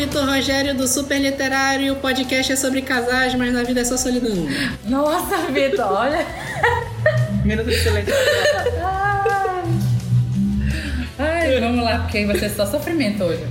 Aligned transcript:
Vitor 0.00 0.24
Rogério 0.24 0.74
do 0.74 0.88
Super 0.88 1.20
Literário. 1.20 1.92
O 1.92 1.96
podcast 1.96 2.50
é 2.50 2.56
sobre 2.56 2.80
casais, 2.80 3.34
mas 3.34 3.52
na 3.52 3.62
vida 3.62 3.80
é 3.82 3.84
só 3.84 3.98
solidão. 3.98 4.34
Nossa, 4.86 5.36
Vitor, 5.52 5.92
olha. 5.92 6.24
Minuto 7.44 7.68
de 7.68 7.76
silêncio. 7.78 8.14
Ai, 11.18 11.60
vamos 11.60 11.84
lá, 11.84 11.98
porque 11.98 12.24
vai 12.24 12.38
ser 12.38 12.48
só 12.48 12.64
sofrimento 12.64 13.24
hoje. 13.24 13.44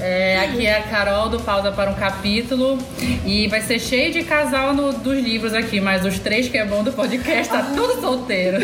É, 0.00 0.38
aqui 0.44 0.64
é 0.64 0.78
a 0.78 0.82
Carol 0.82 1.28
do 1.28 1.40
Pausa 1.40 1.72
para 1.72 1.90
um 1.90 1.94
Capítulo. 1.94 2.78
E 3.26 3.48
vai 3.48 3.60
ser 3.60 3.80
cheio 3.80 4.12
de 4.12 4.22
casal 4.22 4.74
no- 4.74 4.92
dos 4.92 5.18
livros 5.20 5.54
aqui, 5.54 5.80
mas 5.80 6.04
os 6.04 6.20
três 6.20 6.48
que 6.48 6.56
é 6.56 6.64
bom 6.64 6.84
do 6.84 6.92
podcast 6.92 7.50
tá 7.52 7.62
tudo 7.74 8.00
solteiro. 8.00 8.58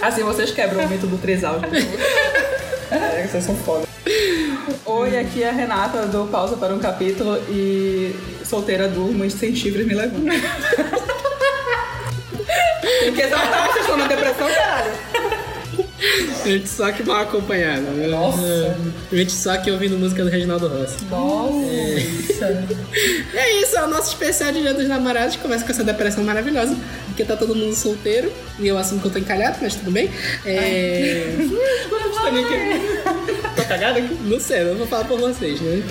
Assim 0.00 0.22
vocês 0.22 0.50
quebram 0.50 0.82
o 0.82 0.88
mito 0.88 1.06
do 1.06 1.18
trisal. 1.18 1.60
É, 2.90 3.26
vocês 3.26 3.44
são 3.44 3.54
foda. 3.54 3.89
Oi, 4.84 5.18
aqui 5.18 5.42
é 5.42 5.48
a 5.48 5.52
Renata 5.52 6.06
do 6.06 6.26
Pausa 6.26 6.56
para 6.56 6.74
um 6.74 6.78
Capítulo 6.78 7.36
e 7.48 8.14
solteira 8.44 8.88
durmo 8.88 9.24
e 9.24 9.30
sem 9.30 9.54
chifres 9.54 9.86
me 9.86 9.94
levando. 9.94 10.26
Porque 13.04 13.22
exatamente 13.22 13.72
vocês 13.72 13.84
estão 13.84 13.96
na 13.96 14.06
depressão, 14.06 14.48
caralho. 14.48 14.92
Gente 16.44 16.68
só 16.68 16.90
que 16.90 17.02
mal 17.02 17.22
acompanhada. 17.22 17.82
Nossa. 18.08 18.76
Gente 19.12 19.32
só 19.32 19.56
que 19.58 19.70
ouvindo 19.70 19.98
música 19.98 20.24
do 20.24 20.30
Reginaldo 20.30 20.68
Rossi. 20.68 21.04
Nossa. 21.10 21.60
E 23.32 23.36
é 23.36 23.60
isso, 23.60 23.76
é 23.76 23.84
o 23.84 23.88
nosso 23.88 24.08
especial 24.08 24.50
de 24.50 24.62
Dia 24.62 24.72
dos 24.72 24.88
Namorados. 24.88 25.36
Começa 25.36 25.62
com 25.62 25.70
essa 25.70 25.84
depressão 25.84 26.24
maravilhosa, 26.24 26.74
porque 27.20 27.24
tá 27.24 27.36
todo 27.36 27.54
mundo 27.54 27.74
solteiro. 27.74 28.32
E 28.58 28.66
eu 28.66 28.78
assumo 28.78 29.00
que 29.00 29.06
eu 29.06 29.12
tô 29.12 29.18
encalhado, 29.18 29.58
mas 29.60 29.74
tudo 29.74 29.90
bem. 29.90 30.10
É... 30.44 31.36
Tô 33.56 33.64
cagada 33.64 33.98
aqui? 33.98 34.14
Não 34.24 34.38
sei, 34.38 34.62
não 34.64 34.76
vou 34.76 34.86
falar 34.86 35.04
por 35.04 35.18
vocês, 35.18 35.60
né? 35.60 35.82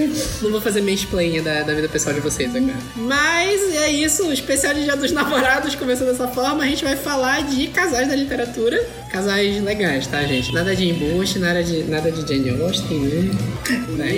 Não 0.41 0.51
vou 0.51 0.61
fazer 0.61 0.81
mansplaining 0.81 1.41
da, 1.41 1.63
da 1.63 1.73
vida 1.73 1.89
pessoal 1.89 2.15
de 2.15 2.21
vocês 2.21 2.55
agora. 2.55 2.77
Mas 2.95 3.75
é 3.75 3.89
isso, 3.89 4.27
o 4.27 4.33
especial 4.33 4.73
de 4.73 4.83
Dia 4.83 4.95
dos 4.95 5.11
Namorados 5.11 5.75
começou 5.75 6.07
dessa 6.07 6.27
forma. 6.27 6.63
A 6.63 6.67
gente 6.67 6.83
vai 6.83 6.95
falar 6.95 7.43
de 7.43 7.67
casais 7.67 8.07
da 8.07 8.15
literatura. 8.15 8.81
Casais 9.11 9.61
legais, 9.61 10.07
tá, 10.07 10.23
gente? 10.23 10.53
Nada 10.53 10.75
de 10.75 10.89
embuste, 10.89 11.39
nada 11.39 11.63
de, 11.63 11.83
nada 11.83 12.11
de 12.11 12.21
Jane 12.21 12.61
Austen, 12.61 12.99
né? 12.99 14.11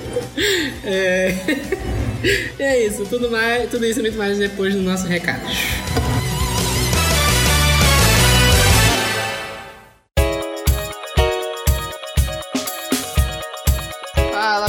É... 0.82 1.34
é 2.58 2.86
isso, 2.86 3.04
tudo, 3.06 3.30
mais, 3.30 3.70
tudo 3.70 3.84
isso 3.84 4.00
e 4.00 4.02
muito 4.02 4.18
mais 4.18 4.38
depois 4.38 4.74
dos 4.74 4.84
nossos 4.84 5.08
recados. 5.08 5.50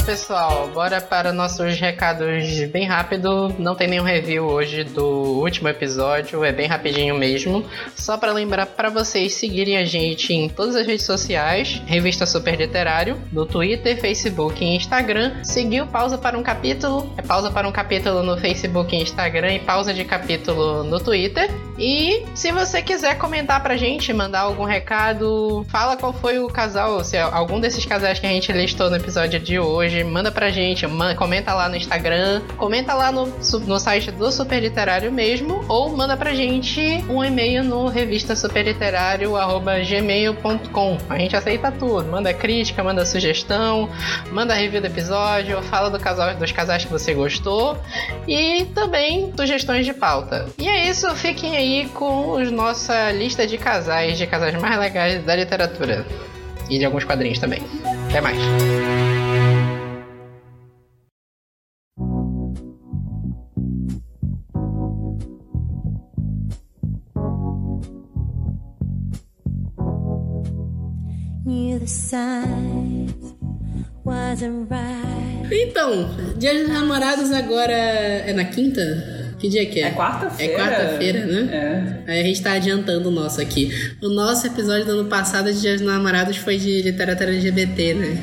Pessoal, 0.04 0.68
bora 0.74 1.00
para 1.00 1.32
nossos 1.32 1.78
recados 1.78 2.64
bem 2.72 2.86
rápido. 2.86 3.54
Não 3.56 3.76
tem 3.76 3.86
nenhum 3.86 4.02
review 4.02 4.44
hoje 4.44 4.82
do 4.82 5.04
último 5.04 5.68
episódio, 5.68 6.44
é 6.44 6.50
bem 6.50 6.66
rapidinho 6.66 7.14
mesmo. 7.14 7.64
Só 7.94 8.18
para 8.18 8.32
lembrar 8.32 8.66
para 8.66 8.90
vocês 8.90 9.34
seguirem 9.34 9.76
a 9.76 9.84
gente 9.84 10.32
em 10.32 10.48
todas 10.48 10.74
as 10.74 10.86
redes 10.86 11.06
sociais, 11.06 11.80
Revista 11.86 12.26
Super 12.26 12.56
Literário, 12.56 13.16
no 13.30 13.46
Twitter, 13.46 14.00
Facebook 14.00 14.64
e 14.64 14.74
Instagram. 14.74 15.44
Seguiu 15.44 15.86
Pausa 15.86 16.18
para 16.18 16.36
um 16.36 16.42
Capítulo, 16.42 17.14
é 17.16 17.22
Pausa 17.22 17.50
para 17.50 17.68
um 17.68 17.72
Capítulo 17.72 18.24
no 18.24 18.36
Facebook 18.36 18.96
e 18.96 19.02
Instagram 19.02 19.54
e 19.54 19.60
Pausa 19.60 19.94
de 19.94 20.04
Capítulo 20.04 20.82
no 20.82 20.98
Twitter. 20.98 21.48
E 21.78 22.24
se 22.34 22.52
você 22.52 22.82
quiser 22.82 23.16
comentar 23.16 23.62
pra 23.62 23.74
gente, 23.76 24.12
mandar 24.12 24.40
algum 24.40 24.64
recado, 24.64 25.64
fala 25.68 25.96
qual 25.96 26.12
foi 26.12 26.38
o 26.38 26.48
casal, 26.48 27.02
se 27.02 27.16
é 27.16 27.22
algum 27.22 27.58
desses 27.58 27.86
casais 27.86 28.18
que 28.18 28.26
a 28.26 28.28
gente 28.28 28.52
listou 28.52 28.90
no 28.90 28.96
episódio 28.96 29.40
de 29.40 29.58
hoje, 29.58 30.04
manda 30.04 30.30
pra 30.30 30.50
gente, 30.50 30.86
comenta 31.16 31.54
lá 31.54 31.66
no 31.68 31.76
Instagram, 31.76 32.42
comenta 32.56 32.92
lá 32.94 33.10
no, 33.10 33.26
no 33.66 33.80
site 33.80 34.10
do 34.10 34.30
Super 34.30 34.60
Literário 34.60 35.10
mesmo, 35.10 35.64
ou 35.68 35.96
manda 35.96 36.14
pra 36.16 36.34
gente 36.34 37.02
um 37.08 37.24
e-mail 37.24 37.64
no 37.64 37.88
revista 37.88 38.36
superliterário@gmail.com. 38.36 40.98
A 41.08 41.18
gente 41.18 41.34
aceita 41.36 41.72
tudo, 41.72 42.10
manda 42.10 42.34
crítica, 42.34 42.84
manda 42.84 43.06
sugestão, 43.06 43.88
manda 44.30 44.54
review 44.54 44.80
do 44.80 44.86
episódio, 44.86 45.60
fala 45.62 45.90
do 45.90 45.98
casal, 45.98 46.34
dos 46.34 46.52
casais 46.52 46.84
que 46.84 46.90
você 46.90 47.14
gostou 47.14 47.78
e 48.28 48.66
também 48.74 49.32
sugestões 49.36 49.86
de 49.86 49.94
pauta. 49.94 50.46
E 50.58 50.68
é 50.68 50.88
isso, 50.88 51.08
fiquem 51.14 51.56
aí 51.56 51.61
com 51.94 52.32
os 52.32 52.50
nossa 52.50 53.12
lista 53.12 53.46
de 53.46 53.56
casais, 53.56 54.18
de 54.18 54.26
casais 54.26 54.60
mais 54.60 54.78
legais 54.78 55.24
da 55.24 55.36
literatura. 55.36 56.04
E 56.68 56.78
de 56.78 56.84
alguns 56.84 57.04
quadrinhos 57.04 57.38
também. 57.38 57.60
Até 58.08 58.20
mais. 58.20 58.38
Então, 75.50 76.08
Dia 76.38 76.54
dos 76.54 76.68
Namorados 76.68 77.30
agora 77.30 77.72
é 77.72 78.32
na 78.32 78.44
quinta? 78.44 79.21
Que 79.42 79.48
dia 79.48 79.66
que 79.66 79.80
é? 79.80 79.88
É 79.88 79.90
quarta-feira. 79.90 80.52
É 80.52 80.56
quarta-feira, 80.56 81.26
né? 81.26 82.02
É. 82.06 82.12
Aí 82.12 82.20
a 82.20 82.22
gente 82.22 82.40
tá 82.40 82.52
adiantando 82.52 83.08
o 83.08 83.12
nosso 83.12 83.40
aqui. 83.40 83.72
O 84.00 84.08
nosso 84.08 84.46
episódio 84.46 84.84
do 84.86 84.92
ano 84.92 85.06
passado 85.08 85.52
de 85.52 85.60
Dia 85.60 85.72
dos 85.72 85.82
Namorados 85.82 86.36
foi 86.36 86.56
de 86.58 86.80
literatura 86.80 87.30
LGBT, 87.30 87.94
né? 87.94 88.18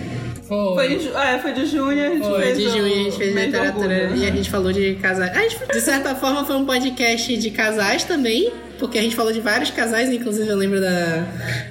Foi. 0.48 0.98
Foi, 0.98 1.12
é, 1.22 1.38
foi 1.40 1.52
de 1.54 1.66
junho, 1.66 2.02
a 2.04 2.10
gente 2.10 2.26
Foi 2.26 2.42
fez 2.42 2.58
de 2.58 2.70
junho 2.70 2.86
a 2.86 2.88
gente 3.04 3.18
fez 3.18 3.36
literatura 3.36 4.04
orgulho. 4.04 4.24
e 4.24 4.26
a 4.28 4.32
gente 4.32 4.50
falou 4.50 4.72
de 4.72 4.96
casais. 4.96 5.36
A 5.38 5.42
gente, 5.42 5.58
de 5.74 5.82
certa 5.82 6.16
forma, 6.16 6.46
foi 6.46 6.56
um 6.56 6.66
podcast 6.66 7.36
de 7.38 7.52
casais 7.52 8.06
também, 8.06 8.50
porque 8.80 8.98
a 8.98 9.02
gente 9.02 9.16
falou 9.16 9.34
de 9.34 9.42
vários 9.42 9.70
casais, 9.72 10.10
inclusive 10.10 10.48
eu 10.50 10.56
lembro 10.56 10.80
da, 10.80 11.26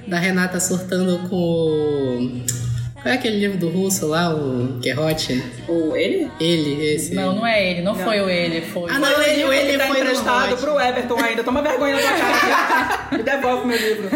da 0.07 0.19
Renata 0.19 0.61
surtando 0.61 1.27
com. 1.31 1.37
o- 1.37 2.68
é 3.09 3.15
aquele 3.15 3.39
livro 3.39 3.59
do 3.59 3.69
russo 3.69 4.07
lá, 4.07 4.35
o 4.35 4.79
Querrote? 4.81 5.43
O 5.69 5.97
ele? 5.97 6.31
Ele, 6.41 6.87
esse. 6.95 7.15
Não, 7.15 7.35
não 7.37 7.47
é 7.47 7.71
ele, 7.71 7.83
não, 7.83 7.95
foi 7.95 8.21
o 8.21 8.29
ele, 8.29 8.61
foi. 8.63 8.91
Ah, 8.91 8.99
não, 8.99 9.23
ele, 9.23 9.45
O 9.45 9.53
ele 9.53 9.73
que 9.73 9.79
tá 9.79 9.87
foi 9.87 10.01
emprestado 10.01 10.57
pro 10.57 10.81
Everton 10.81 11.19
ainda. 11.19 11.43
Toma 11.45 11.63
vergonha 11.63 11.95
na 11.97 12.01
tua 12.03 12.11
cara. 12.19 13.09
Me 13.17 13.23
devolve 13.23 13.67
meu 13.67 13.77
livro. 13.79 14.09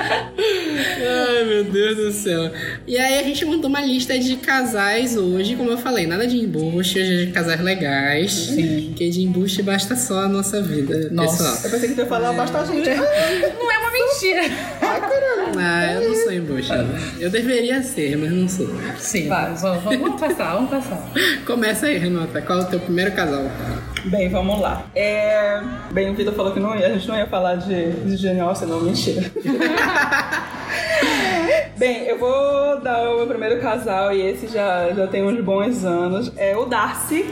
Ai, 0.00 1.44
meu 1.44 1.64
Deus 1.64 1.96
do 1.96 2.12
céu. 2.12 2.50
E 2.86 2.96
aí 2.96 3.18
a 3.18 3.22
gente 3.22 3.44
montou 3.44 3.68
uma 3.68 3.80
lista 3.80 4.18
de 4.18 4.36
casais 4.36 5.16
hoje, 5.16 5.56
como 5.56 5.70
eu 5.70 5.78
falei, 5.78 6.06
nada 6.06 6.26
de 6.26 6.36
embuste, 6.36 6.98
hoje 7.00 7.22
é 7.22 7.26
de 7.26 7.32
casais 7.32 7.60
legais. 7.60 8.32
Sim. 8.32 8.86
Porque 8.88 9.08
de 9.10 9.22
embuste 9.22 9.62
basta 9.62 9.96
só 9.96 10.20
a 10.20 10.28
nossa 10.28 10.62
vida, 10.62 11.08
Nossa. 11.10 11.44
pessoal. 11.44 11.58
Eu 11.64 11.70
pensei 11.70 11.88
que 11.88 11.94
tu 11.94 12.00
ia 12.00 12.06
falar 12.06 12.32
bastante 12.32 12.72
gente. 12.72 12.88
Não 12.90 13.72
é 13.72 13.78
uma 13.78 13.90
mentira. 13.90 14.42
Ah, 15.60 15.92
eu 15.92 16.08
não 16.08 16.14
sou 16.14 16.32
embuste. 16.32 16.72
não. 16.72 16.88
Eu 17.20 17.30
deveria 17.30 17.82
ser, 17.82 18.16
mas 18.16 18.27
não 18.30 18.48
sou. 18.48 18.68
Sim, 18.98 19.28
vai, 19.28 19.54
vamos, 19.54 19.82
vamos, 19.82 20.00
vamos 20.00 20.20
passar, 20.20 20.54
vamos 20.54 20.70
passar. 20.70 21.02
Começa 21.46 21.86
aí, 21.86 21.98
Renata. 21.98 22.42
Qual 22.42 22.60
é 22.60 22.62
o 22.62 22.66
teu 22.66 22.80
primeiro 22.80 23.12
casal? 23.12 23.44
Bem, 24.04 24.28
vamos 24.28 24.60
lá. 24.60 24.84
É... 24.94 25.60
Bem, 25.90 26.10
o 26.10 26.14
Vitor 26.14 26.34
falou 26.34 26.52
que 26.52 26.60
não 26.60 26.76
ia, 26.76 26.86
a 26.86 26.90
gente 26.90 27.08
não 27.08 27.16
ia 27.16 27.26
falar 27.26 27.56
de, 27.56 27.92
de 27.92 28.16
Jane 28.16 28.38
não, 28.38 28.80
mentira. 28.80 29.30
Bem, 31.78 32.08
eu 32.08 32.18
vou 32.18 32.80
dar 32.80 33.08
o 33.08 33.18
meu 33.18 33.26
primeiro 33.28 33.60
casal, 33.60 34.12
e 34.12 34.20
esse 34.20 34.48
já, 34.48 34.92
já 34.92 35.06
tem 35.06 35.22
uns 35.22 35.40
bons 35.44 35.84
anos. 35.84 36.32
É 36.36 36.56
o 36.56 36.64
Darcy 36.64 37.24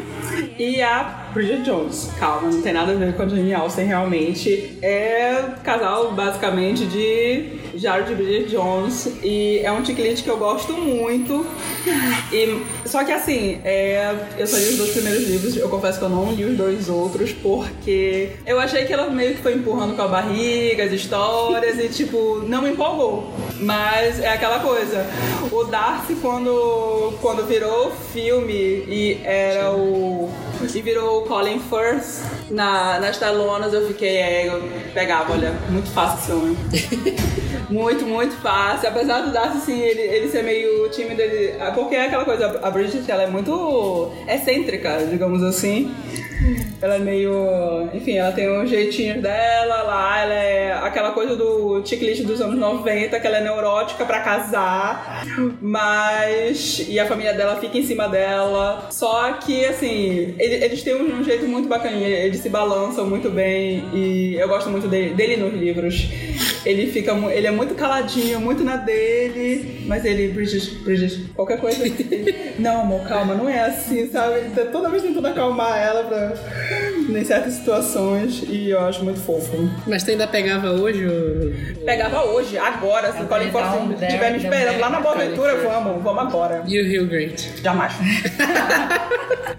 e 0.56 0.80
a 0.80 1.26
Bridget 1.34 1.62
Jones. 1.64 2.12
Calma, 2.16 2.48
não 2.48 2.62
tem 2.62 2.72
nada 2.72 2.92
a 2.92 2.94
ver 2.94 3.12
com 3.14 3.24
a 3.24 3.28
Jane 3.28 3.52
Austen, 3.52 3.86
realmente. 3.86 4.78
É 4.80 5.42
casal, 5.64 6.12
basicamente, 6.12 6.86
de 6.86 7.58
Jared 7.74 8.14
Bridget 8.14 8.48
Jones. 8.50 9.18
E 9.20 9.58
é 9.64 9.72
um 9.72 9.84
chiclete 9.84 10.22
que 10.22 10.30
eu 10.30 10.38
gosto 10.38 10.74
muito. 10.74 11.44
E, 12.32 12.62
só 12.84 13.02
que 13.02 13.10
assim, 13.10 13.60
é, 13.64 14.14
eu 14.38 14.46
só 14.46 14.56
li 14.56 14.68
os 14.68 14.76
dois 14.76 14.92
primeiros 14.92 15.28
livros, 15.28 15.56
eu 15.56 15.68
confesso 15.68 15.98
que 15.98 16.04
eu 16.04 16.08
não 16.08 16.32
li 16.32 16.44
os 16.44 16.55
dois 16.56 16.88
outros, 16.88 17.32
porque 17.32 18.30
eu 18.46 18.58
achei 18.58 18.84
que 18.84 18.92
ela 18.92 19.08
meio 19.10 19.34
que 19.34 19.42
foi 19.42 19.54
empurrando 19.54 19.94
com 19.94 20.02
a 20.02 20.08
barriga 20.08 20.84
as 20.84 20.92
histórias 20.92 21.78
e 21.78 21.88
tipo, 21.88 22.42
não 22.46 22.62
me 22.62 22.70
empolgou. 22.70 23.32
Mas 23.60 24.20
é 24.20 24.32
aquela 24.32 24.60
coisa. 24.60 25.06
O 25.50 25.64
Darcy, 25.64 26.16
quando, 26.16 27.14
quando 27.20 27.46
virou 27.46 27.90
filme 28.12 28.52
e 28.52 29.20
era 29.24 29.72
o. 29.72 30.30
E 30.74 30.82
virou 30.82 31.22
o 31.22 31.26
Colin 31.26 31.60
Firth 31.60 32.22
na, 32.50 32.98
nas 32.98 33.18
telonas, 33.18 33.72
eu 33.72 33.86
fiquei. 33.88 34.16
É, 34.16 34.48
eu 34.48 34.62
pegava, 34.92 35.32
olha, 35.32 35.52
muito 35.70 35.90
fácil 35.90 36.18
esse 36.18 36.32
homem. 36.32 36.56
Muito, 37.68 38.06
muito 38.06 38.34
fácil. 38.36 38.88
Apesar 38.88 39.22
do 39.22 39.32
Darcy, 39.32 39.58
assim, 39.58 39.80
ele, 39.80 40.00
ele 40.00 40.28
ser 40.28 40.42
meio 40.42 40.88
tímido, 40.90 41.20
ele, 41.20 41.54
porque 41.74 41.96
é 41.96 42.06
aquela 42.06 42.24
coisa, 42.24 42.60
a 42.62 42.70
Bridget, 42.70 43.10
ela 43.10 43.24
é 43.24 43.26
muito 43.26 44.12
excêntrica, 44.28 45.04
digamos 45.10 45.42
assim. 45.42 45.94
Ela 46.80 46.96
é 46.96 46.98
meio. 46.98 47.88
Enfim, 47.94 48.18
ela 48.18 48.32
tem 48.32 48.50
um 48.50 48.66
jeitinho 48.66 49.20
dela 49.22 49.82
lá, 49.82 50.20
ela 50.22 50.34
é 50.34 50.72
aquela 50.74 51.12
coisa 51.12 51.34
do 51.34 51.82
checklist 51.84 52.22
dos 52.22 52.40
anos 52.40 52.58
90, 52.58 53.18
que 53.18 53.26
ela 53.26 53.38
é 53.38 53.40
neurótica 53.42 54.04
pra 54.04 54.20
casar, 54.20 55.24
mas. 55.60 56.84
E 56.88 56.98
a 56.98 57.06
família 57.06 57.32
dela 57.34 57.56
fica 57.56 57.78
em 57.78 57.82
cima 57.84 58.08
dela. 58.08 58.88
Só 58.90 59.32
que, 59.34 59.64
assim, 59.64 60.34
ele- 60.38 60.64
eles 60.64 60.82
têm 60.82 60.94
um, 60.94 61.22
jeito 61.24 61.46
muito 61.46 61.68
bacaninha, 61.68 62.08
eles 62.08 62.40
se 62.40 62.48
balançam 62.48 63.06
muito 63.06 63.30
bem 63.30 63.82
e 63.92 64.36
eu 64.38 64.48
gosto 64.48 64.68
muito 64.70 64.86
dele, 64.88 65.14
dele 65.14 65.36
nos 65.36 65.52
livros. 65.54 66.08
Ele 66.64 66.86
fica. 66.90 67.12
Ele 67.32 67.46
é 67.46 67.50
muito 67.50 67.74
caladinho, 67.74 68.40
muito 68.40 68.62
na 68.64 68.76
dele, 68.76 69.84
mas 69.86 70.04
ele, 70.04 70.28
Bridget, 70.28 70.74
Bridget, 70.82 71.26
qualquer 71.34 71.58
coisa. 71.60 71.82
não, 72.58 72.82
amor, 72.82 73.06
calma, 73.08 73.34
não 73.34 73.48
é 73.48 73.60
assim, 73.60 74.08
sabe? 74.10 74.38
Ele 74.38 74.50
tá 74.50 74.64
toda 74.66 74.88
vez 74.90 75.02
tentando 75.02 75.26
acalmar 75.28 75.78
ela 75.80 76.04
pra, 76.04 76.32
em 77.08 77.24
certas 77.24 77.54
situações 77.54 78.42
e 78.48 78.70
eu 78.70 78.80
acho 78.80 79.04
muito 79.04 79.20
fofo. 79.20 79.68
Mas 79.86 80.02
tu 80.02 80.10
ainda 80.10 80.26
pegava 80.26 80.70
hoje 80.70 81.06
o. 81.06 81.84
Pegava 81.84 82.24
hoje, 82.24 82.58
agora, 82.58 83.12
se 83.12 83.22
o 83.22 83.26
Colin 83.26 83.46
um 83.46 83.52
Firth 83.52 84.02
estiver 84.02 84.30
me 84.32 84.38
esperando 84.38 84.80
lá 84.80 84.90
na 84.90 85.00
Boa 85.00 85.14
Colin 85.14 85.28
Ventura, 85.28 85.52
Firth. 85.52 85.70
vamos, 85.70 86.02
vamos 86.02 86.22
agora. 86.22 86.62
E 86.66 86.80
o 86.80 86.84
Rio 86.84 87.06
Grant? 87.06 87.42
Jamais. 87.62 87.92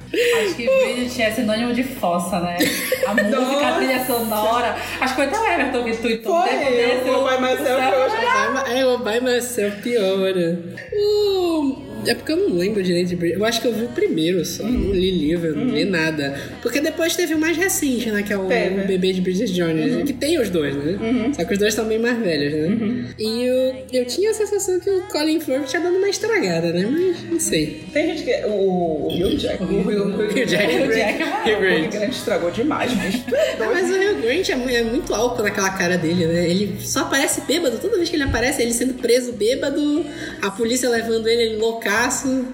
Acho 0.08 0.56
que 0.56 0.66
Bridget 0.66 1.22
é 1.22 1.32
sinônimo 1.32 1.74
de 1.74 1.84
fossa, 1.84 2.40
né? 2.40 2.58
A 3.06 3.14
música, 3.14 3.40
Nossa. 3.42 3.68
a 3.68 3.76
trilha 3.76 4.06
sonora. 4.06 4.76
Acho 5.02 5.16
que 5.16 5.22
foi 5.22 5.26
até 5.26 5.40
o 5.40 5.46
Everton 5.46 5.84
que 5.84 5.98
tweetou 5.98 6.36
um 6.36 6.42
Foi, 6.42 6.50
tempo 6.50 6.72
eu 6.72 6.88
desse, 6.90 7.10
vou 7.10 7.30
by 7.30 7.42
myself, 7.42 7.94
eu 7.94 8.04
acho 8.04 8.72
É 8.72 8.86
o 8.86 8.98
By 9.00 9.22
Myself 9.22 9.82
pior. 9.82 10.34
O... 10.94 11.87
É 12.06 12.14
porque 12.14 12.32
eu 12.32 12.38
não 12.38 12.58
lembro 12.58 12.82
direito 12.82 13.10
de 13.10 13.16
Bridget. 13.16 13.40
Eu 13.40 13.46
acho 13.46 13.62
que 13.62 13.68
eu 13.68 13.74
vi 13.74 13.86
o 13.86 13.90
primeiro 13.90 14.44
só. 14.46 14.64
Não 14.64 14.92
li 14.92 15.12
livro, 15.12 15.56
não 15.56 15.74
li 15.74 15.86
nada. 15.86 16.40
Porque 16.62 16.80
depois 16.80 17.16
teve 17.16 17.34
o 17.34 17.40
mais 17.40 17.58
recente, 17.58 18.12
né? 18.12 18.24
Que 18.24 18.34
é 18.34 18.38
o, 18.38 18.46
o 18.46 18.88
bebê 18.88 19.14
de 19.14 19.22
Bridget 19.22 19.54
Jones. 19.54 20.04
Que 20.04 20.14
tem 20.14 20.40
os 20.40 20.50
dois, 20.50 20.76
né? 20.76 20.98
Só 21.36 21.44
que 21.44 21.54
os 21.54 21.60
dois 21.60 21.74
estão 21.74 21.86
bem 21.86 22.00
mais 22.00 22.18
velhos, 22.20 22.54
né? 22.54 23.14
E 23.18 23.44
eu, 23.44 23.76
eu 23.94 24.06
tinha 24.06 24.32
a 24.32 24.34
sensação 24.34 24.80
que 24.80 24.90
o 24.90 25.02
Colin 25.04 25.40
Firth 25.40 25.66
tinha 25.66 25.82
dado 25.82 25.96
uma 25.96 26.10
estragada, 26.10 26.72
né? 26.72 26.88
Mas 26.90 27.32
não 27.32 27.40
sei. 27.40 27.84
Tem 27.92 28.08
gente 28.08 28.24
que. 28.24 28.46
O, 28.46 29.08
o 29.08 29.08
Hugh 29.08 29.38
Jack. 29.38 29.64
O 29.64 29.66
Hugh, 29.66 30.32
Hugh 30.32 30.46
Jack. 30.46 30.76
Hugh 30.76 30.88
Jack 30.94 31.22
é 31.22 31.54
Hugh 31.54 31.58
O 31.58 31.62
Grant. 31.62 31.86
Hugh 31.86 31.92
Grant 31.92 32.12
estragou 32.12 32.52
demais, 32.52 32.94
bicho. 32.94 33.24
Ah, 33.60 33.70
mas 33.74 33.90
o 33.90 33.98
Rio 33.98 34.22
Grant 34.22 34.50
é, 34.50 34.76
é 34.76 34.84
muito 34.84 35.14
álcool 35.14 35.44
naquela 35.44 35.70
cara 35.72 35.98
dele, 35.98 36.26
né? 36.26 36.50
Ele 36.50 36.78
só 36.82 37.02
aparece 37.02 37.42
bêbado. 37.42 37.78
Toda 37.78 37.98
vez 37.98 38.10
que 38.10 38.16
ele 38.16 38.24
aparece, 38.24 38.62
ele 38.62 38.74
sendo 38.74 38.94
preso 38.96 39.34
bêbado, 39.34 40.06
a 40.42 40.52
polícia 40.52 40.90
levando 40.90 41.28
ele, 41.28 41.44
ele 41.44 41.58
loucaço. 41.88 42.46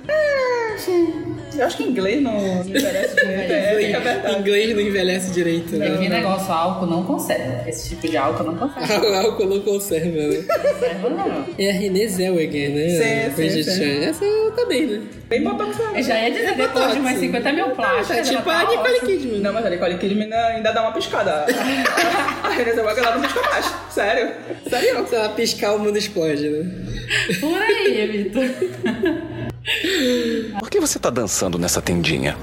Eu 1.58 1.66
acho 1.66 1.78
que 1.78 1.84
inglês 1.84 2.22
não, 2.22 2.34
não 2.34 2.62
interessa 2.68 3.16
direito. 3.16 3.52
É, 3.52 3.76
fica 3.80 3.98
a 3.98 4.02
verdade. 4.02 4.40
Inglês 4.40 4.76
não 4.76 4.82
envelhece 4.82 5.32
direito, 5.32 5.76
né? 5.76 5.90
Tem 5.90 6.00
que 6.00 6.10
negócio, 6.10 6.52
álcool 6.52 6.86
não 6.88 7.04
conserva. 7.04 7.70
Esse 7.70 7.90
tipo 7.90 8.08
de 8.10 8.18
álcool 8.18 8.44
não 8.44 8.58
conserva. 8.58 9.04
O 9.14 9.16
álcool 9.16 9.46
não 9.46 9.60
conserva, 9.62 10.08
né? 10.08 10.44
Conserva 10.44 11.10
não. 11.10 11.46
É 11.58 11.70
a 11.70 11.74
Renée 11.74 12.08
Zellweger, 12.08 12.70
né? 12.72 12.90
Sim, 12.90 13.44
A 13.46 13.50
sim, 13.50 13.64
sim. 13.64 14.04
Essa 14.04 14.26
também, 14.56 14.88
né? 14.88 15.02
Bem 15.30 15.44
botox. 15.44 15.78
Eu 15.96 16.04
já 16.04 16.20
ia 16.22 16.32
dizer, 16.32 16.56
depois 16.56 16.94
de 16.94 17.00
umas 17.00 17.18
50 17.18 17.54
mil 17.54 17.70
plásticas. 17.72 18.18
É 18.18 18.22
tipo 18.36 18.50
a 18.50 18.54
tá 18.54 18.70
Nicole 18.70 18.90
ótima. 18.90 19.08
Kidman. 19.08 19.40
Não, 19.40 19.54
mas 19.54 19.66
a 19.66 19.70
Nicole 19.70 19.98
Kidman 19.98 20.34
ainda 20.34 20.72
dá 20.72 20.82
uma 20.82 20.92
piscada. 20.92 21.46
a 22.44 22.50
Renée 22.50 22.74
Zellweger 22.74 23.04
ela 23.04 23.16
não 23.16 23.22
pisca 23.22 23.42
mais. 23.42 23.74
Sério. 23.90 24.32
Sério. 24.70 25.08
Se 25.08 25.16
ela 25.16 25.30
piscar, 25.30 25.74
o 25.76 25.80
mundo 25.80 25.98
explode, 25.98 26.50
né? 26.50 26.72
Por 27.40 27.62
aí, 27.62 28.08
Vitor. 28.08 28.44
Por 30.60 30.70
que 30.70 30.80
você 30.80 31.00
tá 31.00 31.10
dançando 31.10 31.58
nessa 31.58 31.82
tendinha? 31.82 32.38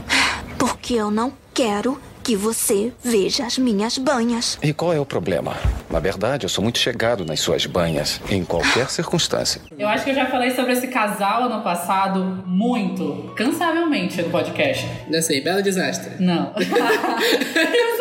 Porque 0.58 0.94
eu 0.94 1.10
não 1.10 1.32
quero 1.54 2.00
que 2.22 2.36
você 2.36 2.92
veja 3.02 3.46
as 3.46 3.56
minhas 3.58 3.96
banhas. 3.98 4.58
E 4.62 4.72
qual 4.72 4.92
é 4.92 5.00
o 5.00 5.06
problema? 5.06 5.56
Na 5.88 5.98
verdade, 5.98 6.44
eu 6.44 6.48
sou 6.48 6.62
muito 6.62 6.78
chegado 6.78 7.24
nas 7.24 7.40
suas 7.40 7.64
banhas, 7.66 8.20
em 8.30 8.44
qualquer 8.44 8.88
circunstância. 8.90 9.60
Eu 9.78 9.88
acho 9.88 10.04
que 10.04 10.10
eu 10.10 10.14
já 10.14 10.26
falei 10.26 10.50
sobre 10.50 10.72
esse 10.72 10.88
casal 10.88 11.44
ano 11.44 11.62
passado 11.62 12.22
muito, 12.46 13.32
cansavelmente 13.36 14.20
no 14.22 14.30
podcast. 14.30 14.86
Não 15.08 15.22
sei, 15.22 15.40
belo 15.40 15.62
desastre. 15.62 16.22
Não. 16.22 16.52
Deus 16.54 16.68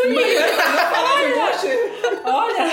o 0.05 0.07
livre. 0.09 1.98
Olha, 2.23 2.69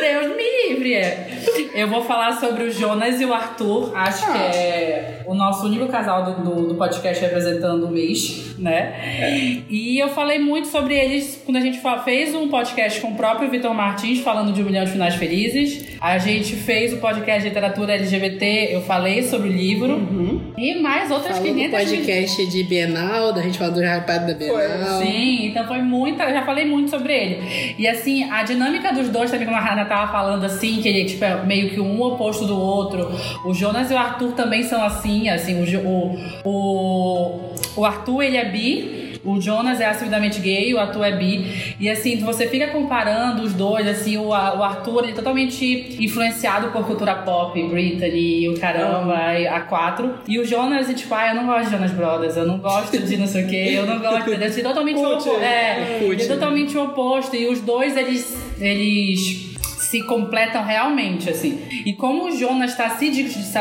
Deus 0.00 0.36
me 0.36 0.68
livre. 0.68 0.94
é. 0.94 1.28
Eu 1.74 1.88
vou 1.88 2.02
falar 2.04 2.32
sobre 2.40 2.64
o 2.64 2.72
Jonas 2.72 3.20
e 3.20 3.24
o 3.24 3.32
Arthur. 3.32 3.92
Acho 3.94 4.24
que 4.32 4.38
é 4.38 5.22
o 5.26 5.34
nosso 5.34 5.66
único 5.66 5.86
casal 5.88 6.24
do, 6.24 6.42
do, 6.44 6.68
do 6.68 6.74
podcast 6.74 7.22
representando 7.22 7.84
o 7.86 7.90
mês, 7.90 8.56
né? 8.58 9.62
E 9.68 9.98
eu 9.98 10.08
falei 10.08 10.38
muito 10.38 10.68
sobre 10.68 10.94
eles 10.96 11.42
quando 11.44 11.56
a 11.58 11.60
gente 11.60 11.78
fez 12.04 12.34
um 12.34 12.48
podcast 12.48 13.00
com 13.00 13.08
o 13.08 13.14
próprio 13.16 13.50
Vitor 13.50 13.74
Martins 13.74 14.20
falando 14.20 14.52
de 14.52 14.62
um 14.62 14.64
milhão 14.64 14.84
de 14.84 14.90
finais 14.92 15.14
felizes. 15.16 15.96
A 16.00 16.18
gente 16.18 16.54
fez 16.56 16.92
o 16.92 16.96
podcast 16.98 17.42
de 17.42 17.48
literatura 17.48 17.94
LGBT. 17.94 18.68
Eu 18.74 18.80
falei 18.82 19.22
sobre 19.22 19.48
o 19.48 19.52
livro 19.52 20.52
e 20.56 20.74
mais 20.76 21.10
outras 21.10 21.36
Falou 21.38 21.52
do 21.52 21.58
500 21.58 21.78
mil- 21.90 22.00
podcast 22.00 22.46
de 22.46 22.62
Bienal, 22.64 23.32
da 23.32 23.42
gente 23.42 23.58
falou 23.58 23.74
do 23.74 23.80
hypado 23.82 24.26
da 24.26 24.34
Bienal. 24.34 25.00
Sim, 25.02 25.46
então 25.46 25.66
foi 25.66 25.78
muita. 25.78 26.24
Eu 26.24 26.32
já 26.32 26.44
falei 26.44 26.64
muito 26.64 26.90
sobre 26.90 27.12
ele. 27.12 27.74
E 27.78 27.85
assim, 27.88 28.30
a 28.30 28.42
dinâmica 28.42 28.92
dos 28.92 29.08
dois 29.08 29.30
também, 29.30 29.46
como 29.46 29.58
a 29.58 29.60
Hannah 29.60 29.84
tava 29.84 30.10
falando, 30.10 30.44
assim, 30.44 30.80
que 30.80 30.88
ele 30.88 31.04
tipo, 31.04 31.24
é 31.24 31.44
meio 31.44 31.70
que 31.70 31.80
um 31.80 32.00
oposto 32.02 32.44
do 32.44 32.58
outro. 32.58 33.10
O 33.44 33.52
Jonas 33.52 33.90
e 33.90 33.94
o 33.94 33.98
Arthur 33.98 34.32
também 34.32 34.62
são 34.62 34.82
assim, 34.84 35.28
assim, 35.28 35.54
o, 35.76 36.18
o, 36.44 37.54
o 37.76 37.84
Arthur 37.84 38.22
ele 38.22 38.36
é 38.36 38.44
bi. 38.44 38.95
O 39.26 39.40
Jonas 39.40 39.80
é 39.80 39.86
assumidamente 39.86 40.40
gay, 40.40 40.72
o 40.72 40.78
Arthur 40.78 41.04
é 41.04 41.12
bi. 41.12 41.74
E 41.80 41.90
assim, 41.90 42.16
você 42.18 42.46
fica 42.46 42.68
comparando 42.68 43.42
os 43.42 43.52
dois, 43.52 43.86
assim, 43.88 44.16
o, 44.16 44.28
o 44.28 44.32
Arthur 44.32 45.02
ele 45.02 45.12
é 45.12 45.14
totalmente 45.14 45.96
influenciado 46.00 46.68
por 46.68 46.86
cultura 46.86 47.14
pop, 47.16 47.60
Britney, 47.68 48.48
o 48.48 48.58
caramba, 48.58 49.38
e 49.38 49.46
a 49.46 49.60
quatro. 49.60 50.14
E 50.28 50.38
o 50.38 50.44
Jonas, 50.44 50.86
tipo, 50.94 51.14
ah, 51.14 51.28
eu 51.28 51.34
não 51.34 51.46
gosto 51.46 51.64
de 51.64 51.70
Jonas 51.72 51.90
Brothers, 51.90 52.36
eu 52.36 52.46
não 52.46 52.58
gosto 52.58 52.98
de 52.98 53.16
não 53.16 53.26
sei 53.26 53.44
o 53.44 53.48
quê, 53.48 53.74
eu 53.76 53.86
não 53.86 53.98
gosto, 53.98 54.30
entendeu? 54.30 54.48
Assim, 54.48 54.62
totalmente 54.62 55.00
o. 55.00 55.36
É, 55.40 55.98
ele 56.02 56.22
é 56.22 56.26
totalmente 56.26 56.76
o 56.76 56.84
oposto. 56.84 57.34
E 57.34 57.48
os 57.48 57.60
dois, 57.60 57.96
eles. 57.96 58.36
eles 58.60 59.55
se 59.86 60.02
completam 60.02 60.64
realmente, 60.64 61.30
assim. 61.30 61.60
E 61.84 61.92
como 61.92 62.24
o 62.24 62.36
Jonas 62.36 62.72
está 62.72 62.90
se, 62.90 63.10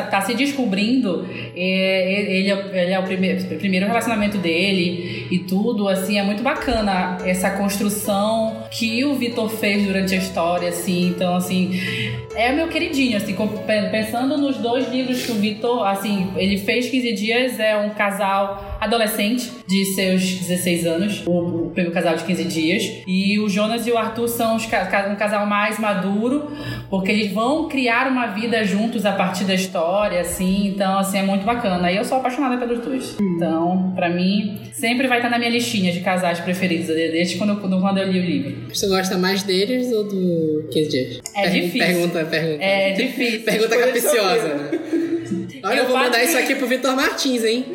tá 0.10 0.22
se 0.22 0.34
descobrindo, 0.34 1.28
é, 1.56 2.38
ele, 2.40 2.52
é, 2.52 2.84
ele 2.84 2.94
é 2.94 3.00
o 3.00 3.04
primeiro, 3.04 3.44
o 3.44 3.58
primeiro 3.58 3.86
relacionamento 3.86 4.38
dele 4.38 5.28
e 5.30 5.40
tudo, 5.40 5.88
assim, 5.88 6.18
é 6.18 6.24
muito 6.24 6.42
bacana 6.42 7.18
essa 7.26 7.52
construção 7.52 8.64
que 8.72 9.06
o 9.06 9.16
Vitor 9.16 9.50
fez 9.50 9.86
durante 9.86 10.16
a 10.16 10.18
história, 10.18 10.70
assim. 10.70 11.08
Então, 11.08 11.36
assim, 11.36 11.80
é 12.36 12.52
meu 12.52 12.68
queridinho, 12.68 13.18
assim, 13.18 13.36
pensando 13.92 14.38
nos 14.38 14.58
dois 14.58 14.92
livros 14.92 15.26
que 15.26 15.32
o 15.32 15.36
Vitor, 15.36 15.86
assim, 15.88 16.32
ele 16.36 16.58
fez 16.58 16.90
15 16.90 17.14
dias, 17.14 17.60
é 17.60 17.78
um 17.78 17.92
casal 17.92 18.78
adolescente 18.80 19.52
de 19.68 19.86
seus 19.86 20.22
16 20.22 20.86
anos, 20.86 21.24
o, 21.26 21.72
primeiro 21.74 21.94
casal 21.94 22.16
de 22.16 22.24
15 22.24 22.44
dias, 22.46 23.04
e 23.08 23.40
o 23.40 23.50
Jonas 23.50 23.88
e 23.88 23.92
o 23.92 23.98
Arthur 23.98 24.28
são 24.28 24.56
os 24.56 24.66
um 24.66 25.16
casal 25.16 25.46
mais 25.46 25.80
maduro, 25.80 26.15
porque 26.90 27.12
eles 27.12 27.32
vão 27.32 27.68
criar 27.68 28.08
uma 28.08 28.28
vida 28.28 28.64
juntos 28.64 29.06
a 29.06 29.12
partir 29.12 29.44
da 29.44 29.54
história, 29.54 30.22
assim, 30.22 30.68
então, 30.68 30.98
assim, 31.00 31.18
é 31.20 31.24
muito 31.24 31.46
bacana. 31.46 31.92
E 31.92 31.98
eu 31.98 32.04
sou 32.04 32.18
apaixonada 32.18 32.58
pelos 32.58 32.80
dois. 32.84 33.16
Então, 33.20 33.92
pra 33.96 34.10
mim, 34.10 34.60
sempre 34.74 35.08
vai 35.08 35.18
estar 35.20 35.30
na 35.30 35.38
minha 35.38 35.50
listinha 35.52 35.92
de 35.92 36.00
casais 36.00 36.40
preferidos, 36.40 36.88
desde 36.88 37.38
quando 37.38 37.52
eu, 37.52 37.58
quando 37.58 37.98
eu 37.98 38.12
li 38.12 38.20
o 38.20 38.24
livro. 38.24 38.56
Você 38.74 38.88
gosta 38.88 39.18
mais 39.18 39.44
deles 39.44 39.92
ou 39.92 40.04
do 40.04 40.68
15 40.72 40.90
dias? 40.90 41.20
É 41.36 41.50
difícil. 41.50 41.80
Pergunta, 41.80 42.26
pergunta. 42.26 42.64
É 42.64 42.92
difícil. 42.92 43.42
Pergunta 43.42 43.78
capiciosa, 43.78 44.48
né? 44.56 44.80
Olha, 45.64 45.78
eu, 45.78 45.84
Eu 45.84 45.88
vou 45.90 45.98
mandar 45.98 46.20
faço- 46.20 46.26
isso 46.30 46.38
aqui 46.38 46.56
pro 46.56 46.68
Vitor 46.68 46.96
Martins, 46.96 47.44
hein? 47.44 47.66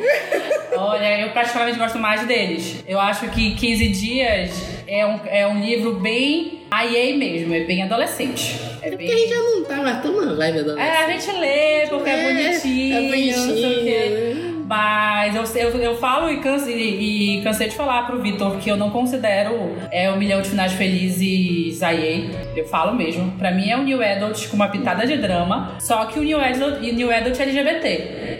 Olha, 0.76 1.20
eu 1.22 1.30
praticamente 1.30 1.76
gosto 1.78 1.98
mais 1.98 2.24
deles. 2.26 2.76
Eu 2.86 3.00
acho 3.00 3.28
que 3.30 3.54
15 3.56 3.88
Dias 3.88 4.50
é 4.90 5.06
um, 5.06 5.20
é 5.26 5.46
um 5.46 5.60
livro 5.64 5.94
bem 6.00 6.60
IA 6.72 7.16
mesmo, 7.16 7.54
é 7.54 7.60
bem 7.60 7.82
adolescente. 7.82 8.60
É 8.82 8.90
Porque 8.90 9.04
a 9.04 9.08
gente 9.16 9.20
bem. 9.20 9.28
já 9.28 9.36
não 9.42 9.64
tá 9.64 9.76
mais 9.76 10.02
tão 10.02 10.24
na 10.24 10.34
vibe 10.34 10.62
da 10.64 10.80
É, 10.80 11.04
a 11.04 11.10
gente 11.10 11.30
lê 11.38 11.86
porque 11.88 12.10
é, 12.10 12.12
É, 12.12 12.28
bonitinho, 12.28 12.96
é 12.96 13.00
não 13.00 13.10
sei 13.10 13.30
o 13.30 13.36
bonitinho, 13.48 13.84
quê. 13.84 14.08
né? 14.10 14.46
Mas 14.70 15.34
eu, 15.34 15.42
eu, 15.62 15.70
eu 15.80 15.96
falo 15.98 16.30
e 16.30 16.36
cansei, 16.38 16.76
e 16.76 17.42
cansei 17.42 17.68
de 17.68 17.74
falar 17.74 18.06
pro 18.06 18.22
Vitor 18.22 18.56
que 18.58 18.70
eu 18.70 18.76
não 18.76 18.88
considero 18.90 19.74
é, 19.90 20.08
o 20.12 20.16
Milhão 20.16 20.40
de 20.40 20.48
Finais 20.48 20.72
Felizes 20.74 21.80
IA. 21.82 22.30
Eu 22.54 22.64
falo 22.68 22.94
mesmo. 22.96 23.32
Pra 23.32 23.50
mim 23.50 23.68
é 23.68 23.76
um 23.76 23.82
New 23.82 24.00
Adult 24.00 24.46
com 24.48 24.54
uma 24.54 24.68
pitada 24.68 25.04
de 25.08 25.16
drama. 25.16 25.74
Só 25.80 26.04
que 26.04 26.20
o 26.20 26.22
New 26.22 26.38
Adult, 26.40 26.78
e 26.82 26.92
New 26.92 27.10
Adult 27.12 27.36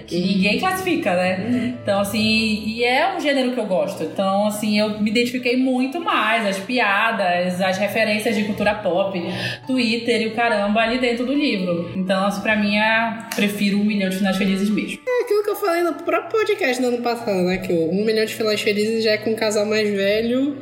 é 0.01 0.03
que 0.07 0.21
ninguém 0.21 0.59
classifica, 0.59 1.15
né? 1.15 1.75
Então, 1.83 2.01
assim, 2.01 2.63
e 2.67 2.85
é 2.85 3.15
um 3.17 3.21
gênero 3.21 3.53
que 3.53 3.61
eu 3.61 3.67
gosto. 3.67 4.03
Então, 4.03 4.47
assim, 4.47 4.79
eu 4.79 5.01
me 5.01 5.11
identifiquei 5.11 5.57
muito 5.57 6.01
mais. 6.01 6.47
As 6.47 6.59
piadas, 6.59 7.61
as 7.61 7.79
referências 7.79 8.35
de 8.35 8.45
cultura 8.45 8.75
pop, 8.75 9.21
Twitter 9.67 10.23
e 10.23 10.27
o 10.29 10.35
caramba 10.35 10.81
ali 10.81 10.99
dentro 10.99 11.27
do 11.27 11.35
livro. 11.35 11.91
Então, 11.97 12.27
assim, 12.27 12.41
pra 12.41 12.57
mim, 12.57 12.77
é, 12.77 13.19
prefiro 13.35 13.79
um 13.79 13.85
milhão 13.85 14.09
de 14.09 14.17
finais 14.17 14.37
felizes 14.37 14.71
mesmo. 14.71 15.01
É 15.07 15.25
aquilo 15.25 15.43
que 15.45 15.51
eu 15.51 15.57
falei 15.57 15.83
no 15.83 15.95
próprio 15.95 16.31
podcast 16.41 16.81
do 16.81 16.89
ano 16.89 16.99
passado, 16.99 17.43
né? 17.43 17.59
Que 17.59 17.73
o 17.73 17.91
Um 17.91 18.05
Milhão 18.05 18.25
de 18.25 18.35
Finais 18.35 18.61
Felizes 18.61 19.05
já 19.05 19.13
é 19.13 19.17
com 19.19 19.31
um 19.31 19.35
casal 19.35 19.67
mais 19.67 19.89
velho. 19.91 20.57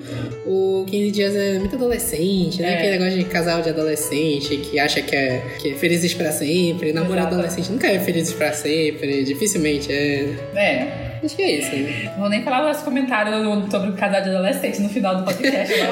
O 0.46 0.84
15 0.88 1.10
Dias 1.10 1.36
é 1.36 1.58
muito 1.58 1.76
adolescente, 1.76 2.60
né? 2.60 2.72
É. 2.72 2.74
Aquele 2.74 2.98
negócio 2.98 3.18
de 3.18 3.24
casal 3.24 3.62
de 3.62 3.68
adolescente 3.68 4.56
que 4.56 4.78
acha 4.78 5.00
que 5.02 5.14
é, 5.14 5.42
que 5.60 5.70
é 5.70 5.74
felizes 5.74 6.14
pra 6.14 6.32
sempre. 6.32 6.92
Namoro 6.92 7.18
Exato. 7.18 7.34
adolescente 7.34 7.70
nunca 7.70 7.86
é 7.86 7.98
felizes 7.98 8.32
pra 8.34 8.52
sempre. 8.52 9.24
Dificilmente 9.28 9.92
é. 9.92 10.34
É. 10.54 11.18
Acho 11.22 11.36
que 11.36 11.42
é 11.42 11.50
isso. 11.58 11.74
Né? 11.74 12.04
Não 12.12 12.20
vou 12.20 12.28
nem 12.28 12.42
falar 12.42 12.70
os 12.70 12.80
comentários 12.82 13.34
sobre 13.70 13.90
o 13.90 13.92
casal 13.94 14.22
de 14.22 14.30
adolescente 14.30 14.80
no 14.80 14.88
final 14.88 15.16
do 15.16 15.24
podcast. 15.24 15.74
né? 15.76 15.88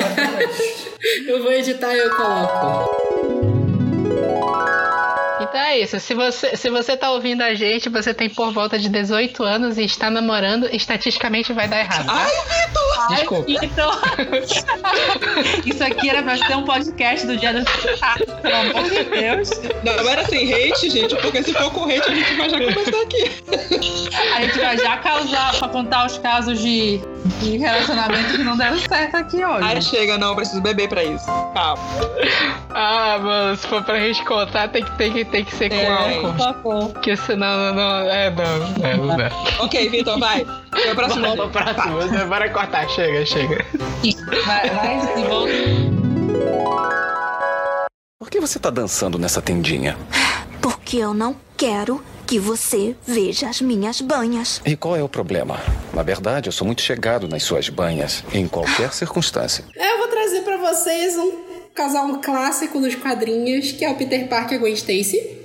Eu 1.29 1.43
vou 1.43 1.53
editar 1.53 1.95
e 1.95 1.99
eu 1.99 2.11
coloco. 2.17 3.16
Então 5.57 5.69
é 5.69 5.79
isso. 5.79 5.99
Se 5.99 6.13
você, 6.13 6.55
se 6.55 6.69
você 6.69 6.99
tá 6.99 7.11
ouvindo 7.11 7.41
a 7.41 7.55
gente, 7.55 7.89
você 7.89 8.13
tem 8.13 8.29
por 8.29 8.53
volta 8.53 8.79
de 8.79 8.91
18 8.91 9.43
anos 9.43 9.79
e 9.79 9.85
está 9.85 10.11
namorando, 10.11 10.69
estatisticamente 10.71 11.51
vai 11.55 11.67
dar 11.67 11.81
errado. 11.81 12.05
Tá? 12.05 12.27
Desculpa. 13.09 13.51
Então, 13.63 13.91
isso 15.65 15.83
aqui 15.83 16.11
era 16.11 16.23
pra 16.23 16.37
ser 16.37 16.57
um 16.57 16.65
podcast 16.65 17.27
do 17.27 17.39
dia 17.39 17.55
do 17.55 17.65
pelo 18.43 18.55
amor 18.55 18.91
de 18.91 19.05
Deus. 19.05 19.51
Não 19.83 20.11
era 20.11 20.27
sem 20.27 20.53
hate, 20.53 20.91
gente, 20.91 21.17
porque 21.17 21.43
se 21.43 21.55
for 21.55 21.71
com 21.71 21.85
hate, 21.85 22.11
a 22.11 22.15
gente 22.15 22.35
vai 22.35 22.51
já 22.51 22.59
começar 22.59 23.03
aqui. 23.03 23.31
A 24.35 24.41
gente 24.43 24.59
vai 24.59 24.77
já 24.77 24.97
causar 24.99 25.59
pra 25.59 25.69
contar 25.69 26.07
os 26.07 26.19
casos 26.19 26.61
de, 26.61 27.01
de 27.41 27.57
relacionamento 27.57 28.37
que 28.37 28.45
não 28.45 28.59
deram 28.59 28.79
certo 28.79 29.15
aqui 29.15 29.45
hoje. 29.45 29.65
Aí 29.65 29.81
chega, 29.81 30.19
não, 30.19 30.31
eu 30.31 30.37
preciso 30.37 30.61
beber 30.61 30.89
pra 30.89 31.03
isso. 31.03 31.27
Calma. 31.55 31.83
Ah, 32.71 33.19
mano, 33.19 33.57
se 33.57 33.67
for 33.67 33.83
pra 33.83 33.99
gente 33.99 34.23
contar, 34.25 34.69
tem 34.69 34.85
que, 34.85 34.91
tem 34.99 35.13
que, 35.13 35.25
tem 35.25 35.45
que 35.45 35.46
ser 35.55 35.69
com 35.69 35.75
É. 35.77 35.87
álcool. 35.87 36.39
Favor. 36.39 36.89
Porque 36.93 37.17
senão 37.17 37.57
não, 37.59 37.75
não, 37.75 38.11
é, 38.11 38.31
não, 38.31 38.87
é, 38.87 38.97
não 38.97 39.17
dá. 39.17 39.31
Ok, 39.61 39.89
Vitor, 39.89 40.19
vai. 40.19 40.45
Foi 40.73 40.93
o 40.93 40.95
próximo. 40.95 41.37
Vamos 41.37 41.53
pra 41.53 41.75
próxima, 41.75 42.25
bora 42.27 42.51
cortar, 42.51 42.89
chega, 42.89 43.25
chega. 43.27 43.65
Vai, 44.45 44.71
vai 44.71 45.21
e 45.21 45.25
volta. 45.25 45.53
Por 48.19 48.31
que 48.31 48.41
você 48.41 48.59
tá 48.59 48.71
dançando 48.71 49.19
nessa 49.19 49.41
tendinha? 49.41 49.97
Porque 50.61 50.97
eu 50.99 51.15
não 51.15 51.37
quero 51.57 52.03
que 52.27 52.39
você 52.41 52.97
veja 53.07 53.49
as 53.49 53.61
minhas 53.61 54.01
banhas. 54.01 54.61
E 54.67 54.75
qual 54.77 54.97
é 54.97 55.03
o 55.03 55.09
problema? 55.09 55.61
Na 55.95 56.03
verdade, 56.03 56.49
eu 56.49 56.53
sou 56.53 56.67
muito 56.67 56.83
chegado 56.83 57.29
nas 57.29 57.45
suas 57.45 57.69
banhas, 57.69 58.25
em 58.35 58.49
qualquer 58.49 58.93
circunstância. 58.93 59.65
Eu 59.77 59.99
vou 59.99 60.09
trazer 60.09 60.41
pra 60.41 60.57
vocês 60.57 61.17
um 61.17 61.71
casal 61.73 62.19
clássico 62.19 62.81
dos 62.81 62.97
quadrinhos, 62.97 63.71
que 63.73 63.85
é 63.85 63.91
o 63.91 63.95
Peter 63.95 64.27
Parker 64.29 64.55
e 64.55 64.57
a 64.57 64.59
Gwen 64.61 64.73
Stacy. 64.75 65.36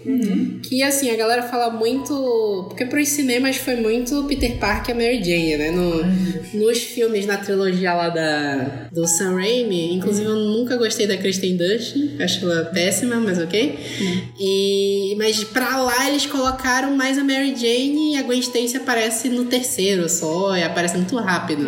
Que 0.64 0.84
assim, 0.84 1.10
a 1.10 1.16
galera 1.16 1.44
fala 1.44 1.70
muito. 1.70 2.66
Porque 2.68 2.86
pros 2.86 3.10
cinemas 3.10 3.58
foi 3.58 3.76
muito 3.76 4.24
Peter 4.26 4.58
Parker 4.58 4.96
e 4.96 4.98
a 4.98 5.02
Mary 5.02 5.24
Jane, 5.24 5.58
né? 5.58 5.72
No, 5.72 6.02
Nos 6.54 6.80
filmes, 6.80 7.26
na 7.26 7.38
trilogia 7.38 7.94
lá 7.94 8.10
da, 8.10 8.88
do 8.92 9.08
Sam 9.08 9.36
Raimi, 9.36 9.94
inclusive 9.94 10.28
eu 10.28 10.36
nunca 10.36 10.78
gostei 10.78 11.08
da 11.08 11.18
Kristen 11.18 11.56
Dunst, 11.58 11.96
acho 12.20 12.46
ela 12.46 12.66
péssima, 12.66 13.16
mas 13.18 13.38
ok. 13.38 13.78
E, 14.40 15.16
mas 15.18 15.44
pra 15.44 15.78
lá 15.78 16.10
eles 16.10 16.26
colocaram 16.26 16.96
mais 16.96 17.18
a 17.18 17.24
Mary 17.24 17.56
Jane 17.56 18.14
e 18.14 18.18
a 18.18 18.24
Gwen 18.24 18.40
Stacy 18.40 18.78
aparece 18.78 19.30
no 19.30 19.46
terceiro 19.46 20.10
só, 20.10 20.56
e 20.58 20.64
aparece 20.64 20.98
muito 20.98 21.16
rápido. 21.18 21.64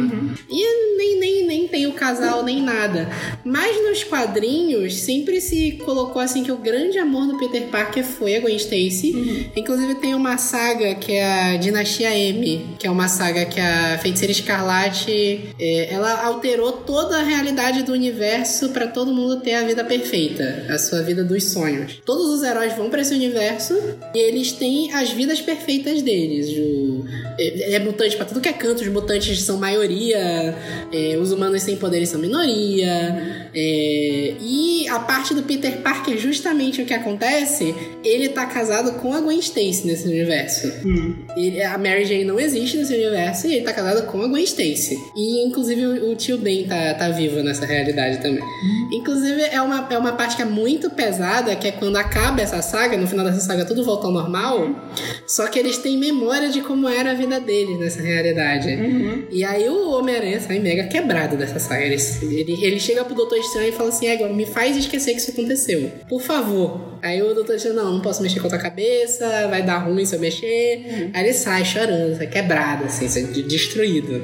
E 0.49 0.97
nem, 0.97 1.19
nem, 1.19 1.19
nem 1.19 1.32
tem 1.73 1.87
o 1.87 1.93
casal, 1.93 2.43
nem 2.43 2.61
nada. 2.61 3.09
Mas 3.43 3.75
nos 3.83 4.03
quadrinhos, 4.03 4.93
sempre 4.99 5.41
se 5.41 5.71
colocou 5.83 6.21
assim 6.21 6.43
que 6.43 6.51
o 6.51 6.57
grande 6.57 6.99
amor 6.99 7.25
do 7.25 7.39
Peter 7.39 7.63
Parker 7.63 8.03
foi 8.03 8.35
a 8.35 8.39
Gwen 8.39 8.55
Stacy. 8.57 9.49
Inclusive 9.55 9.95
tem 9.95 10.13
uma 10.13 10.37
saga 10.37 10.93
que 10.93 11.13
é 11.13 11.23
a 11.55 11.57
Dinastia 11.57 12.15
M, 12.15 12.75
que 12.77 12.85
é 12.85 12.91
uma 12.91 13.07
saga 13.07 13.43
que 13.45 13.59
a 13.59 13.97
Feiticeira 14.03 14.31
Escarlate, 14.31 15.49
é, 15.59 15.91
ela 15.91 16.23
alterou 16.25 16.71
toda 16.73 17.17
a 17.17 17.23
realidade 17.23 17.81
do 17.81 17.91
universo 17.91 18.69
pra 18.69 18.85
todo 18.85 19.11
mundo 19.11 19.41
ter 19.41 19.55
a 19.55 19.63
vida 19.63 19.83
perfeita, 19.83 20.67
a 20.69 20.77
sua 20.77 21.01
vida 21.01 21.23
dos 21.23 21.45
sonhos. 21.45 22.01
Todos 22.05 22.27
os 22.29 22.43
heróis 22.43 22.73
vão 22.77 22.91
pra 22.91 23.01
esse 23.01 23.15
universo 23.15 23.73
e 24.13 24.19
eles 24.19 24.51
têm 24.51 24.93
as 24.93 25.09
vidas 25.09 25.41
perfeitas 25.41 26.03
deles. 26.03 26.49
O- 26.55 27.03
é, 27.39 27.73
é 27.73 27.79
mutante 27.79 28.15
pra 28.15 28.25
tudo 28.25 28.39
que 28.39 28.47
é 28.49 28.53
canto, 28.53 28.81
os 28.83 28.87
mutantes 28.89 29.41
são 29.41 29.57
maioria, 29.57 30.55
é, 30.93 31.17
os 31.17 31.31
humanos 31.31 31.62
sem 31.63 31.75
poderes 31.77 32.09
são 32.09 32.19
minoria. 32.19 33.49
é, 33.53 34.33
e 34.39 34.87
a 34.89 34.99
parte 34.99 35.33
do 35.33 35.43
Peter 35.43 35.77
Parker, 35.81 36.17
justamente 36.17 36.81
o 36.81 36.85
que 36.85 36.93
acontece, 36.93 37.73
ele 38.03 38.29
tá 38.29 38.45
casado 38.45 38.99
com 38.99 39.13
a 39.13 39.21
Gwen 39.21 39.39
Stacy 39.39 39.85
nesse 39.87 40.07
universo. 40.07 40.71
Ele- 41.37 41.61
a 41.63 41.77
Mary 41.77 42.05
Jane 42.05 42.25
não 42.25 42.39
existe 42.39 42.77
nesse 42.77 42.93
universo 42.93 43.47
e 43.47 43.55
ele 43.55 43.65
tá 43.65 43.73
casado 43.73 44.05
com 44.07 44.21
a 44.21 44.27
Gwen 44.27 44.43
Stacy. 44.43 44.97
E 45.15 45.45
inclusive 45.47 45.85
o, 45.85 46.11
o 46.11 46.15
tio 46.15 46.37
Ben 46.37 46.65
tá, 46.65 46.93
tá 46.95 47.09
vivo 47.09 47.41
nessa 47.41 47.65
realidade 47.65 48.21
também. 48.21 48.43
Inclusive 48.91 49.41
é 49.41 49.61
uma, 49.61 49.87
é 49.89 49.97
uma 49.97 50.13
parte 50.13 50.35
que 50.35 50.41
é 50.41 50.45
muito 50.45 50.89
pesada, 50.89 51.55
que 51.55 51.67
é 51.67 51.71
quando 51.71 51.95
acaba 51.95 52.41
essa 52.41 52.61
saga, 52.61 52.97
no 52.97 53.07
final 53.07 53.25
dessa 53.25 53.39
saga 53.39 53.65
tudo 53.65 53.83
volta 53.83 54.07
ao 54.07 54.13
normal, 54.13 54.69
só 55.27 55.47
que 55.47 55.57
eles 55.59 55.77
têm 55.77 55.97
memória 55.97 56.49
de 56.49 56.61
como 56.61 56.87
era 56.87 57.11
a 57.11 57.13
vida 57.13 57.39
deles 57.39 57.79
nessa 57.79 58.01
realidade. 58.01 58.69
E 59.31 59.43
aí 59.43 59.67
o 59.69 59.91
Homem-Aranha 59.91 60.39
sai 60.39 60.59
mega 60.59 60.83
quebrado 60.85 61.37
dessa 61.45 61.59
saga. 61.59 61.83
Ele, 61.83 61.95
ele, 62.21 62.65
ele 62.65 62.79
chega 62.79 63.03
pro 63.05 63.13
Doutor 63.15 63.37
Estranho 63.37 63.69
e 63.69 63.71
fala 63.71 63.89
assim: 63.89 64.07
"É, 64.07 64.13
agora 64.13 64.33
me 64.33 64.45
faz 64.45 64.75
esquecer 64.77 65.13
que 65.13 65.19
isso 65.21 65.31
aconteceu. 65.31 65.91
Por 66.09 66.21
favor. 66.21 66.93
Aí 67.01 67.21
o 67.21 67.33
Doutor 67.33 67.55
Estranho, 67.55 67.75
não, 67.75 67.93
não 67.93 68.01
posso 68.01 68.21
mexer 68.23 68.39
com 68.39 68.47
a 68.47 68.49
tua 68.51 68.59
cabeça, 68.59 69.47
vai 69.49 69.61
dar 69.61 69.79
ruim 69.79 70.05
se 70.05 70.15
eu 70.15 70.19
mexer. 70.19 71.09
Aí 71.13 71.23
ele 71.25 71.33
sai 71.33 71.65
chorando, 71.65 72.15
sai 72.17 72.27
quebrado, 72.27 72.85
assim, 72.85 73.07
sai 73.09 73.23
de- 73.23 73.43
destruído. 73.43 74.21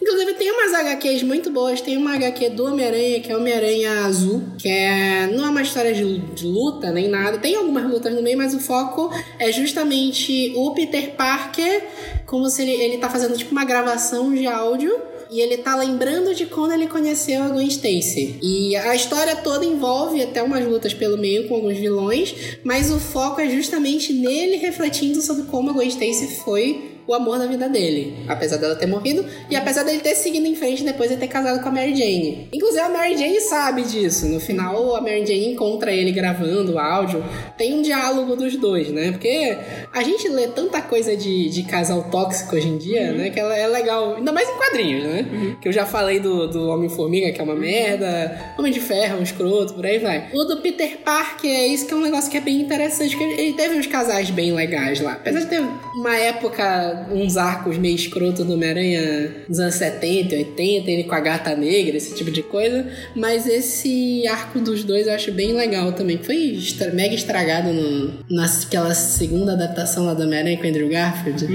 Inclusive, 0.00 0.34
tem 0.34 0.50
umas 0.52 0.72
HQs 0.74 1.22
muito 1.22 1.50
boas. 1.50 1.80
Tem 1.80 1.96
uma 1.96 2.14
HQ 2.14 2.50
do 2.50 2.66
Homem-Aranha, 2.66 3.20
que 3.20 3.32
é 3.32 3.36
Homem-Aranha 3.36 4.04
Azul, 4.04 4.42
que 4.58 4.68
é, 4.68 5.26
não 5.32 5.44
é 5.46 5.48
uma 5.50 5.62
história 5.62 5.92
de, 5.92 6.18
de 6.18 6.46
luta 6.46 6.92
nem 6.92 7.08
nada. 7.08 7.38
Tem 7.38 7.56
algumas 7.56 7.84
lutas 7.90 8.14
no 8.14 8.22
meio, 8.22 8.38
mas 8.38 8.54
o 8.54 8.60
foco 8.60 9.10
é 9.38 9.50
justamente 9.50 10.52
o 10.54 10.72
Peter 10.72 11.12
Parker, 11.16 11.82
como 12.26 12.48
se 12.48 12.62
ele, 12.62 12.72
ele 12.72 12.98
tá 12.98 13.08
fazendo 13.10 13.36
tipo 13.36 13.50
uma 13.52 13.64
gravação 13.64 14.32
de 14.32 14.46
áudio. 14.46 14.96
E 15.34 15.40
ele 15.40 15.56
tá 15.56 15.74
lembrando 15.74 16.32
de 16.32 16.46
quando 16.46 16.74
ele 16.74 16.86
conheceu 16.86 17.42
a 17.42 17.48
Gwen 17.48 17.66
Stacy. 17.66 18.38
E 18.40 18.76
a 18.76 18.94
história 18.94 19.34
toda 19.34 19.64
envolve 19.64 20.22
até 20.22 20.40
umas 20.40 20.64
lutas 20.64 20.94
pelo 20.94 21.18
meio 21.18 21.48
com 21.48 21.56
alguns 21.56 21.76
vilões, 21.76 22.56
mas 22.62 22.88
o 22.88 23.00
foco 23.00 23.40
é 23.40 23.50
justamente 23.50 24.12
nele 24.12 24.58
refletindo 24.58 25.20
sobre 25.20 25.42
como 25.46 25.70
a 25.70 25.72
Gwen 25.72 25.88
Stacy 25.88 26.36
foi 26.44 26.93
o 27.06 27.14
amor 27.14 27.38
da 27.38 27.46
vida 27.46 27.68
dele. 27.68 28.24
Apesar 28.28 28.56
dela 28.56 28.74
ter 28.74 28.86
morrido 28.86 29.24
e 29.50 29.56
apesar 29.56 29.82
dele 29.82 30.00
ter 30.00 30.14
seguido 30.14 30.46
em 30.46 30.54
frente 30.54 30.82
depois 30.82 31.10
de 31.10 31.16
ter 31.16 31.28
casado 31.28 31.62
com 31.62 31.68
a 31.68 31.72
Mary 31.72 31.94
Jane. 31.94 32.48
Inclusive 32.52 32.80
a 32.80 32.88
Mary 32.88 33.16
Jane 33.16 33.40
sabe 33.40 33.82
disso. 33.82 34.26
No 34.26 34.40
final 34.40 34.96
a 34.96 35.00
Mary 35.00 35.26
Jane 35.26 35.52
encontra 35.52 35.92
ele 35.92 36.12
gravando 36.12 36.74
o 36.74 36.78
áudio. 36.78 37.24
Tem 37.56 37.74
um 37.74 37.82
diálogo 37.82 38.36
dos 38.36 38.56
dois, 38.56 38.90
né? 38.90 39.12
Porque 39.12 39.56
a 39.92 40.02
gente 40.02 40.28
lê 40.28 40.48
tanta 40.48 40.80
coisa 40.82 41.16
de, 41.16 41.48
de 41.48 41.62
casal 41.64 42.04
tóxico 42.10 42.56
hoje 42.56 42.68
em 42.68 42.78
dia, 42.78 43.12
né? 43.12 43.30
Que 43.30 43.40
ela 43.40 43.56
é 43.56 43.66
legal. 43.66 44.16
Ainda 44.16 44.32
mais 44.32 44.48
em 44.48 44.56
quadrinhos, 44.56 45.04
né? 45.04 45.56
Que 45.60 45.68
eu 45.68 45.72
já 45.72 45.84
falei 45.84 46.20
do, 46.20 46.48
do 46.48 46.68
Homem-Formiga, 46.68 47.32
que 47.32 47.40
é 47.40 47.44
uma 47.44 47.54
merda. 47.54 48.54
Homem 48.58 48.72
de 48.72 48.80
Ferro, 48.80 49.18
um 49.18 49.22
escroto, 49.22 49.74
por 49.74 49.84
aí 49.84 49.98
vai. 49.98 50.28
O 50.32 50.44
do 50.44 50.58
Peter 50.58 50.98
Parker 51.04 51.50
é 51.50 51.66
isso 51.66 51.86
que 51.86 51.92
é 51.94 51.96
um 51.96 52.00
negócio 52.00 52.30
que 52.30 52.36
é 52.36 52.40
bem 52.40 52.60
interessante. 52.60 53.16
Porque 53.16 53.40
ele 53.40 53.52
teve 53.54 53.76
uns 53.76 53.86
casais 53.86 54.30
bem 54.30 54.52
legais 54.52 55.00
lá. 55.00 55.12
Apesar 55.12 55.40
de 55.40 55.46
ter 55.46 55.60
uma 55.94 56.16
época, 56.16 56.93
uns 57.12 57.36
arcos 57.36 57.76
meio 57.78 57.94
escroto 57.94 58.44
do 58.44 58.54
Homem-Aranha 58.54 59.34
dos 59.48 59.58
anos 59.60 59.74
70, 59.74 60.34
80, 60.34 60.90
ele 60.90 61.04
com 61.04 61.14
a 61.14 61.20
gata 61.20 61.54
negra, 61.56 61.96
esse 61.96 62.14
tipo 62.14 62.30
de 62.30 62.42
coisa. 62.42 62.86
Mas 63.14 63.46
esse 63.46 64.26
arco 64.26 64.58
dos 64.60 64.84
dois 64.84 65.06
eu 65.06 65.12
acho 65.14 65.32
bem 65.32 65.52
legal 65.52 65.92
também. 65.92 66.18
Foi 66.22 66.36
estra- 66.56 66.90
mega 66.92 67.14
estragado 67.14 67.72
no, 67.72 68.12
naquela 68.30 68.94
segunda 68.94 69.52
adaptação 69.52 70.04
lá 70.06 70.14
do 70.14 70.22
Homem-Aranha 70.22 70.56
com 70.58 70.64
o 70.64 70.68
Andrew 70.68 70.88
Garfield. 70.88 71.46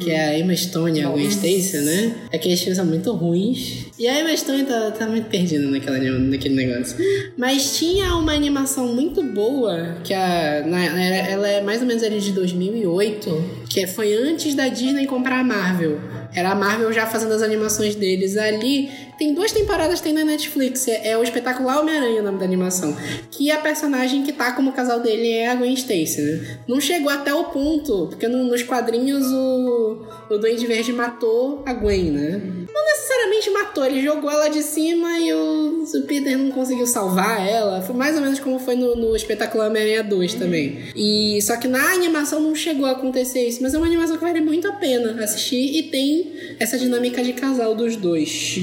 Que 0.00 0.10
é 0.10 0.20
a 0.28 0.38
Emma 0.38 0.54
Stone 0.56 0.98
e 0.98 1.02
a 1.02 1.08
Gwen 1.08 1.26
Stacy, 1.28 1.78
né? 1.78 2.14
Aqueles 2.32 2.58
filmes 2.60 2.76
são 2.76 2.86
muito 2.86 3.12
ruins. 3.12 3.86
E 3.98 4.06
a 4.08 4.20
Emma 4.20 4.34
Stone 4.36 4.64
tá, 4.64 4.90
tá 4.92 5.06
muito 5.06 5.28
perdida 5.28 5.66
naquela, 5.66 5.98
naquele 5.98 6.54
negócio. 6.54 6.96
Mas 7.36 7.76
tinha 7.78 8.14
uma 8.16 8.32
animação 8.32 8.94
muito 8.94 9.22
boa, 9.22 9.96
que 10.04 10.14
a, 10.14 10.62
na- 10.66 10.84
ela 11.30 11.48
é 11.48 11.60
mais 11.62 11.80
ou 11.82 11.86
menos 11.86 12.02
ali 12.02 12.18
de 12.20 12.32
2008, 12.32 13.44
que 13.70 13.86
foi 13.86 14.12
antes 14.12 14.56
da 14.56 14.66
Disney 14.66 15.06
comprar 15.06 15.38
a 15.38 15.44
Marvel. 15.44 16.00
Era 16.34 16.50
a 16.50 16.54
Marvel 16.56 16.92
já 16.92 17.06
fazendo 17.06 17.32
as 17.32 17.40
animações 17.40 17.94
deles 17.94 18.36
ali. 18.36 18.90
Tem 19.20 19.34
duas 19.34 19.52
temporadas 19.52 20.00
tem 20.00 20.14
na 20.14 20.24
Netflix. 20.24 20.88
É, 20.88 21.10
é 21.10 21.18
o 21.18 21.22
espetacular 21.22 21.78
Homem-Aranha, 21.80 22.22
o 22.22 22.24
nome 22.24 22.38
da 22.38 22.44
animação. 22.46 22.96
Que 23.30 23.50
a 23.50 23.58
personagem 23.58 24.22
que 24.22 24.32
tá 24.32 24.52
como 24.52 24.72
casal 24.72 25.00
dele 25.00 25.30
é 25.30 25.50
a 25.50 25.54
Gwen 25.56 25.74
Stacy, 25.74 26.22
né? 26.22 26.58
Não 26.66 26.80
chegou 26.80 27.10
até 27.12 27.34
o 27.34 27.44
ponto, 27.44 28.06
porque 28.08 28.26
no- 28.26 28.44
nos 28.44 28.62
quadrinhos 28.62 29.26
o, 29.30 30.06
o 30.30 30.38
Duende 30.38 30.66
Verde 30.66 30.94
matou 30.94 31.62
a 31.66 31.74
Gwen, 31.74 32.10
né? 32.12 32.40
Não 32.72 32.84
necessariamente 32.86 33.50
matou, 33.50 33.84
ele 33.84 34.00
jogou 34.02 34.30
ela 34.30 34.48
de 34.48 34.62
cima 34.62 35.18
e 35.18 35.30
o, 35.34 35.84
o 35.84 36.02
Peter 36.06 36.38
não 36.38 36.50
conseguiu 36.50 36.86
salvar 36.86 37.46
ela. 37.46 37.82
Foi 37.82 37.94
mais 37.94 38.16
ou 38.16 38.22
menos 38.22 38.40
como 38.40 38.58
foi 38.58 38.74
no, 38.74 38.96
no 38.96 39.14
espetacular 39.14 39.66
Homem-Aranha 39.68 40.02
2 40.02 40.32
também. 40.34 40.84
E 40.96 41.38
só 41.42 41.58
que 41.58 41.68
na 41.68 41.92
animação 41.92 42.40
não 42.40 42.54
chegou 42.54 42.86
a 42.86 42.92
acontecer 42.92 43.46
isso, 43.46 43.62
mas 43.62 43.74
é 43.74 43.76
uma 43.76 43.86
animação 43.86 44.16
que 44.16 44.24
vale 44.24 44.40
muito 44.40 44.66
a 44.66 44.72
pena 44.72 45.22
assistir 45.22 45.76
e 45.76 45.82
tem 45.90 46.32
essa 46.58 46.78
dinâmica 46.78 47.22
de 47.22 47.34
casal 47.34 47.74
dos 47.74 47.96
dois. 47.96 48.58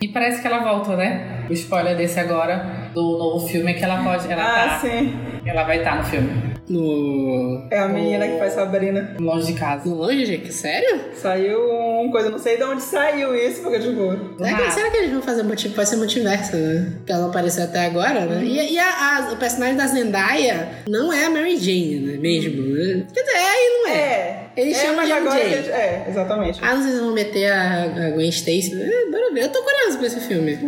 E 0.00 0.08
parece 0.08 0.40
que 0.40 0.46
ela 0.46 0.58
volta, 0.60 0.96
né? 0.96 1.44
O 1.48 1.52
spoiler 1.52 1.96
desse 1.96 2.20
agora, 2.20 2.90
do 2.94 3.18
novo 3.18 3.46
filme, 3.48 3.72
é 3.72 3.74
que 3.74 3.84
ela 3.84 4.02
pode. 4.02 4.30
Ela, 4.30 4.42
Ah, 4.42 4.68
tá, 4.68 4.78
sim. 4.78 5.14
ela 5.44 5.64
vai 5.64 5.78
estar 5.78 5.96
no 5.96 6.04
filme. 6.04 6.57
No. 6.68 7.66
É 7.70 7.78
a 7.78 7.88
menina 7.88 8.26
que 8.28 8.38
faz 8.38 8.52
Sabrina. 8.54 9.16
Longe 9.20 9.52
de 9.52 9.58
casa. 9.58 9.88
No 9.88 9.96
longe, 9.96 10.24
gente? 10.26 10.52
Sério? 10.52 11.00
Saiu 11.14 11.58
uma 11.68 12.10
coisa, 12.10 12.30
não 12.30 12.38
sei 12.38 12.56
de 12.56 12.62
onde 12.64 12.82
saiu 12.82 13.34
isso, 13.34 13.62
porque 13.62 13.78
tipo. 13.80 14.16
Será 14.38 14.56
que, 14.56 14.70
será 14.72 14.90
que 14.90 14.96
eles 14.98 15.10
vão 15.10 15.22
fazer 15.22 15.42
multi, 15.42 15.68
pode 15.70 15.88
ser 15.88 15.96
multiverso, 15.96 16.56
né? 16.56 16.92
Que 17.06 17.12
ela 17.12 17.22
não 17.22 17.30
apareceu 17.30 17.64
até 17.64 17.86
agora, 17.86 18.26
né? 18.26 18.42
E, 18.44 18.74
e 18.74 18.78
a- 18.78 18.84
a- 19.28 19.32
o 19.32 19.36
personagem 19.36 19.76
da 19.76 19.86
Zendaya 19.86 20.68
não 20.88 21.12
é 21.12 21.24
a 21.24 21.30
Mary 21.30 21.56
Jane, 21.56 22.00
né? 22.00 22.16
Mesmo, 22.18 22.62
né? 22.62 23.06
Quer 23.12 23.22
dizer, 23.22 23.36
é 23.36 23.66
e 23.66 23.70
não 23.82 23.88
é. 23.88 23.98
É. 23.98 24.48
Eles 24.56 24.76
é, 24.76 24.80
chamam 24.86 25.04
de 25.04 25.12
agora 25.12 25.40
MJ. 25.40 25.54
eles- 25.56 25.68
É, 25.68 26.04
exatamente. 26.08 26.58
Ah, 26.62 26.74
não 26.74 26.82
sei 26.82 26.92
se 26.92 27.00
vão 27.00 27.12
meter 27.12 27.50
a, 27.50 27.82
a 27.84 28.10
Gwen 28.10 28.28
Stacy. 28.28 28.72
É, 28.74 29.10
bora 29.10 29.32
ver. 29.32 29.44
Eu 29.44 29.48
tô 29.50 29.62
curioso 29.62 29.98
pra 29.98 30.06
esse 30.06 30.20
filme. 30.20 30.58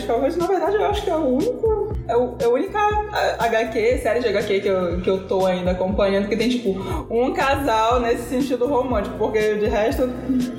Meus 0.00 0.04
favoritos, 0.04 0.36
na 0.36 0.46
verdade, 0.46 0.76
eu 0.76 0.84
acho 0.86 1.02
que 1.02 1.10
é 1.10 1.16
o 1.16 1.26
único. 1.26 1.90
É, 2.08 2.16
o, 2.16 2.34
é 2.40 2.44
a 2.44 2.48
única 2.48 2.78
HQ, 3.38 3.98
série 3.98 4.20
de 4.20 4.28
HQ 4.28 4.60
que 4.60 4.68
eu, 4.68 5.00
que 5.00 5.10
eu 5.10 5.26
tô 5.28 5.46
ainda 5.46 5.70
acompanhando, 5.70 6.28
que 6.28 6.36
tem, 6.36 6.48
tipo, 6.48 6.70
um 7.10 7.32
casal 7.32 8.00
nesse 8.00 8.24
sentido 8.28 8.66
romântico, 8.66 9.16
porque 9.16 9.54
de 9.54 9.66
resto 9.66 10.08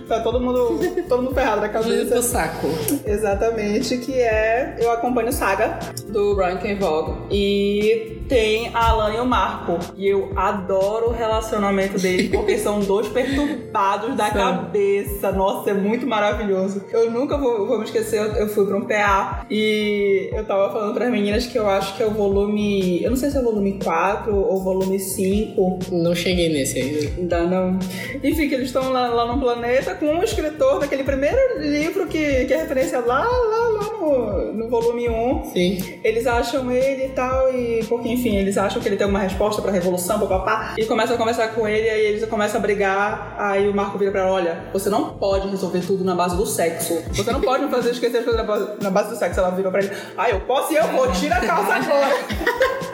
tá 0.07 0.21
todo 0.21 0.39
mundo, 0.39 0.79
todo 1.09 1.23
mundo 1.23 1.35
ferrado 1.35 1.61
na 1.61 1.67
Do 1.69 1.73
cabeça. 1.73 2.21
saco. 2.21 2.67
Exatamente, 3.05 3.97
que 3.97 4.13
é. 4.13 4.77
Eu 4.79 4.91
acompanho 4.91 5.31
Saga, 5.31 5.77
do 6.09 6.35
Brian 6.35 6.57
K. 6.57 6.75
Vaughan. 6.75 7.17
E 7.29 8.20
tem 8.31 8.71
a 8.73 8.91
Alan 8.91 9.13
e 9.13 9.19
o 9.19 9.25
Marco. 9.25 9.77
E 9.97 10.07
eu 10.07 10.31
adoro 10.37 11.09
o 11.09 11.11
relacionamento 11.11 11.99
deles, 11.99 12.29
porque 12.31 12.57
são 12.57 12.79
dois 12.79 13.09
perturbados 13.09 14.15
da 14.15 14.29
cabeça. 14.29 15.33
Nossa, 15.33 15.71
é 15.71 15.73
muito 15.73 16.07
maravilhoso. 16.07 16.81
Eu 16.89 17.11
nunca 17.11 17.37
vou, 17.37 17.67
vou 17.67 17.79
me 17.79 17.83
esquecer, 17.83 18.21
eu, 18.21 18.27
eu 18.35 18.47
fui 18.47 18.65
pra 18.65 18.77
um 18.77 18.85
PA 18.85 19.45
e 19.51 20.29
eu 20.31 20.45
tava 20.45 20.71
falando 20.71 20.93
pras 20.93 21.11
meninas 21.11 21.45
que 21.45 21.59
eu 21.59 21.67
acho 21.67 21.97
que 21.97 22.03
é 22.03 22.05
o 22.05 22.11
volume. 22.11 23.03
Eu 23.03 23.09
não 23.09 23.17
sei 23.17 23.29
se 23.29 23.35
é 23.35 23.41
o 23.41 23.43
volume 23.43 23.77
4 23.83 24.33
ou 24.33 24.63
volume 24.63 24.97
5. 24.97 25.79
Não 25.91 26.15
cheguei 26.15 26.47
nesse 26.47 26.79
ainda. 26.79 27.11
Ainda 27.17 27.43
não. 27.43 27.79
Enfim, 28.23 28.47
que 28.47 28.55
eles 28.55 28.67
estão 28.67 28.93
lá, 28.93 29.09
lá 29.09 29.25
no 29.25 29.41
planeta 29.41 29.93
com 29.95 30.05
um 30.05 30.23
escritor 30.23 30.79
daquele 30.79 31.03
primeiro 31.03 31.59
livro 31.59 32.07
que, 32.07 32.45
que 32.45 32.53
é 32.53 32.61
referência 32.61 32.99
lá, 32.99 33.25
lá, 33.25 33.67
lá 33.67 33.93
no, 33.99 34.53
no 34.53 34.69
volume 34.69 35.09
1. 35.09 35.43
Sim. 35.51 35.99
Eles 36.01 36.25
acham 36.25 36.71
ele 36.71 37.07
e 37.07 37.09
tal, 37.09 37.53
e 37.53 37.83
porque, 37.89 38.07
enfim, 38.07 38.20
eles 38.29 38.57
acham 38.57 38.81
que 38.81 38.87
ele 38.87 38.97
tem 38.97 39.05
alguma 39.05 39.21
resposta 39.21 39.61
pra 39.61 39.71
revolução, 39.71 40.19
papapá, 40.19 40.75
e 40.77 40.85
começam 40.85 41.15
a 41.15 41.17
conversar 41.17 41.49
com 41.49 41.67
ele, 41.67 41.89
aí 41.89 42.05
eles 42.05 42.25
começam 42.25 42.59
a 42.59 42.61
brigar. 42.61 43.35
Aí 43.37 43.69
o 43.69 43.75
Marco 43.75 43.97
vira 43.97 44.11
pra 44.11 44.21
ela: 44.21 44.31
Olha, 44.31 44.65
você 44.73 44.89
não 44.89 45.09
pode 45.11 45.47
resolver 45.49 45.81
tudo 45.81 46.03
na 46.03 46.15
base 46.15 46.35
do 46.35 46.45
sexo. 46.45 47.01
Você 47.13 47.31
não 47.31 47.41
pode 47.41 47.65
me 47.65 47.71
fazer 47.71 47.91
esquecer 47.91 48.19
as 48.19 48.23
coisas 48.23 48.41
na 48.41 48.47
base, 48.47 48.71
na 48.81 48.89
base 48.89 49.09
do 49.09 49.15
sexo. 49.15 49.39
Ela 49.39 49.51
vira 49.51 49.69
pra 49.71 49.81
ele: 49.81 49.91
Ah, 50.17 50.29
eu 50.29 50.41
posso 50.41 50.73
e 50.73 50.75
eu 50.75 50.87
vou, 50.87 51.11
tira 51.11 51.35
a 51.35 51.41
calça 51.41 51.73
agora. 51.73 52.11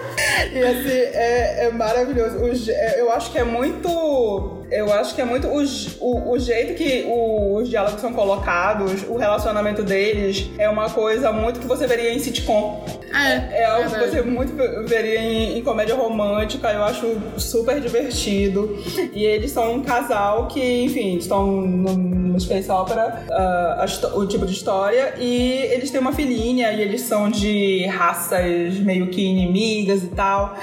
E 0.52 0.60
assim, 0.60 0.90
é, 0.90 1.66
é 1.66 1.72
maravilhoso. 1.72 2.38
É, 2.72 3.00
eu 3.02 3.12
acho 3.12 3.32
que 3.32 3.38
é 3.38 3.44
muito. 3.44 4.57
Eu 4.72 4.92
acho 4.94 5.16
que 5.16 5.22
é 5.22 5.26
muito 5.26 5.48
o, 5.48 5.64
o, 6.02 6.32
o 6.32 6.40
jeito 6.40 6.76
que 6.76 7.06
o- 7.08 7.56
os 7.58 7.70
diálogos 7.70 8.02
são 8.02 8.12
colocados, 8.14 9.04
o 9.08 9.16
relacionamento 9.18 9.82
deles, 9.84 10.50
é 10.58 10.70
uma 10.70 10.90
coisa 10.90 11.32
muito 11.32 11.60
que 11.60 11.66
você 11.68 11.88
veria 11.88 12.14
em 12.14 12.20
sitcom. 12.20 12.86
Ah, 13.14 13.30
é. 13.30 13.50
É 13.62 13.66
algo 13.66 13.86
que 13.90 13.92
verdade. 13.98 14.12
você 14.12 14.22
muito 14.22 14.54
veria 14.88 15.20
em, 15.22 15.58
em 15.58 15.62
comédia 15.64 15.96
romântica, 15.96 16.70
eu 16.72 16.84
acho 16.84 17.18
super 17.38 17.80
divertido. 17.80 18.78
E 19.14 19.24
eles 19.24 19.52
são 19.52 19.76
um 19.76 19.82
casal 19.82 20.48
que, 20.48 20.84
enfim, 20.84 21.18
estão 21.18 21.48
no, 21.48 22.18
Space 22.40 22.70
Opera, 22.70 23.24
ah, 23.32 23.86
a 23.86 24.18
o 24.18 24.28
tipo 24.28 24.46
de 24.46 24.54
história, 24.54 25.16
e 25.18 25.54
eles 25.72 25.90
têm 25.90 26.00
uma 26.00 26.14
filhinha, 26.14 26.72
e 26.72 26.82
eles 26.82 27.02
são 27.02 27.30
de 27.32 27.86
raças 27.88 28.76
meio 28.80 29.08
que 29.08 29.22
inimigas 29.24 30.04
e 30.04 30.08
tal. 30.10 30.56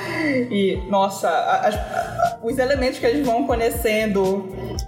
E, 0.51 0.79
nossa, 0.89 1.29
a- 1.29 1.67
as- 1.69 1.75
a- 1.75 2.39
os 2.45 2.59
elementos 2.59 2.99
que 3.01 3.07
eles 3.07 3.27
vão 3.27 3.45
conhecendo 3.45 3.94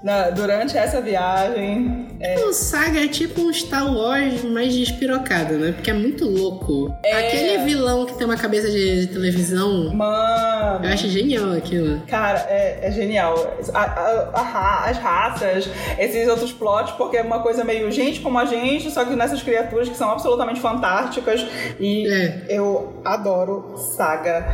na- 0.03 0.31
durante 0.31 0.77
essa 0.77 1.01
viagem. 1.01 2.06
É, 2.20 2.37
O 2.44 2.52
Saga 2.52 3.05
é 3.05 3.09
tipo 3.09 3.40
um 3.42 3.52
Star 3.52 3.92
Wars 3.94 4.42
mais 4.44 4.72
despirocado, 4.74 5.55
né? 5.55 5.72
Porque 5.72 5.90
é 5.90 5.94
muito 5.94 6.24
louco. 6.24 6.94
Aquele 7.05 7.59
vilão 7.64 8.07
que 8.07 8.14
tem 8.16 8.26
uma 8.26 8.37
cabeça 8.37 8.70
de 8.70 9.07
televisão, 9.09 9.92
mano. 9.94 10.85
eu 10.85 10.90
acho 10.92 11.09
genial 11.09 11.52
aquilo. 11.52 12.00
Cara, 12.07 12.46
é, 12.48 12.79
é 12.83 12.90
genial. 12.90 13.35
A- 13.74 13.81
a- 13.83 14.31
a 14.35 14.66
as 14.90 14.98
raças, 14.98 15.68
esses 15.98 16.29
outros 16.29 16.52
plots, 16.52 16.92
porque 16.92 17.16
é 17.16 17.22
uma 17.22 17.40
coisa 17.40 17.64
meio 17.64 17.90
gente 17.90 18.20
como 18.20 18.38
a 18.38 18.44
gente, 18.44 18.90
só 18.90 19.05
que 19.05 19.14
nessas 19.16 19.42
criaturas 19.42 19.88
que 19.88 19.96
são 19.96 20.11
absolutamente 20.11 20.61
fantásticas. 20.61 21.44
E 21.81 22.07
É. 22.07 22.42
eu 22.48 23.00
adoro 23.05 23.74
Saga. 23.96 24.46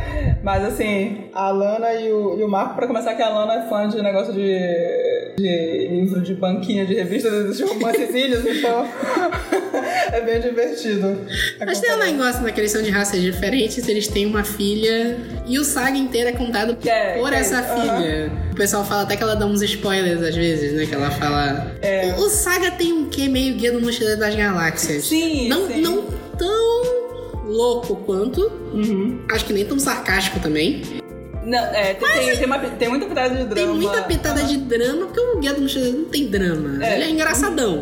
Mas 0.43 0.63
assim, 0.65 1.25
a 1.33 1.49
Lana 1.51 1.93
e 1.93 2.11
o, 2.11 2.37
e 2.39 2.43
o 2.43 2.47
Marco, 2.49 2.75
pra 2.75 2.87
começar, 2.87 3.13
que 3.15 3.21
a 3.21 3.29
Lana 3.29 3.63
é 3.65 3.69
fã 3.69 3.87
de 3.87 4.01
negócio 4.01 4.33
de, 4.33 4.57
de 5.37 5.87
livro 5.91 6.21
de 6.21 6.33
banquinha, 6.35 6.85
de 6.85 6.93
revista 6.95 7.29
dos 7.59 7.69
romancezinhos, 7.69 8.45
então 8.45 8.87
é 10.11 10.21
bem 10.21 10.41
divertido. 10.41 11.25
Mas 11.65 11.79
tem 11.79 11.93
um 11.93 11.97
negócio 11.99 12.41
na 12.41 12.51
que 12.51 12.59
eles 12.59 12.71
são 12.71 12.81
de 12.81 12.89
raças 12.89 13.21
diferentes, 13.21 13.87
eles 13.87 14.07
têm 14.07 14.25
uma 14.25 14.43
filha 14.43 15.17
e 15.47 15.57
o 15.59 15.63
Saga 15.63 15.97
inteiro 15.97 16.29
é 16.29 16.33
contado 16.33 16.75
Que 16.75 16.89
é- 16.89 17.17
por 17.17 17.31
é 17.33 17.37
essa 17.39 17.61
isso, 17.61 17.81
filha. 17.81 18.31
O 18.51 18.55
pessoal 18.55 18.85
fala 18.85 19.03
até 19.03 19.15
que 19.15 19.23
ela 19.23 19.35
dá 19.35 19.45
uns 19.45 19.61
spoilers 19.61 20.21
às 20.21 20.35
vezes, 20.35 20.73
né? 20.73 20.85
Que 20.85 20.95
ela 20.95 21.11
fala. 21.11 21.75
É. 21.81 22.13
O, 22.17 22.25
o 22.25 22.29
Saga 22.29 22.71
tem 22.71 22.93
um 22.93 23.09
quê 23.09 23.27
meio 23.27 23.55
guia 23.55 23.71
do 23.71 23.81
Mochileiro 23.81 24.19
das 24.19 24.35
Galáxias. 24.35 25.05
Sim, 25.05 25.47
não, 25.49 25.67
sim. 25.67 25.81
não 25.81 26.03
tão 26.37 26.83
louco 27.47 27.95
quanto. 27.97 28.41
Uhum. 28.73 29.23
Acho 29.31 29.45
que 29.45 29.53
nem 29.53 29.65
tão 29.65 29.77
sarcástico 29.79 30.39
também. 30.39 30.81
Não, 31.45 31.57
é, 31.57 31.93
tem, 31.93 32.09
tem, 32.09 32.37
tem, 32.37 32.45
uma, 32.45 32.59
tem 32.59 32.89
muita 32.89 33.05
pitada 33.05 33.29
de 33.35 33.43
drama. 33.43 33.53
Tem 33.55 33.67
muita 33.67 34.01
pitada 34.03 34.43
de 34.43 34.57
drama, 34.57 35.05
porque 35.07 35.19
o 35.19 35.39
Guia 35.39 35.53
do 35.53 35.61
Mochileiro 35.61 35.97
não 35.99 36.05
tem 36.05 36.27
drama. 36.27 36.83
É. 36.85 36.95
Ele 36.95 37.03
é 37.03 37.09
engraçadão. 37.09 37.81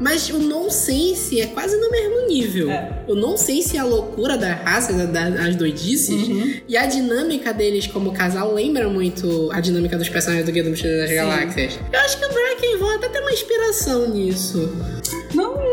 Mas 0.00 0.28
o 0.30 0.38
nonsense 0.38 1.40
é 1.40 1.46
quase 1.46 1.76
no 1.78 1.90
mesmo 1.90 2.26
nível. 2.28 2.70
É. 2.70 3.02
O 3.08 3.14
nonsense 3.14 3.74
e 3.76 3.78
a 3.78 3.84
loucura 3.84 4.36
da 4.36 4.52
raça, 4.54 4.92
da- 4.92 5.06
da- 5.28 5.42
as 5.46 5.56
doidices, 5.56 6.28
e 6.68 6.76
a 6.76 6.86
dinâmica 6.86 7.52
deles 7.52 7.86
como 7.86 8.12
casal 8.12 8.52
lembra 8.54 8.88
muito 8.88 9.48
a 9.52 9.60
dinâmica 9.60 9.96
dos 9.96 10.08
personagens 10.08 10.46
do 10.46 10.52
Guia 10.52 10.62
do 10.64 10.70
Mochileiro 10.70 11.00
das 11.02 11.10
Galáxias. 11.14 11.78
Eu 11.92 12.00
acho 12.00 12.18
que 12.18 12.24
o 12.26 12.28
Bracken 12.32 12.76
Von 12.78 12.90
até 12.96 13.08
tem 13.08 13.20
uma 13.22 13.32
inspiração 13.32 14.08
nisso. 14.10 14.70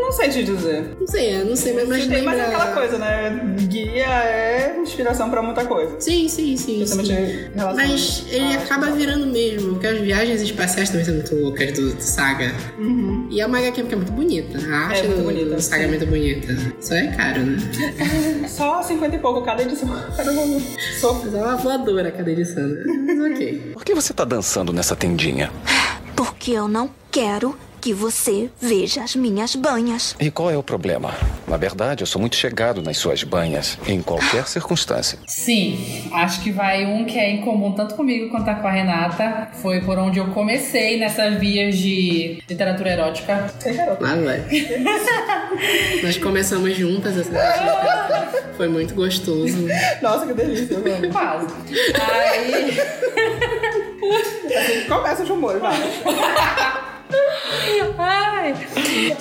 Não, 0.08 0.16
não 0.16 0.22
sei 0.24 0.28
te 0.30 0.42
dizer. 0.44 0.96
Não 0.98 1.06
sei, 1.06 1.36
eu 1.40 1.44
não 1.44 1.54
sei, 1.56 1.72
mas, 1.74 1.86
mas 1.88 1.98
Mas 1.98 2.06
tem 2.08 2.16
lembra... 2.18 2.36
mais 2.36 2.48
aquela 2.48 2.72
coisa, 2.72 2.98
né? 2.98 3.56
Guia 3.68 4.06
é 4.06 4.78
inspiração 4.80 5.28
pra 5.30 5.42
muita 5.42 5.64
coisa. 5.66 5.96
Sim, 6.00 6.28
sim, 6.28 6.56
sim. 6.56 6.86
Sim. 6.86 7.50
Mas 7.74 8.24
ele 8.30 8.56
a- 8.56 8.58
acaba 8.60 8.90
virando 8.90 9.26
mesmo, 9.26 9.72
porque 9.74 9.86
as 9.86 9.98
viagens 10.00 10.40
espaciais 10.40 10.88
também 10.88 11.04
são 11.04 11.14
muito 11.14 11.34
loucas 11.34 11.72
do, 11.72 11.92
do 11.94 12.00
Saga. 12.02 12.52
E 13.30 13.38
é 13.40 13.46
uma 13.46 13.58
HQ 13.58 13.82
que 13.82 13.92
é 13.92 13.96
muito 13.96 14.12
bonita. 14.12 14.58
A 14.58 14.76
arte 14.86 15.00
É 15.00 15.02
muito 15.04 15.18
do, 15.18 15.24
bonita, 15.24 15.54
do 15.56 15.60
Saga 15.60 15.82
é 15.82 15.84
sim. 15.84 15.88
muito 15.90 16.06
bonita. 16.06 16.56
Só 16.80 16.94
é 16.94 17.06
caro, 17.08 17.40
né? 17.42 17.58
Só 18.48 18.82
50 18.82 19.14
e 19.16 19.18
pouco 19.18 19.42
cada 19.42 19.62
edição. 19.62 19.88
Cada 20.16 20.32
volume. 20.32 20.64
Só. 20.98 21.12
Mas 21.22 21.34
é 21.34 21.38
uma 21.38 21.56
voadora 21.56 22.10
cada 22.10 22.30
edição, 22.30 22.66
né? 22.66 22.82
Mas 22.86 23.32
ok. 23.32 23.70
Por 23.74 23.84
que 23.84 23.94
você 23.94 24.14
tá 24.14 24.24
dançando 24.24 24.72
nessa 24.72 24.96
tendinha? 24.96 25.50
Porque 26.16 26.52
eu 26.52 26.66
não 26.66 26.90
quero 27.10 27.54
que 27.80 27.92
você 27.92 28.50
veja 28.60 29.02
as 29.02 29.14
minhas 29.14 29.54
banhas. 29.54 30.16
E 30.18 30.30
qual 30.30 30.50
é 30.50 30.56
o 30.56 30.62
problema? 30.62 31.14
Na 31.46 31.56
verdade, 31.56 32.02
eu 32.02 32.06
sou 32.06 32.20
muito 32.20 32.36
chegado 32.36 32.82
nas 32.82 32.96
suas 32.98 33.22
banhas, 33.22 33.78
em 33.86 34.02
qualquer 34.02 34.46
circunstância. 34.46 35.18
Sim, 35.26 36.10
acho 36.12 36.42
que 36.42 36.50
vai 36.50 36.84
um 36.84 37.04
que 37.04 37.18
é 37.18 37.30
em 37.30 37.42
comum 37.42 37.72
tanto 37.72 37.94
comigo 37.94 38.30
quanto 38.30 38.48
com 38.60 38.66
a 38.66 38.70
Renata. 38.70 39.48
Foi 39.62 39.80
por 39.80 39.98
onde 39.98 40.18
eu 40.18 40.26
comecei 40.28 40.98
nessas 40.98 41.38
vias 41.38 41.76
de 41.76 42.42
literatura 42.48 42.90
erótica. 42.90 43.52
Lá 44.00 44.14
vai. 44.16 44.44
Nós 46.02 46.16
começamos 46.18 46.76
juntas 46.76 47.16
essa. 47.16 47.32
Foi 48.56 48.68
muito 48.68 48.94
gostoso. 48.94 49.56
Nossa, 50.02 50.26
que 50.26 50.34
delícia, 50.34 50.74
eu 50.74 50.94
amo. 50.94 51.12
Quase. 51.12 51.46
Aí. 51.94 52.76
Assim, 54.58 54.88
começa 54.88 55.22
os 55.22 55.28
rumores, 55.28 55.60
vai. 55.60 55.76
Ai. 57.98 58.54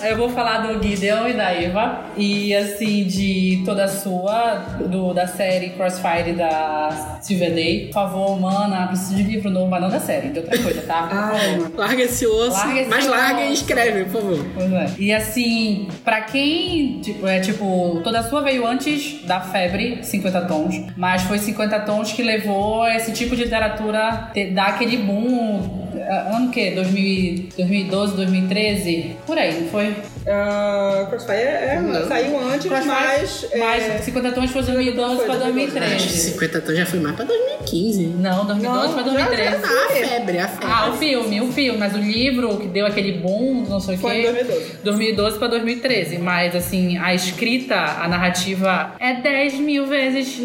Eu 0.10 0.17
vou 0.17 0.30
falar 0.30 0.60
do 0.60 0.82
Gideon 0.82 1.28
e 1.28 1.34
da 1.34 1.52
Eva. 1.52 2.06
E 2.15 2.54
assim, 2.56 3.04
de 3.06 3.62
toda 3.65 3.86
a 3.86 3.88
sua, 3.88 4.56
do, 4.80 5.13
da 5.13 5.28
série 5.28 5.71
Crossfire 5.71 6.34
da 6.34 7.19
Day. 7.28 7.88
Por 7.88 7.93
favor, 7.93 8.39
mana, 8.39 8.88
preciso 8.88 9.15
de 9.15 9.23
livro 9.23 9.50
novo, 9.50 9.69
mas 9.69 9.82
não 9.82 9.89
da 9.89 10.00
série, 10.00 10.30
de 10.30 10.39
outra 10.39 10.58
coisa, 10.62 10.82
tá? 10.82 11.10
Ai. 11.34 11.65
Larga 11.76 12.04
esse 12.04 12.26
osso, 12.26 12.58
Larga 12.58 12.80
esse 12.82 12.89
mas 12.89 13.08
larga 13.08 13.41
e 13.41 13.43
osso. 13.45 13.54
escreve, 13.54 14.04
por 14.06 14.21
favor. 14.21 14.45
Pois 14.54 14.71
é. 14.71 14.89
E 14.97 15.13
assim, 15.13 15.88
pra 16.04 16.21
quem, 16.21 17.00
tipo, 17.02 17.28
é 17.28 17.39
tipo, 17.39 18.02
toda 18.04 18.19
a 18.19 18.23
sua 18.23 18.41
veio 18.41 18.65
antes 18.65 19.23
da 19.26 19.39
febre, 19.41 20.04
50 20.04 20.41
tons, 20.41 20.82
mas 20.95 21.23
foi 21.23 21.39
50 21.39 21.80
tons 21.82 22.12
que 22.12 22.23
levou 22.23 22.88
esse 22.88 23.12
tipo 23.12 23.36
de 23.36 23.43
literatura 23.43 24.30
ter, 24.34 24.54
dar 24.54 24.67
aquele 24.67 24.97
boom. 24.97 25.87
Ano? 26.08 26.52
2000, 26.76 27.50
2012, 27.58 28.15
2013? 28.15 29.15
Por 29.26 29.38
aí, 29.38 29.62
não 29.62 29.67
foi? 29.70 29.96
Ah, 30.30 31.06
Crossfire 31.10 31.38
é, 31.38 31.80
Não. 31.82 32.08
saiu 32.08 32.38
antes, 32.40 32.70
mas. 32.86 33.46
é, 33.52 33.58
Mas 33.58 34.04
50 34.04 34.32
tons 34.34 34.52
foi 34.52 34.62
2012 34.63 35.16
pra 35.24 35.26
Foi, 35.36 35.38
2013. 35.44 35.96
Acho 35.96 36.08
que 36.08 36.13
50 36.13 36.62
tons 36.62 36.78
já 36.78 36.86
foi 36.86 37.00
mais 37.00 37.16
pra 37.16 37.24
2015. 37.26 38.08
Não, 38.08 38.46
2012 38.46 38.94
pra 38.94 39.04
Não, 39.04 39.13
já- 39.13 39.26
2013. 39.26 39.56
Ah, 39.63 39.86
a 39.86 39.90
febre, 39.94 40.40
a 40.40 40.48
febre. 40.48 40.68
Ah, 40.70 40.90
o 40.90 40.94
filme, 40.98 41.42
o 41.42 41.52
filme, 41.52 41.78
mas 41.80 41.94
o 41.96 41.98
livro 42.00 42.58
que 42.58 42.68
deu 42.68 42.86
aquele 42.86 43.13
boom, 43.20 43.66
não 43.70 43.80
sei 43.80 43.96
o 43.96 43.98
Foi 44.00 44.16
quê. 44.16 44.20
em 44.20 44.24
2012. 44.34 44.72
2012 44.84 45.38
pra 45.40 45.48
2013. 45.48 46.18
Mas, 46.18 46.56
assim, 46.56 46.98
a 46.98 47.13
escrita, 47.13 47.76
a 47.76 48.08
narrativa 48.08 48.96
é 49.00 49.13
10 49.22 49.54
mil 49.56 49.86
vezes 49.86 50.42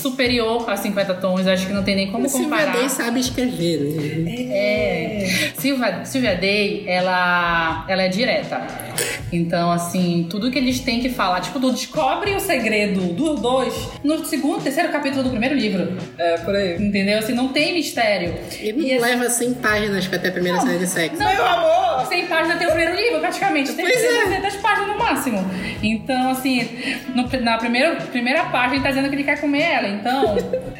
superior 0.00 0.64
a 0.68 0.76
50 0.76 1.12
tons. 1.14 1.46
Acho 1.46 1.66
que 1.66 1.72
não 1.72 1.82
tem 1.82 1.94
nem 1.94 2.10
como 2.10 2.26
Silvia 2.28 2.48
comparar. 2.48 2.72
Day 2.78 2.88
sabe 2.88 3.20
escrever, 3.20 3.80
né? 3.80 4.34
É. 4.50 5.50
Silvia, 5.58 6.04
Silvia 6.04 6.34
Day, 6.36 6.84
ela, 6.86 7.84
ela 7.88 8.02
é 8.02 8.08
direta. 8.08 8.85
Então, 9.32 9.70
assim, 9.70 10.26
tudo 10.30 10.50
que 10.50 10.58
eles 10.58 10.80
têm 10.80 11.00
que 11.00 11.08
falar, 11.10 11.40
tipo, 11.40 11.58
do 11.58 11.70
descobre 11.72 12.32
o 12.34 12.40
segredo 12.40 13.00
dos 13.14 13.40
dois 13.40 13.74
no 14.04 14.24
segundo, 14.24 14.62
terceiro 14.62 14.90
capítulo 14.90 15.22
do 15.24 15.30
primeiro 15.30 15.54
livro. 15.54 15.96
É, 16.18 16.38
por 16.38 16.54
aí. 16.54 16.76
Entendeu? 16.76 17.18
Assim, 17.18 17.32
não 17.32 17.48
tem 17.48 17.74
mistério. 17.74 18.34
Ele 18.58 18.72
não 18.72 18.86
E, 18.86 18.92
assim, 18.94 19.04
leva 19.04 19.28
100 19.30 19.54
páginas 19.54 20.06
pra 20.06 20.18
ter 20.18 20.28
a 20.28 20.32
primeira 20.32 20.60
cena 20.60 20.78
de 20.78 20.86
sexo. 20.86 21.18
Não, 21.22 21.32
Meu 21.32 21.44
amor! 21.46 22.06
100 22.06 22.26
páginas 22.26 22.58
tem 22.58 22.66
o 22.66 22.70
primeiro 22.70 22.94
livro, 22.96 23.20
praticamente. 23.20 23.72
Tem 23.72 23.84
Pois 23.84 24.02
é. 24.04 24.24
300 24.26 24.56
páginas 24.56 24.88
no 24.88 24.98
máximo. 24.98 25.50
Então, 25.82 26.30
assim, 26.30 26.68
no- 27.14 27.40
na 27.40 27.58
primeira, 27.58 27.96
primeira 27.96 28.44
página 28.44 28.74
ele 28.76 28.82
tá 28.82 28.88
dizendo 28.90 29.08
que 29.08 29.14
ele 29.16 29.24
quer 29.24 29.40
comer 29.40 29.62
ela. 29.62 29.88
Então, 29.88 30.36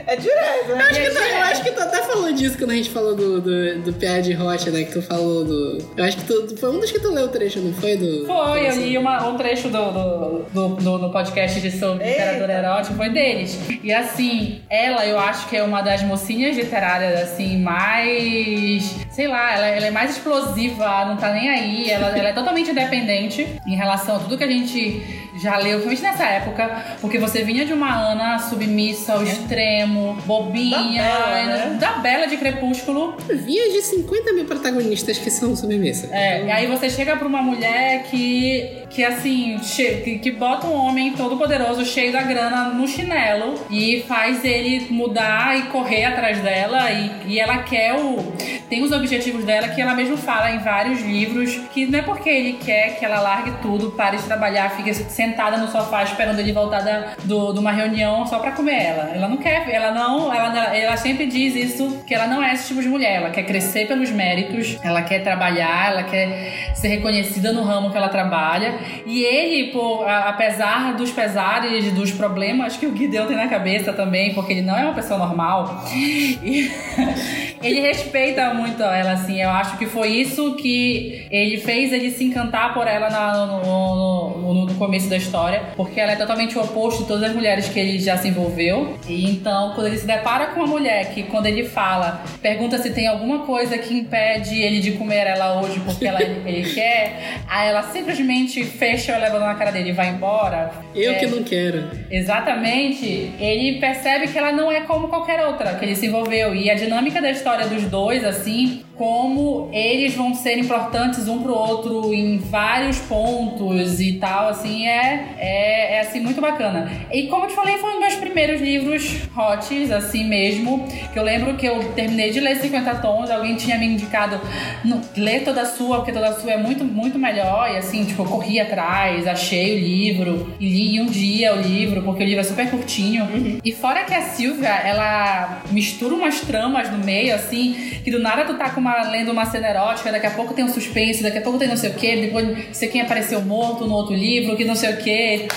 É 0.06 0.16
direto, 0.16 0.68
né? 0.76 0.84
Acho 0.84 1.00
que 1.00 1.10
tu, 1.10 1.18
eu 1.18 1.42
acho 1.42 1.62
que 1.64 1.70
tu 1.72 1.80
até 1.80 2.02
falou 2.02 2.32
disso 2.32 2.56
quando 2.58 2.70
a 2.70 2.74
gente 2.74 2.90
falou 2.90 3.14
do, 3.14 3.40
do, 3.40 3.78
do 3.80 3.92
PA 3.94 4.20
de 4.20 4.32
Rocha, 4.32 4.70
né? 4.70 4.84
Que 4.84 4.92
tu 4.92 5.02
falou 5.02 5.44
do. 5.44 5.78
Eu 5.96 6.04
acho 6.04 6.16
que 6.18 6.24
tu. 6.24 6.56
Foi 6.56 6.70
um 6.70 6.78
dos 6.80 6.90
que 6.92 7.00
tu 7.00 7.10
leu 7.10 7.24
o 7.26 7.28
trecho, 7.28 7.58
não 7.60 7.72
foi? 7.74 7.96
Do, 7.96 8.05
foi, 8.26 8.66
eu 8.68 8.72
do- 8.72 8.80
li 8.80 8.98
uma, 8.98 9.28
um 9.28 9.36
trecho 9.36 9.68
do, 9.68 9.90
do, 9.90 10.44
do, 10.52 10.68
do- 10.76 10.98
do 10.98 11.10
podcast 11.10 11.60
de 11.60 11.70
sobre 11.70 12.04
literatura 12.06 12.52
erótica, 12.52 12.94
foi 12.94 13.08
deles. 13.10 13.58
E 13.82 13.92
assim, 13.92 14.60
ela 14.70 15.04
eu 15.06 15.18
acho 15.18 15.48
que 15.48 15.56
é 15.56 15.62
uma 15.62 15.82
das 15.82 16.02
mocinhas 16.02 16.56
literárias, 16.56 17.20
assim, 17.22 17.58
mais. 17.58 18.96
Sei 19.16 19.26
lá, 19.26 19.54
ela, 19.54 19.66
ela 19.68 19.86
é 19.86 19.90
mais 19.90 20.10
explosiva, 20.10 21.06
não 21.06 21.16
tá 21.16 21.32
nem 21.32 21.48
aí. 21.48 21.90
Ela, 21.90 22.08
ela 22.08 22.28
é 22.28 22.32
totalmente 22.34 22.70
independente 22.70 23.46
em 23.66 23.74
relação 23.74 24.16
a 24.16 24.18
tudo 24.18 24.36
que 24.36 24.44
a 24.44 24.46
gente 24.46 25.02
já 25.40 25.56
leu, 25.56 25.80
principalmente 25.80 26.02
nessa 26.02 26.24
época, 26.24 26.84
porque 27.00 27.18
você 27.18 27.42
vinha 27.42 27.64
de 27.64 27.72
uma 27.72 27.94
Ana 27.94 28.38
submissa 28.38 29.14
ao 29.14 29.22
extremo, 29.22 30.18
bobinha, 30.26 31.02
Da 31.02 31.26
Bela, 31.26 31.56
né? 31.56 31.76
da 31.80 31.92
bela 31.92 32.26
de 32.26 32.36
crepúsculo. 32.36 33.16
Vinha 33.26 33.72
de 33.72 33.80
50 33.80 34.34
mil 34.34 34.44
protagonistas 34.44 35.16
que 35.16 35.30
são 35.30 35.56
submissas. 35.56 36.12
É, 36.12 36.44
e 36.44 36.50
aí 36.50 36.66
você 36.66 36.90
chega 36.90 37.16
pra 37.16 37.26
uma 37.26 37.40
mulher 37.40 38.02
que, 38.10 38.82
que 38.90 39.02
assim, 39.02 39.58
que, 40.04 40.18
que 40.18 40.30
bota 40.30 40.66
um 40.66 40.74
homem 40.74 41.12
todo 41.12 41.38
poderoso, 41.38 41.86
cheio 41.86 42.12
da 42.12 42.20
grana, 42.20 42.68
no 42.68 42.86
chinelo 42.86 43.54
e 43.70 44.04
faz 44.06 44.44
ele 44.44 44.88
mudar 44.90 45.58
e 45.58 45.62
correr 45.64 46.04
atrás 46.04 46.38
dela 46.40 46.90
e, 46.92 47.32
e 47.32 47.40
ela 47.40 47.62
quer 47.62 47.94
o... 47.94 48.36
Tem 48.68 48.82
os 48.82 48.90
objetivos 48.90 49.05
dela 49.44 49.68
que 49.68 49.80
ela 49.80 49.94
mesma 49.94 50.16
fala 50.16 50.50
em 50.50 50.58
vários 50.58 51.00
livros, 51.02 51.56
que 51.72 51.86
não 51.86 51.98
é 51.98 52.02
porque 52.02 52.28
ele 52.28 52.52
quer 52.54 52.98
que 52.98 53.04
ela 53.04 53.20
largue 53.20 53.52
tudo, 53.62 53.90
pare 53.92 54.16
de 54.16 54.22
trabalhar, 54.24 54.70
fique 54.70 54.92
sentada 54.94 55.56
no 55.56 55.68
sofá 55.68 56.02
esperando 56.02 56.38
ele 56.40 56.52
voltar 56.52 56.80
da, 56.82 57.12
do, 57.24 57.52
de 57.52 57.58
uma 57.58 57.70
reunião 57.72 58.26
só 58.26 58.38
pra 58.38 58.50
comer 58.52 58.82
ela. 58.82 59.10
Ela 59.14 59.28
não 59.28 59.36
quer, 59.36 59.68
ela 59.70 59.92
não, 59.92 60.32
ela, 60.34 60.74
ela 60.76 60.96
sempre 60.96 61.26
diz 61.26 61.54
isso, 61.54 62.02
que 62.06 62.14
ela 62.14 62.26
não 62.26 62.42
é 62.42 62.52
esse 62.54 62.68
tipo 62.68 62.82
de 62.82 62.88
mulher, 62.88 63.16
ela 63.16 63.30
quer 63.30 63.42
crescer 63.44 63.86
pelos 63.86 64.10
méritos, 64.10 64.78
ela 64.82 65.02
quer 65.02 65.20
trabalhar, 65.22 65.92
ela 65.92 66.02
quer 66.02 66.72
ser 66.74 66.88
reconhecida 66.88 67.52
no 67.52 67.62
ramo 67.62 67.90
que 67.90 67.96
ela 67.96 68.08
trabalha. 68.08 68.74
E 69.06 69.22
ele, 69.22 69.72
pô, 69.72 70.02
a- 70.04 70.28
apesar 70.28 70.94
dos 70.94 71.10
pesares, 71.10 71.92
dos 71.92 72.10
problemas 72.12 72.76
que 72.76 72.86
o 72.86 72.96
Gideon 72.96 73.26
tem 73.26 73.36
na 73.36 73.48
cabeça 73.48 73.92
também, 73.92 74.34
porque 74.34 74.52
ele 74.52 74.62
não 74.62 74.76
é 74.76 74.82
uma 74.84 74.94
pessoa 74.94 75.18
normal, 75.18 75.84
e 75.94 76.70
ele 77.62 77.80
respeita 77.80 78.52
muito 78.54 78.82
ela, 78.82 79.12
assim. 79.12 79.40
Eu 79.40 79.50
acho 79.50 79.76
que 79.78 79.86
foi 79.86 80.08
isso 80.08 80.54
que 80.56 81.26
ele 81.30 81.58
fez 81.58 81.92
ele 81.92 82.10
se 82.10 82.24
encantar 82.24 82.72
por 82.74 82.86
ela 82.86 83.08
na- 83.10 83.46
no, 83.46 83.62
no- 83.62 84.54
no- 84.66 84.74
começo 84.76 85.08
da 85.08 85.16
história, 85.16 85.62
porque 85.74 85.98
ela 85.98 86.12
é 86.12 86.16
totalmente 86.16 86.58
o 86.58 86.60
oposto 86.62 87.02
de 87.02 87.08
todas 87.08 87.22
as 87.30 87.34
mulheres 87.34 87.66
que 87.68 87.78
ele 87.80 87.98
já 87.98 88.16
se 88.18 88.28
envolveu. 88.28 88.98
E 89.08 89.30
então, 89.30 89.72
quando 89.74 89.86
ele 89.86 89.96
se 89.96 90.06
depara 90.06 90.46
com 90.48 90.60
uma 90.60 90.66
mulher 90.66 91.14
que, 91.14 91.22
quando 91.22 91.46
ele 91.46 91.64
fala, 91.64 92.22
pergunta 92.42 92.76
se 92.78 92.90
tem 92.90 93.06
alguma 93.06 93.40
coisa 93.46 93.78
que 93.78 93.94
impede 93.94 94.60
ele 94.60 94.80
de 94.80 94.92
comer 94.92 95.26
ela 95.26 95.60
hoje 95.62 95.80
porque 95.80 96.06
ela, 96.06 96.20
ele 96.44 96.70
quer, 96.74 97.40
aí 97.48 97.68
ela 97.70 97.82
simplesmente 97.84 98.62
fecha 98.64 99.12
o 99.12 99.16
elevador 99.16 99.46
na 99.46 99.54
cara 99.54 99.70
dele 99.70 99.90
e 99.90 99.92
vai 99.92 100.08
embora. 100.10 100.70
Eu 100.94 101.12
É, 101.12 101.14
que 101.14 101.26
não 101.26 101.42
quero. 101.42 101.88
Exatamente. 102.10 103.32
Ele 103.40 103.78
percebe 103.80 104.28
que 104.28 104.36
ela 104.38 104.52
não 104.52 104.70
é 104.70 104.80
como 104.82 105.08
qualquer 105.08 105.40
outra 105.46 105.74
que 105.74 105.84
ele 105.84 105.96
se 105.96 106.06
envolveu. 106.06 106.54
E 106.54 106.70
a 106.70 106.74
dinâmica 106.74 107.20
da 107.22 107.30
história 107.30 107.45
dos 107.54 107.84
dois, 107.84 108.24
assim, 108.24 108.82
como 108.96 109.70
eles 109.72 110.14
vão 110.14 110.34
ser 110.34 110.58
importantes 110.58 111.28
um 111.28 111.42
pro 111.42 111.54
outro 111.54 112.12
em 112.12 112.38
vários 112.38 112.98
pontos 113.00 114.00
e 114.00 114.14
tal, 114.14 114.48
assim, 114.48 114.88
é, 114.88 115.36
é, 115.38 115.94
é 115.96 116.00
assim, 116.00 116.20
muito 116.20 116.40
bacana. 116.40 116.90
E 117.12 117.24
como 117.24 117.44
eu 117.44 117.48
te 117.48 117.54
falei, 117.54 117.76
foi 117.78 117.90
um 117.90 117.92
dos 117.92 118.00
meus 118.00 118.14
primeiros 118.16 118.60
livros 118.60 119.28
hots, 119.34 119.92
assim 119.92 120.24
mesmo. 120.24 120.86
Que 121.12 121.18
eu 121.18 121.22
lembro 121.22 121.54
que 121.54 121.66
eu 121.66 121.92
terminei 121.92 122.30
de 122.30 122.40
ler 122.40 122.56
50 122.56 122.94
tons, 122.96 123.30
alguém 123.30 123.54
tinha 123.54 123.78
me 123.78 123.86
indicado 123.86 124.40
"Não, 124.84 125.00
lê 125.16 125.40
toda 125.40 125.62
a 125.62 125.66
sua, 125.66 125.98
porque 125.98 126.12
toda 126.12 126.28
a 126.28 126.32
sua 126.32 126.52
é 126.52 126.56
muito, 126.56 126.84
muito 126.84 127.18
melhor. 127.18 127.70
E 127.72 127.76
assim, 127.76 128.04
tipo, 128.04 128.22
eu 128.22 128.26
corri 128.26 128.58
atrás, 128.58 129.26
achei 129.26 129.76
o 129.76 129.78
livro 129.78 130.54
e 130.58 130.68
li 130.68 131.00
um 131.00 131.06
dia 131.06 131.54
o 131.54 131.60
livro, 131.60 132.02
porque 132.02 132.22
o 132.24 132.26
livro 132.26 132.40
é 132.40 132.44
super 132.44 132.68
curtinho. 132.70 133.60
E 133.62 133.72
fora 133.72 134.04
que 134.04 134.14
a 134.14 134.22
Silvia, 134.22 134.68
ela 134.68 135.62
mistura 135.70 136.14
umas 136.14 136.40
tramas 136.40 136.90
no 136.90 136.98
meio, 136.98 137.35
assim, 137.36 138.00
que 138.02 138.10
do 138.10 138.18
nada 138.18 138.44
tu 138.44 138.54
tá 138.54 138.70
com 138.70 138.80
uma, 138.80 139.02
lendo 139.08 139.30
uma 139.30 139.46
cena 139.46 139.68
erótica, 139.68 140.10
daqui 140.10 140.26
a 140.26 140.30
pouco 140.30 140.54
tem 140.54 140.64
um 140.64 140.68
suspense, 140.68 141.22
daqui 141.22 141.38
a 141.38 141.42
pouco 141.42 141.58
tem 141.58 141.68
não 141.68 141.76
sei 141.76 141.90
o 141.90 141.94
quê, 141.94 142.16
depois 142.16 142.48
não 142.48 142.56
sei 142.72 142.88
quem 142.88 143.00
apareceu 143.00 143.40
morto 143.42 143.86
no 143.86 143.94
outro 143.94 144.14
livro, 144.14 144.56
que 144.56 144.64
não 144.64 144.74
sei 144.74 144.92
o 144.92 144.96
quê. 144.98 145.48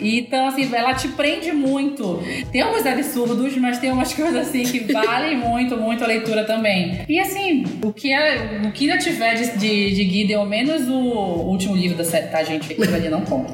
Então, 0.00 0.48
assim, 0.48 0.68
ela 0.74 0.94
te 0.94 1.08
prende 1.08 1.52
muito. 1.52 2.22
Tem 2.50 2.62
alguns 2.62 2.84
absurdos, 2.86 3.56
mas 3.56 3.78
tem 3.78 3.90
umas 3.90 4.12
coisas 4.14 4.48
assim 4.48 4.64
que 4.64 4.92
valem 4.92 5.36
muito, 5.36 5.76
muito 5.76 6.02
a 6.04 6.06
leitura 6.06 6.44
também. 6.44 7.00
E 7.08 7.18
assim, 7.20 7.64
o 7.82 7.92
que, 7.92 8.12
é, 8.12 8.60
o 8.64 8.72
que 8.72 8.88
ainda 8.88 9.02
tiver 9.02 9.34
de, 9.34 9.58
de, 9.58 9.94
de 9.94 10.10
Gideon, 10.10 10.44
menos 10.46 10.88
o 10.88 10.94
último 10.94 11.76
livro 11.76 11.96
da 11.96 12.04
série, 12.04 12.28
tá, 12.28 12.42
gente? 12.42 12.72
Aquilo 12.72 12.94
ali 12.94 13.08
não 13.08 13.22
conta. 13.22 13.52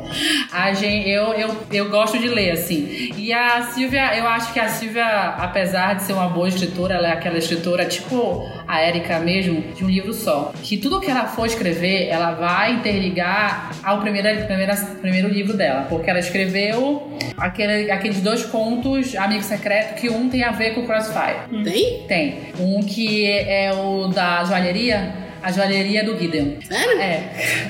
A 0.53 0.73
gente, 0.73 1.09
eu, 1.09 1.33
eu, 1.35 1.57
eu 1.73 1.91
gosto 1.91 2.19
de 2.19 2.29
ler, 2.29 2.53
assim. 2.53 3.13
E 3.17 3.33
a 3.33 3.63
Silvia, 3.63 4.17
eu 4.17 4.27
acho 4.27 4.53
que 4.53 4.61
a 4.61 4.69
Silvia, 4.69 5.07
apesar 5.39 5.95
de 5.95 6.05
ser 6.05 6.13
uma 6.13 6.29
boa 6.29 6.49
escritora, 6.49 6.95
ela 6.95 7.09
é 7.09 7.13
aquela 7.13 7.39
escritora 7.39 7.72
tipo 7.85 8.49
a 8.67 8.87
Erika 8.87 9.19
mesmo, 9.19 9.61
de 9.75 9.85
um 9.85 9.89
livro 9.89 10.13
só. 10.13 10.53
Que 10.63 10.77
tudo 10.77 11.01
que 11.01 11.11
ela 11.11 11.27
for 11.27 11.47
escrever, 11.47 12.09
ela 12.09 12.33
vai 12.33 12.75
interligar 12.75 13.73
ao 13.83 14.01
primeiro, 14.01 14.47
primeira, 14.47 14.75
primeiro 15.01 15.29
livro 15.29 15.57
dela. 15.57 15.87
Porque 15.89 16.09
ela 16.09 16.19
escreveu 16.19 17.17
aquele, 17.37 17.91
aqueles 17.91 18.21
dois 18.21 18.45
contos, 18.45 19.15
Amigo 19.17 19.43
Secreto, 19.43 19.95
que 20.01 20.09
um 20.09 20.29
tem 20.29 20.45
a 20.45 20.53
ver 20.53 20.75
com 20.75 20.87
Crossfire. 20.87 21.63
Tem? 21.65 22.03
Tem. 22.07 22.39
Um 22.59 22.81
que 22.83 23.27
é 23.27 23.73
o 23.73 24.09
da 24.09 24.45
joalheria. 24.45 25.22
A 25.43 25.51
joalheria 25.51 26.05
do 26.05 26.17
Gideon. 26.19 26.53
Sério? 26.63 27.01
É. 27.01 27.23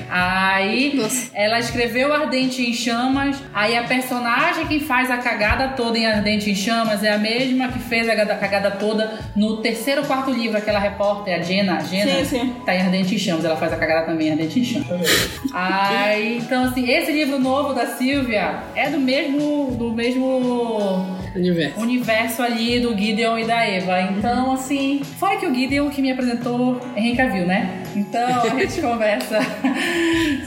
Aí 0.09 0.93
Nossa. 0.95 1.29
ela 1.33 1.59
escreveu 1.59 2.13
Ardente 2.13 2.61
em 2.61 2.73
Chamas. 2.73 3.37
Aí 3.53 3.75
a 3.77 3.83
personagem 3.83 4.67
que 4.67 4.79
faz 4.79 5.09
a 5.09 5.17
cagada 5.17 5.69
toda 5.69 5.97
em 5.97 6.05
Ardente 6.05 6.51
em 6.51 6.55
Chamas 6.55 7.03
é 7.03 7.11
a 7.11 7.17
mesma 7.17 7.67
que 7.69 7.79
fez 7.79 8.07
a 8.09 8.15
gada- 8.15 8.35
cagada 8.35 8.71
toda 8.71 9.19
no 9.35 9.57
terceiro 9.57 10.03
quarto 10.05 10.31
livro, 10.31 10.57
aquela 10.57 10.79
repórter, 10.79 11.35
a 11.39 11.41
Jenna. 11.41 11.79
Jenna 11.83 12.23
Sim, 12.23 12.25
sim. 12.25 12.55
Tá 12.65 12.75
em 12.75 12.81
Ardente 12.81 13.15
em 13.15 13.17
Chamas. 13.17 13.43
Ela 13.45 13.55
faz 13.57 13.73
a 13.73 13.77
cagada 13.77 14.05
também 14.05 14.27
em 14.27 14.31
Ardente 14.31 14.59
em 14.59 14.63
Chamas. 14.65 15.39
Aí, 15.53 16.37
então 16.37 16.65
assim, 16.65 16.89
esse 16.89 17.11
livro 17.11 17.39
novo 17.39 17.73
da 17.73 17.87
Silvia 17.87 18.59
é 18.75 18.89
do 18.89 18.99
mesmo. 18.99 19.75
do 19.77 19.91
mesmo 19.91 21.07
Universo. 21.35 21.79
universo 21.79 22.41
ali 22.43 22.79
do 22.79 22.95
Gideon 22.95 23.39
e 23.39 23.45
da 23.45 23.65
Eva. 23.65 24.01
Então, 24.01 24.53
assim, 24.53 25.01
fora 25.19 25.35
que 25.37 25.47
o 25.47 25.53
Gideon 25.53 25.89
que 25.89 26.01
me 26.01 26.11
apresentou 26.11 26.79
Henry 26.95 27.15
Cavill, 27.15 27.45
né? 27.47 27.62
Então 27.95 28.43
a 28.43 28.49
gente 28.59 28.79
conversa 28.81 29.39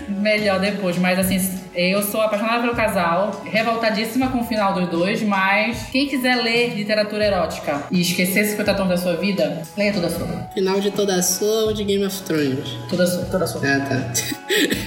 melhor 0.08 0.60
depois. 0.60 0.98
Mas 0.98 1.18
assim, 1.18 1.38
eu 1.74 2.02
sou 2.02 2.20
apaixonada 2.20 2.62
pelo 2.62 2.74
casal, 2.74 3.42
revoltadíssima 3.44 4.28
com 4.28 4.40
o 4.40 4.44
final 4.44 4.74
dos 4.74 4.88
dois, 4.88 5.22
mas 5.22 5.88
quem 5.92 6.08
quiser 6.08 6.36
ler 6.36 6.74
literatura 6.74 7.24
erótica 7.24 7.84
e 7.90 8.00
esquecer 8.00 8.44
50 8.46 8.74
tons 8.74 8.88
da 8.88 8.96
sua 8.96 9.16
vida, 9.16 9.62
leia 9.76 9.92
toda 9.92 10.06
a 10.06 10.10
sua. 10.10 10.26
Final 10.54 10.80
de 10.80 10.90
toda 10.90 11.14
a 11.14 11.22
sua 11.22 11.64
ou 11.64 11.72
de 11.72 11.84
Game 11.84 12.04
of 12.04 12.22
Thrones? 12.22 12.70
Toda 12.88 13.04
a 13.04 13.06
sua. 13.06 13.24
Toda 13.26 13.44
a 13.44 13.46
sua. 13.46 13.60
Ah, 13.62 13.80
tá. 13.80 14.12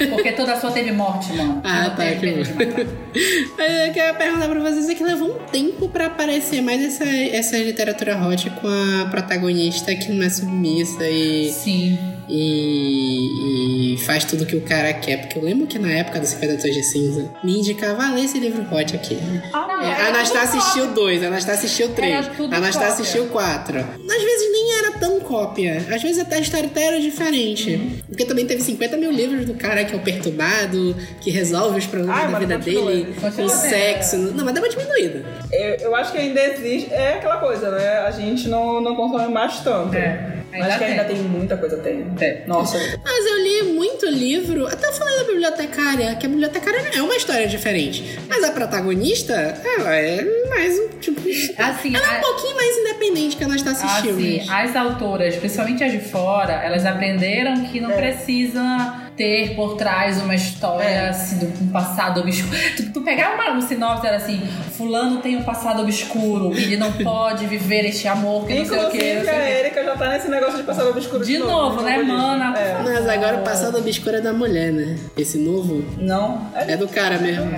Porque 0.10 0.32
toda 0.32 0.54
a 0.54 0.60
sua 0.60 0.72
teve 0.72 0.92
morte, 0.92 1.32
mano. 1.34 1.62
Ah, 1.64 1.92
tá, 1.92 2.04
teve 2.04 2.44
que 2.44 2.50
Eu 3.60 3.94
queria 3.94 4.14
perguntar 4.14 4.48
pra 4.48 4.60
vocês 4.60 4.90
é 4.90 4.96
que 4.96 5.04
levou 5.04 5.36
um 5.36 5.40
tempo 5.52 5.90
pra 5.90 6.08
aparecer 6.08 6.62
mais 6.62 6.84
essa, 6.84 7.06
essa 7.06 7.58
literatura 7.58 8.18
hot 8.18 8.50
com 8.52 8.68
a 8.68 9.06
protagonista 9.10 9.94
que 9.96 10.12
não 10.12 10.26
é 10.26 10.30
submissa 10.30 11.08
e, 11.08 11.52
Sim. 11.52 12.19
E, 12.30 13.94
e 13.94 13.98
faz 14.06 14.24
tudo 14.26 14.46
que 14.46 14.56
o 14.56 14.62
cara 14.62 14.94
quer. 14.94 15.18
Porque 15.22 15.38
eu 15.40 15.44
lembro 15.44 15.68
que 15.68 15.78
na 15.80 15.92
época 15.92 16.20
do 16.20 16.26
50 16.26 16.58
Tons 16.62 16.74
de 16.74 16.84
Cinza 16.84 17.30
me 17.44 17.58
indicava 17.60 18.04
"Ah, 18.04 18.14
lê 18.14 18.22
esse 18.22 18.40
livro 18.40 18.64
hot 18.74 18.96
aqui. 18.96 19.18
não, 19.54 19.82
É, 19.82 19.94
a 19.94 20.08
Anastácia 20.10 20.60
assistiu 20.60 20.84
cópia. 20.88 20.96
dois, 20.96 21.24
a 21.24 21.28
Anastácia 21.28 21.66
assistiu 21.66 21.90
três, 21.90 22.14
a 22.14 22.18
Anastácia 22.58 22.72
cópia. 22.72 22.88
assistiu 22.88 23.26
quatro. 23.28 23.78
Às 23.80 24.24
vezes 24.24 24.52
nem 24.52 24.78
era 24.80 24.92
tão 25.00 25.20
cópia, 25.20 25.86
às 25.90 26.02
vezes 26.02 26.20
até 26.20 26.36
a 26.38 26.40
história 26.40 26.68
até 26.68 26.84
era 26.88 27.00
diferente. 27.00 27.76
Uhum. 27.76 27.92
Porque 28.08 28.26
também 28.26 28.46
teve 28.46 28.62
50 28.62 28.98
mil 28.98 29.12
livros 29.12 29.46
do 29.46 29.54
cara 29.54 29.84
que 29.86 29.94
é 29.94 29.98
o 29.98 30.02
perturbado, 30.02 30.96
que 31.22 31.30
resolve 31.32 31.80
os 31.80 31.86
problemas 31.86 32.24
Ah, 32.24 32.28
da 32.28 32.40
vida 32.40 32.58
dele, 32.58 33.14
o 33.44 33.50
sexo. 33.50 34.18
Não, 34.18 34.44
mas 34.46 34.54
deu 34.54 34.64
uma 34.64 34.70
diminuída. 34.70 35.24
Eu, 35.52 35.76
eu 35.76 35.96
acho 35.96 36.12
que 36.12 36.18
ainda 36.18 36.42
existe. 36.44 36.92
É 36.94 37.16
aquela 37.16 37.38
coisa, 37.38 37.72
né? 37.72 38.00
A 38.00 38.12
gente 38.12 38.48
não, 38.48 38.82
não 38.82 38.96
consome 38.96 39.32
mais 39.34 39.60
tanto. 39.60 39.96
É, 39.96 40.40
ainda 40.52 40.68
Acho 40.68 40.78
que 40.80 40.84
ainda 40.84 41.04
tem. 41.06 41.16
tem 41.18 41.26
muita 41.26 41.58
coisa, 41.58 41.78
tem. 41.78 42.06
É. 42.20 42.44
Nossa. 42.48 42.78
Mas 43.04 43.26
eu 43.26 43.38
li 43.44 43.74
muito 43.74 44.06
livro, 44.08 44.68
até 44.68 44.88
eu 44.88 44.94
falei 44.94 45.18
da 45.18 45.24
bibliotecária, 45.24 46.16
que 46.16 46.26
a 46.26 46.30
bibliotecária 46.30 46.82
é 46.96 47.02
uma 47.02 47.16
história 47.16 47.48
diferente. 47.48 48.20
Mas 48.28 48.44
a 48.44 48.52
protagonista, 48.52 49.34
ela 49.34 49.96
é 49.96 50.24
mais 50.50 50.80
um 50.80 50.88
tipo. 51.00 51.20
Assim, 51.58 51.96
ela 51.96 52.14
é 52.14 52.16
a- 52.16 52.20
um 52.20 52.22
pouquinho 52.22 52.56
mais 52.56 52.78
independente 52.78 53.36
que 53.38 53.44
a 53.44 53.48
Anastácia 53.48 53.86
Assim, 53.86 54.08
Childress. 54.08 54.50
as 54.50 54.76
autoras, 54.76 55.36
principalmente 55.36 55.84
as 55.84 55.92
de 55.92 56.00
fora, 56.00 56.54
elas 56.54 56.86
aprenderam 56.86 57.66
que 57.66 57.80
não 57.80 57.92
precisa 57.92 58.99
ter 59.20 59.54
por 59.54 59.76
trás 59.76 60.22
uma 60.22 60.34
história 60.34 61.10
assim, 61.10 61.40
do- 61.40 61.64
um 61.66 61.68
passado 61.72 62.22
obscuro. 62.22 62.58
Tu, 62.78 62.94
tu 62.94 63.02
pegar 63.02 63.34
uma, 63.36 63.52
um 63.52 63.62
sinopse 63.62 64.08
era 64.08 64.16
assim: 64.16 64.40
Fulano 64.78 65.18
tem 65.18 65.36
um 65.36 65.44
passado 65.44 65.82
obscuro, 65.82 66.54
ele 66.54 66.78
não 66.78 66.92
pode 67.04 67.46
viver 67.46 67.84
este 67.86 68.08
amor, 68.08 68.48
que 68.48 68.54
não 68.54 68.66
sei 68.66 68.78
o 68.80 68.90
que. 68.90 68.98
Inclusive, 68.98 69.16
Não 69.18 69.26
sei 69.26 69.34
o 69.34 69.44
a. 69.44 69.50
Erika 69.50 69.84
já 69.84 69.98
tá 69.98 70.10
nesse 70.10 70.30
negócio 70.30 70.58
de 70.58 70.64
passado 70.64 70.90
obscuro 70.92 71.26
De 71.26 71.38
novo, 71.38 71.82
né, 71.82 71.98
novo 71.98 72.02
livro. 72.06 72.18
mana? 72.18 72.58
É. 72.58 72.78
Mas 72.82 73.08
agora 73.10 73.38
o 73.38 73.42
passado 73.44 73.78
obscuro 73.78 74.16
é 74.16 74.22
da 74.22 74.32
mulher, 74.32 74.72
né? 74.72 74.96
Esse 75.18 75.38
novo 75.38 75.84
Não. 75.98 76.50
é 76.56 76.78
do 76.78 76.88
cara 76.88 77.18
mesmo. 77.18 77.50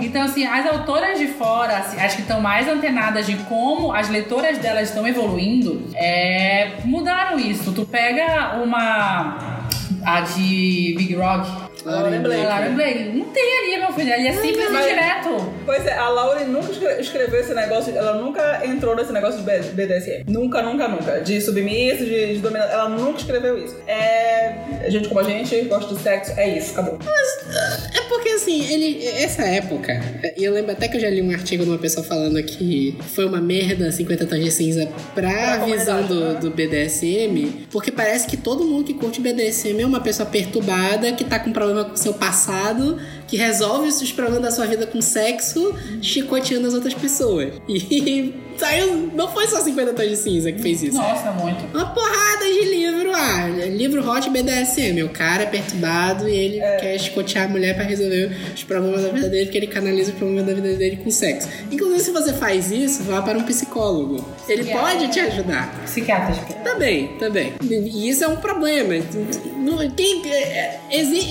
Então, 0.00 0.22
assim, 0.22 0.46
as 0.46 0.64
autoras 0.66 1.18
de 1.18 1.26
fora, 1.26 1.78
assim, 1.78 2.00
as 2.00 2.14
que 2.14 2.22
estão 2.22 2.40
mais 2.40 2.68
antenadas 2.68 3.26
de 3.26 3.34
como 3.48 3.92
as 3.92 4.08
leitoras 4.08 4.58
delas 4.58 4.88
estão 4.88 5.06
evoluindo, 5.06 5.82
é, 5.96 6.72
mudaram 6.84 7.38
isso. 7.40 7.72
Tu 7.72 7.84
pega 7.86 8.56
uma. 8.62 9.61
A 10.04 10.20
de 10.22 10.94
Big 10.96 11.14
Rock. 11.16 11.71
Lauren 11.84 12.20
Blake. 12.22 12.42
Lauren 12.46 12.74
Blake. 12.74 13.04
Não 13.14 13.24
tem 13.30 13.58
ali, 13.60 13.78
meu 13.80 13.92
filho. 13.92 14.12
Ali 14.12 14.28
é 14.28 14.32
simples 14.32 14.66
e 14.66 14.70
mas- 14.70 14.86
direto. 14.86 15.52
Pois 15.64 15.86
é, 15.86 15.92
a 15.96 16.08
Lauren 16.08 16.44
nunca 16.46 16.70
escre- 16.72 17.00
escreveu 17.00 17.40
esse 17.40 17.54
negócio, 17.54 17.96
ela 17.96 18.14
nunca 18.20 18.62
entrou 18.66 18.94
nesse 18.96 19.12
negócio 19.12 19.40
de 19.40 19.44
BDSM. 19.72 20.24
Nunca, 20.28 20.62
nunca, 20.62 20.88
nunca. 20.88 21.20
De 21.20 21.40
submisso, 21.40 22.04
de, 22.04 22.34
de 22.34 22.38
dominar. 22.40 22.70
Ela 22.70 22.88
nunca 22.88 23.18
escreveu 23.18 23.58
isso. 23.58 23.76
É. 23.86 24.54
Gente 24.88 25.08
como 25.08 25.20
a 25.20 25.24
gente, 25.24 25.60
gosta 25.62 25.94
de 25.94 26.00
sexo, 26.02 26.32
é 26.36 26.58
isso, 26.58 26.72
acabou. 26.72 26.98
É 27.94 28.00
porque 28.08 28.28
assim, 28.30 28.72
ele. 28.72 29.06
Essa 29.06 29.42
época, 29.42 30.00
e 30.36 30.44
eu 30.44 30.52
lembro 30.52 30.72
até 30.72 30.88
que 30.88 30.96
eu 30.96 31.00
já 31.00 31.08
li 31.08 31.22
um 31.22 31.30
artigo 31.30 31.64
de 31.64 31.70
uma 31.70 31.78
pessoa 31.78 32.04
falando 32.04 32.42
que 32.42 32.98
foi 33.14 33.24
uma 33.24 33.40
merda 33.40 33.90
50 33.90 34.26
tons 34.26 34.40
de 34.44 34.50
cinza 34.50 34.88
pra 35.14 35.30
Pra 35.32 35.64
visão 35.64 36.02
do, 36.02 36.20
né? 36.34 36.40
do 36.40 36.50
BDSM, 36.50 37.66
porque 37.70 37.90
parece 37.90 38.26
que 38.26 38.36
todo 38.36 38.64
mundo 38.64 38.84
que 38.84 38.94
curte 38.94 39.20
BDSM 39.20 39.80
é 39.80 39.86
uma 39.86 40.00
pessoa 40.00 40.28
perturbada, 40.28 41.12
que 41.12 41.24
tá 41.24 41.38
com 41.38 41.52
problema 41.52 41.71
com 41.74 41.92
o 41.92 41.96
seu 41.96 42.14
passado, 42.14 42.98
que 43.32 43.38
resolve 43.38 43.88
os 43.88 44.12
problemas 44.12 44.42
da 44.42 44.50
sua 44.50 44.66
vida 44.66 44.86
com 44.86 45.00
sexo, 45.00 45.74
chicoteando 46.02 46.68
as 46.68 46.74
outras 46.74 46.92
pessoas. 46.92 47.54
E 47.66 48.34
saiu. 48.58 49.10
Não 49.14 49.26
foi 49.32 49.46
só 49.46 49.58
50 49.58 49.94
tons 49.94 50.08
de 50.10 50.16
cinza 50.16 50.52
que 50.52 50.60
fez 50.60 50.82
isso. 50.82 50.98
Nossa, 50.98 51.32
muito. 51.32 51.64
Uma 51.74 51.86
porrada 51.86 52.44
de 52.44 52.64
livro, 52.64 53.10
ah, 53.14 53.48
livro 53.70 54.06
hot 54.06 54.28
BDSM. 54.28 55.02
O 55.04 55.08
cara 55.08 55.44
é 55.44 55.46
perturbado 55.46 56.28
e 56.28 56.36
ele 56.36 56.60
quer 56.78 56.98
chicotear 56.98 57.46
a 57.46 57.48
mulher 57.48 57.74
pra 57.74 57.84
resolver 57.84 58.36
os 58.54 58.62
problemas 58.64 59.02
da 59.02 59.08
vida 59.08 59.30
dele, 59.30 59.44
porque 59.46 59.58
ele 59.58 59.66
canaliza 59.66 60.10
os 60.10 60.16
problemas 60.18 60.44
da 60.44 60.52
vida 60.52 60.74
dele 60.74 60.96
com 61.02 61.10
sexo. 61.10 61.48
Inclusive, 61.70 62.00
se 62.00 62.10
você 62.10 62.32
faz 62.34 62.70
isso, 62.70 63.02
vá 63.04 63.22
para 63.22 63.38
um 63.38 63.44
psicólogo. 63.44 64.24
Ele 64.48 64.62
Psiquiatra. 64.62 64.90
pode 64.90 65.12
te 65.12 65.20
ajudar. 65.20 65.82
Psiquiatras. 65.84 66.38
Também, 66.62 67.08
também. 67.18 67.54
E 67.62 68.08
isso 68.08 68.24
é 68.24 68.28
um 68.28 68.36
problema. 68.36 68.94
Tem, 69.96 70.22
é, 70.30 70.80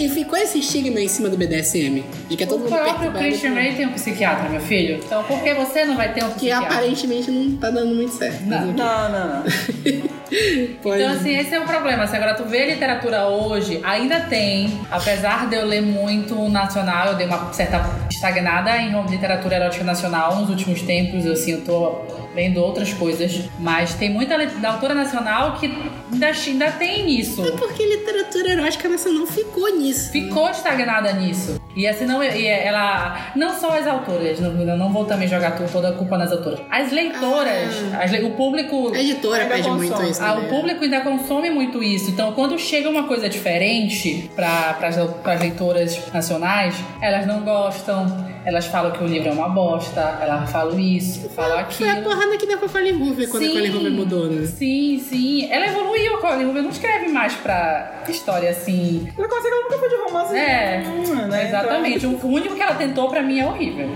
ficou 0.10 0.38
esse 0.38 0.60
estigma 0.60 1.00
em 1.00 1.08
cima 1.08 1.30
do 1.30 1.38
BDSM. 1.38 1.91
De 2.30 2.38
que 2.38 2.44
é 2.44 2.48
todo 2.48 2.66
O 2.66 2.70
mundo 2.70 2.76
próprio. 2.84 3.12
Christian 3.12 3.54
Ray 3.54 3.76
tem 3.76 3.86
um 3.88 3.94
psiquiatra, 3.94 4.50
meu 4.50 4.62
filho. 4.62 5.00
Então 5.06 5.24
por 5.24 5.42
que 5.42 5.54
você 5.54 5.86
não 5.86 5.96
vai 5.96 6.14
ter 6.14 6.24
um 6.24 6.28
Que 6.30 6.36
psiquiatra? 6.36 6.68
aparentemente 6.68 7.32
não 7.32 7.58
tá 7.58 7.70
dando 7.70 7.94
muito 7.96 8.14
certo. 8.14 8.44
Não. 8.46 8.68
Não, 8.68 9.10
não, 9.12 9.28
não. 9.28 9.44
Então, 10.32 11.10
assim, 11.10 11.36
esse 11.38 11.54
é 11.54 11.60
o 11.60 11.66
problema. 11.66 12.08
Se 12.08 12.16
agora 12.16 12.34
tu 12.34 12.46
vê 12.46 12.66
literatura 12.66 13.28
hoje, 13.28 13.82
ainda 13.84 14.22
tem, 14.22 14.80
apesar 14.90 15.50
de 15.50 15.58
eu 15.58 15.66
ler 15.66 15.82
muito 15.82 16.36
nacional, 16.48 17.08
eu 17.08 17.16
dei 17.16 17.28
uma 17.28 17.52
certa 17.52 17.82
estagnada 18.10 18.78
em 18.78 18.92
literatura 19.10 19.58
erótica 19.58 19.84
nacional 19.84 20.38
nos 20.38 20.50
últimos 20.50 20.82
tempos, 20.84 21.26
eu, 21.26 21.34
assim, 21.34 21.52
eu 21.52 21.62
tô 21.66 22.02
lendo 22.36 22.62
outras 22.62 22.94
coisas, 22.94 23.41
mas 23.60 23.94
tem 23.96 24.10
muita 24.10 24.38
da 24.48 24.72
autora 24.74 24.94
nacional 24.94 25.58
que 25.60 25.65
ainda, 26.12 26.28
ainda 26.28 26.72
tem 26.72 27.10
isso. 27.20 27.46
É 27.46 27.52
porque 27.52 27.86
literatura 27.86 28.52
erótica 28.54 28.88
nacional 28.89 29.26
ficou 29.26 29.70
nisso. 29.78 30.12
Ficou 30.12 30.50
estagnada 30.50 31.12
nisso. 31.13 31.60
E 31.76 31.88
assim, 31.88 32.06
não, 32.06 32.22
e 32.24 32.48
ela. 32.48 33.32
Não 33.36 33.58
só 33.58 33.78
as 33.78 33.88
autoras, 33.88 34.39
não, 34.39 34.52
não 34.78 34.91
vou 34.91 35.06
também 35.06 35.28
jogar 35.28 35.52
toda 35.72 35.89
a 35.89 35.91
culpa 35.94 36.17
nas 36.17 36.32
autoras. 36.32 36.60
As 36.70 36.91
leitoras, 36.91 37.74
as 38.00 38.12
le- 38.12 38.24
o 38.24 38.32
público. 38.32 38.91
A 38.94 39.00
editora 39.00 39.46
pede 39.46 39.63
consome. 39.70 39.88
muito 39.89 40.04
isso. 40.04 40.22
Ah, 40.22 40.34
o 40.34 40.36
também. 40.36 40.50
público 40.50 40.84
ainda 40.84 41.02
consome 41.02 41.50
muito 41.50 41.82
isso. 41.84 42.10
Então, 42.12 42.34
quando 42.34 42.58
chega 42.60 42.89
uma 42.89 43.04
coisa 43.04 43.30
diferente 43.30 44.30
para 44.36 44.78
as 44.82 45.39
leitoras 45.41 46.12
nacionais, 46.13 46.76
elas 47.02 47.26
não 47.26 47.41
gostam, 47.41 48.06
elas 48.46 48.66
falam 48.68 48.92
que 48.92 49.04
o 49.04 49.08
livro 49.08 49.30
é 49.30 49.32
uma 49.32 49.50
bosta, 49.50 50.18
elas 50.22 50.50
falam 50.52 50.80
isso, 50.80 51.30
falam 51.30 51.64
Foi 51.70 51.88
a 51.88 51.92
aquilo. 51.94 52.10
porrada 52.10 52.38
que 52.38 52.46
deu 52.48 52.58
com 52.58 52.66
a 52.66 52.70
Colin 52.70 52.94
Hoover 53.02 53.30
quando 53.30 53.44
a 53.44 53.48
Sim. 53.48 53.54
Colin 53.54 53.76
Hoover 53.76 53.92
mudou, 53.92 54.26
né? 54.28 54.46
Sim, 54.48 55.00
sim. 55.00 55.48
Ela 55.52 55.68
evoluiu, 55.68 56.16
a 56.16 56.18
Colin 56.20 56.46
Hoover 56.46 56.64
não 56.64 56.70
escreve 56.72 57.08
mais 57.10 57.34
pra 57.36 58.04
história 58.10 58.50
assim. 58.50 59.08
Ela 59.18 59.28
consegue, 59.28 59.54
ela 59.54 59.64
nunca 59.64 59.78
foi 59.78 59.90
de 59.90 59.96
romance. 59.96 60.36
É, 60.36 60.80
nenhum, 60.80 61.16
né? 61.28 61.48
exatamente. 61.48 62.06
O 62.08 62.28
único 62.28 62.56
que 62.56 62.62
ela 62.62 62.76
tentou 62.76 63.10
pra 63.10 63.22
mim 63.22 63.40
é 63.40 63.46
horrível. 63.46 63.90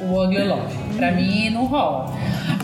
o 0.00 0.24
Ugly 0.24 0.44
Love. 0.44 0.74
Pra 0.96 1.12
mim 1.12 1.50
não 1.50 1.64
rola. 1.66 2.12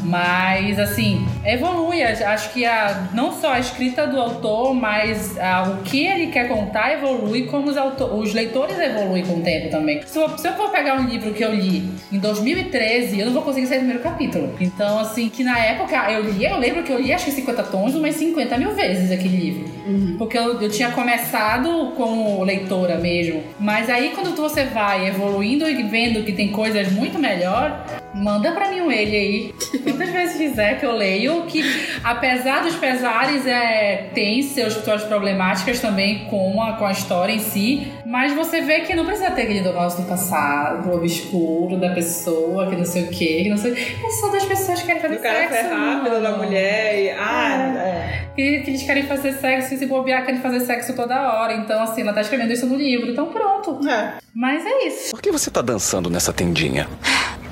Mas, 0.03 0.79
assim, 0.79 1.27
evolui. 1.45 2.03
Acho 2.03 2.53
que 2.53 2.65
a, 2.65 3.09
não 3.13 3.33
só 3.33 3.53
a 3.53 3.59
escrita 3.59 4.07
do 4.07 4.21
autor, 4.21 4.75
mas 4.75 5.39
a- 5.39 5.63
o 5.79 5.83
que 5.83 6.05
ele 6.07 6.29
quer 6.29 6.49
contar 6.49 6.93
evolui, 6.95 7.43
como 7.47 7.69
os, 7.69 7.77
auto- 7.77 8.05
os 8.05 8.33
leitores 8.35 8.79
evoluem 8.79 9.25
com 9.25 9.35
o 9.35 9.43
tempo 9.43 9.71
também. 9.71 10.01
Se 10.07 10.19
eu, 10.19 10.37
se 10.39 10.47
eu 10.49 10.53
for 10.55 10.71
pegar 10.71 10.95
um 11.01 11.07
livro 11.07 11.33
que 11.33 11.43
eu 11.45 11.55
li 11.55 11.89
em 12.13 12.19
2013, 12.19 13.19
eu 13.21 13.27
não 13.27 13.33
vou 13.33 13.43
conseguir 13.43 13.67
sair 13.67 13.79
do 13.79 13.85
primeiro 13.85 14.03
capítulo. 14.03 14.55
Então, 14.61 14.99
assim, 14.99 15.29
que 15.29 15.43
na 15.45 15.59
época 15.59 15.97
eu 16.11 16.23
li, 16.31 16.45
eu 16.45 16.59
lembro 16.59 16.83
que 16.83 16.93
eu 16.93 17.01
li 17.01 17.13
acho 17.13 17.25
que 17.27 17.33
50 17.33 17.63
tons 17.65 17.95
umas 17.95 18.15
50 18.17 18.57
mil 18.59 18.73
vezes 18.75 19.11
aquele 19.11 19.37
livro. 19.37 19.79
Porque 20.19 20.37
eu, 20.37 20.61
eu 20.61 20.69
tinha 20.71 20.91
começado 20.91 21.93
como 21.97 22.43
leitora 22.45 22.99
mesmo. 22.99 23.43
Mas 23.59 23.89
aí 23.89 24.13
quando 24.15 24.35
você 24.37 24.65
vai 24.65 25.09
evoluindo 25.09 25.69
e 25.69 25.83
vendo 25.85 26.23
que 26.25 26.33
tem 26.33 26.49
coisas 26.49 26.93
muito 26.93 27.19
melhor, 27.19 27.85
manda 28.15 28.53
pra 28.53 28.69
mim 28.71 28.81
um 28.83 28.91
ele 28.93 29.17
aí. 29.17 29.55
Quantas 29.83 30.11
vezes 30.11 30.37
quiser 30.37 30.79
que 30.79 30.85
eu 30.87 30.93
leio 30.93 31.38
meio 31.39 31.47
que, 31.47 31.63
apesar 32.03 32.63
dos 32.63 32.75
pesares, 32.77 33.47
é, 33.47 34.11
tem 34.15 34.43
seus, 34.43 34.75
suas 34.75 35.05
problemáticas 35.05 35.81
também 35.81 36.25
com 36.27 36.63
a, 36.63 36.73
com 36.75 36.85
a 36.87 36.93
história 36.93 37.33
em 37.33 37.39
si, 37.39 37.93
mas 38.05 38.33
você 38.35 38.61
vê 38.61 38.81
que 38.81 38.95
não 38.95 39.05
precisa 39.05 39.31
ter 39.31 39.43
aquele 39.43 39.61
negócio 39.61 40.03
do 40.03 40.09
passado, 40.09 40.93
obscuro 40.93 41.77
da 41.79 41.91
pessoa, 41.91 42.69
que 42.69 42.77
não 42.77 42.85
sei 42.85 43.05
o 43.05 43.09
quê, 43.09 43.41
que 43.45 43.51
não 43.51 43.57
sei. 43.57 43.73
É 43.73 44.11
só 44.21 44.29
das 44.29 44.45
pessoas 44.45 44.81
que 44.81 44.87
querem 44.87 45.03
fazer 45.03 45.17
Do 45.17 45.23
cara 45.23 45.49
sexo. 45.49 45.75
rápido 45.75 46.23
da 46.23 46.37
mulher 46.37 46.99
e. 46.99 47.11
Ah, 47.11 47.75
é. 47.79 48.29
Que, 48.35 48.61
que 48.61 48.71
eles 48.71 48.83
querem 48.83 49.03
fazer 49.05 49.33
sexo 49.35 49.75
e 49.75 49.79
se 49.79 49.87
bobear, 49.87 50.25
querem 50.25 50.41
fazer 50.41 50.61
sexo 50.61 50.95
toda 50.95 51.21
hora. 51.33 51.55
Então, 51.55 51.83
assim, 51.83 52.03
ela 52.03 52.13
tá 52.13 52.21
escrevendo 52.21 52.53
isso 52.53 52.67
no 52.67 52.77
livro. 52.77 53.11
Então, 53.11 53.27
pronto. 53.27 53.87
É. 53.89 54.15
Mas 54.35 54.65
é 54.65 54.87
isso. 54.87 55.11
Por 55.11 55.21
que 55.21 55.33
você 55.33 55.51
tá 55.51 55.61
dançando 55.61 56.09
nessa 56.09 56.33
tendinha? 56.33 56.89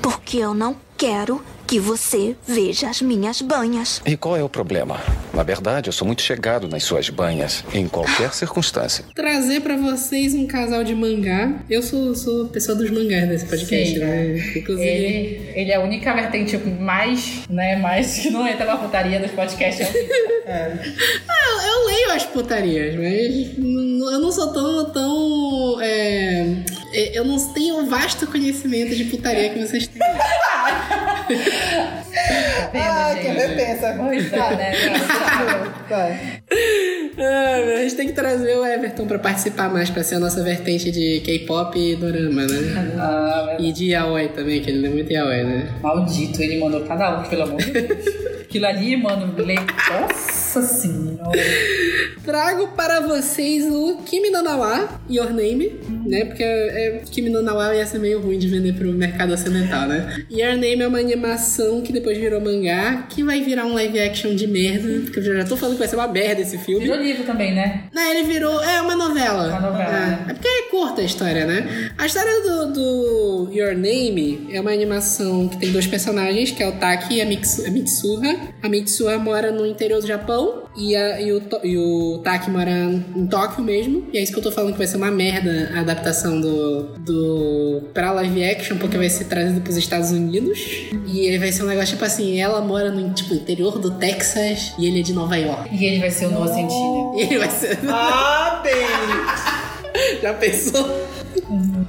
Porque 0.01 0.37
eu 0.37 0.53
não 0.53 0.75
quero 0.97 1.43
que 1.67 1.79
você 1.79 2.33
veja 2.47 2.89
as 2.89 3.01
minhas 3.01 3.41
banhas. 3.41 4.01
E 4.05 4.15
qual 4.15 4.37
é 4.37 4.43
o 4.43 4.47
problema? 4.47 5.01
Na 5.33 5.43
verdade, 5.43 5.89
eu 5.89 5.93
sou 5.93 6.07
muito 6.07 6.21
chegado 6.21 6.67
nas 6.67 6.83
suas 6.83 7.09
banhas, 7.09 7.63
em 7.73 7.87
qualquer 7.89 8.33
circunstância. 8.33 9.03
Trazer 9.13 9.61
pra 9.61 9.75
vocês 9.75 10.33
um 10.33 10.47
casal 10.47 10.83
de 10.83 10.95
mangá. 10.95 11.59
Eu 11.69 11.83
sou, 11.83 12.15
sou 12.15 12.47
pessoa 12.47 12.77
dos 12.77 12.89
mangás 12.89 13.27
desse 13.27 13.45
podcast, 13.45 13.93
Sim. 13.93 13.99
né? 13.99 14.37
Inclusive. 14.55 14.87
Ele, 14.87 15.51
ele 15.53 15.71
é 15.71 15.75
a 15.75 15.81
única 15.81 16.13
vertente 16.13 16.57
mais, 16.57 17.41
né, 17.49 17.75
mais 17.75 18.17
que 18.19 18.29
não 18.29 18.47
entra 18.47 18.65
na 18.65 18.77
putaria 18.77 19.19
dos 19.19 19.31
podcasts. 19.31 19.85
É 20.45 20.69
o 20.69 21.17
Ah, 21.29 21.67
eu 21.67 21.85
leio 21.87 22.11
as 22.13 22.23
putarias, 22.23 22.95
mas 22.95 23.57
eu 24.13 24.19
não 24.19 24.31
sou 24.31 24.53
tão. 24.53 24.89
tão 24.91 25.81
é, 25.81 26.63
eu 27.13 27.23
não 27.25 27.37
tenho 27.53 27.79
o 27.79 27.85
vasto 27.85 28.25
conhecimento 28.27 28.95
de 28.95 29.05
putaria 29.05 29.49
que 29.49 29.59
vocês 29.59 29.87
têm. 29.87 30.01
Ah, 30.01 31.27
gente? 33.13 33.21
quer 33.25 33.33
ver, 33.35 33.55
pensa. 33.55 33.95
Pois 33.97 34.33
é, 34.33 34.55
né? 34.55 34.71
Vai. 35.89 36.41
Ah, 37.19 37.55
a 37.77 37.81
gente 37.81 37.95
tem 37.95 38.07
que 38.07 38.13
trazer 38.13 38.55
o 38.55 38.65
Everton 38.65 39.07
pra 39.07 39.17
participar 39.19 39.69
mais, 39.69 39.89
pra 39.89 40.03
ser 40.03 40.15
a 40.15 40.19
nossa 40.19 40.43
vertente 40.43 40.91
de 40.91 41.19
K-pop 41.21 41.77
e 41.79 41.95
dorama, 41.95 42.45
né? 42.45 42.93
Ah, 42.99 43.57
E 43.59 43.71
de 43.71 43.91
yaoi 43.91 44.29
também, 44.29 44.61
que 44.61 44.69
ele 44.69 44.79
lê 44.81 44.89
muito 44.89 45.11
yaoi, 45.11 45.43
né? 45.43 45.69
maldito, 45.81 46.41
ele 46.41 46.59
mandou 46.59 46.81
cada 46.85 47.19
um, 47.19 47.23
pelo 47.23 47.43
amor 47.43 47.57
de 47.61 47.71
Deus. 47.71 48.05
Aquilo 48.57 48.65
ali, 48.65 48.97
mano, 48.97 49.33
lê. 49.37 49.55
Nossa 49.55 50.61
senhora. 50.63 51.31
Trago 52.25 52.69
para 52.69 52.99
vocês 53.01 53.63
o 53.65 53.97
Kimi 54.05 54.29
no 54.31 54.41
Nawa, 54.41 54.99
Your 55.09 55.31
Name, 55.31 55.79
né? 56.05 56.25
Porque 56.25 56.43
é, 56.43 57.01
Kimi 57.09 57.29
no 57.29 57.41
Nawa 57.41 57.75
ia 57.75 57.85
ser 57.85 57.99
meio 57.99 58.19
ruim 58.19 58.37
de 58.39 58.47
vender 58.47 58.73
pro 58.73 58.91
mercado 58.91 59.31
ocidental, 59.33 59.87
né? 59.87 60.23
Your 60.31 60.53
Name 60.53 60.81
é 60.81 60.87
uma 60.87 60.99
animação 60.99 61.81
que 61.81 61.93
depois 61.93 62.17
virou 62.17 62.41
mangá, 62.41 63.05
que 63.09 63.23
vai 63.23 63.41
virar 63.41 63.65
um 63.65 63.73
live 63.75 63.99
action 63.99 64.35
de 64.35 64.47
merda, 64.47 65.01
porque 65.03 65.19
eu 65.19 65.23
já 65.37 65.45
tô 65.45 65.55
falando 65.55 65.75
que 65.75 65.79
vai 65.79 65.87
ser 65.87 65.95
uma 65.95 66.07
merda 66.07 66.41
esse 66.41 66.57
filme. 66.57 66.81
Virou 66.83 66.97
livro 67.01 67.23
também, 67.23 67.53
né? 67.53 67.83
Não, 67.93 68.11
ele 68.11 68.23
virou. 68.23 68.61
É 68.63 68.81
uma 68.81 68.95
novela. 68.95 69.47
Uma 69.49 69.59
novela, 69.71 69.89
É, 69.89 69.99
né? 69.99 70.25
é 70.29 70.33
porque 70.33 70.47
é 70.47 70.61
curta 70.69 71.01
a 71.01 71.03
história, 71.05 71.45
né? 71.45 71.91
A 71.97 72.05
história 72.05 72.41
do, 72.41 72.73
do 72.73 73.49
Your 73.53 73.73
Name 73.75 74.47
é 74.51 74.59
uma 74.59 74.71
animação 74.71 75.47
que 75.47 75.57
tem 75.57 75.71
dois 75.71 75.87
personagens, 75.87 76.51
que 76.51 76.61
é 76.63 76.67
o 76.67 76.73
Taki 76.73 77.15
e 77.15 77.21
a, 77.21 77.25
Mitsu, 77.25 77.65
a 77.65 77.69
Mitsuha. 77.69 78.35
A 78.61 78.69
Mitsuha 78.69 79.17
mora 79.17 79.51
no 79.51 79.65
interior 79.65 80.01
do 80.01 80.07
Japão 80.07 80.63
e, 80.75 80.95
a- 80.95 81.21
e 81.21 81.31
o, 81.31 81.41
e 81.63 81.77
o 81.77 82.19
Taki 82.23 82.49
mora 82.49 82.71
em 82.71 83.27
Tóquio 83.27 83.63
mesmo. 83.63 84.07
E 84.13 84.17
é 84.17 84.21
isso 84.23 84.31
que 84.33 84.39
eu 84.39 84.43
tô 84.43 84.51
falando 84.51 84.71
que 84.73 84.77
vai 84.77 84.87
ser 84.87 84.97
uma 84.97 85.11
merda 85.11 85.71
a 85.75 85.79
adaptação 85.81 86.39
do, 86.39 86.83
do 86.99 87.81
pra 87.93 88.11
live 88.11 88.43
action, 88.43 88.77
porque 88.77 88.97
vai 88.97 89.09
ser 89.09 89.25
trazido 89.25 89.61
pros 89.61 89.77
Estados 89.77 90.11
Unidos. 90.11 90.59
E 91.07 91.29
aí 91.29 91.37
vai 91.37 91.51
ser 91.51 91.63
um 91.63 91.67
negócio 91.67 91.89
tipo 91.95 92.05
assim: 92.05 92.39
ela 92.39 92.61
mora 92.61 92.91
no 92.91 93.13
tipo, 93.13 93.33
interior 93.33 93.77
do 93.79 93.91
Texas 93.91 94.73
e 94.77 94.85
ele 94.85 94.99
é 94.99 95.03
de 95.03 95.13
Nova 95.13 95.35
York. 95.37 95.69
E 95.75 95.85
ele 95.85 95.99
vai 95.99 96.11
ser 96.11 96.25
o 96.27 96.31
Noah 96.31 96.47
Centineo. 96.53 97.13
E 97.15 97.21
ele 97.21 97.37
vai 97.39 97.49
ser. 97.51 97.79
Ah, 97.89 98.61
bem. 98.63 98.73
Já 100.21 100.33
pensou? 100.33 100.85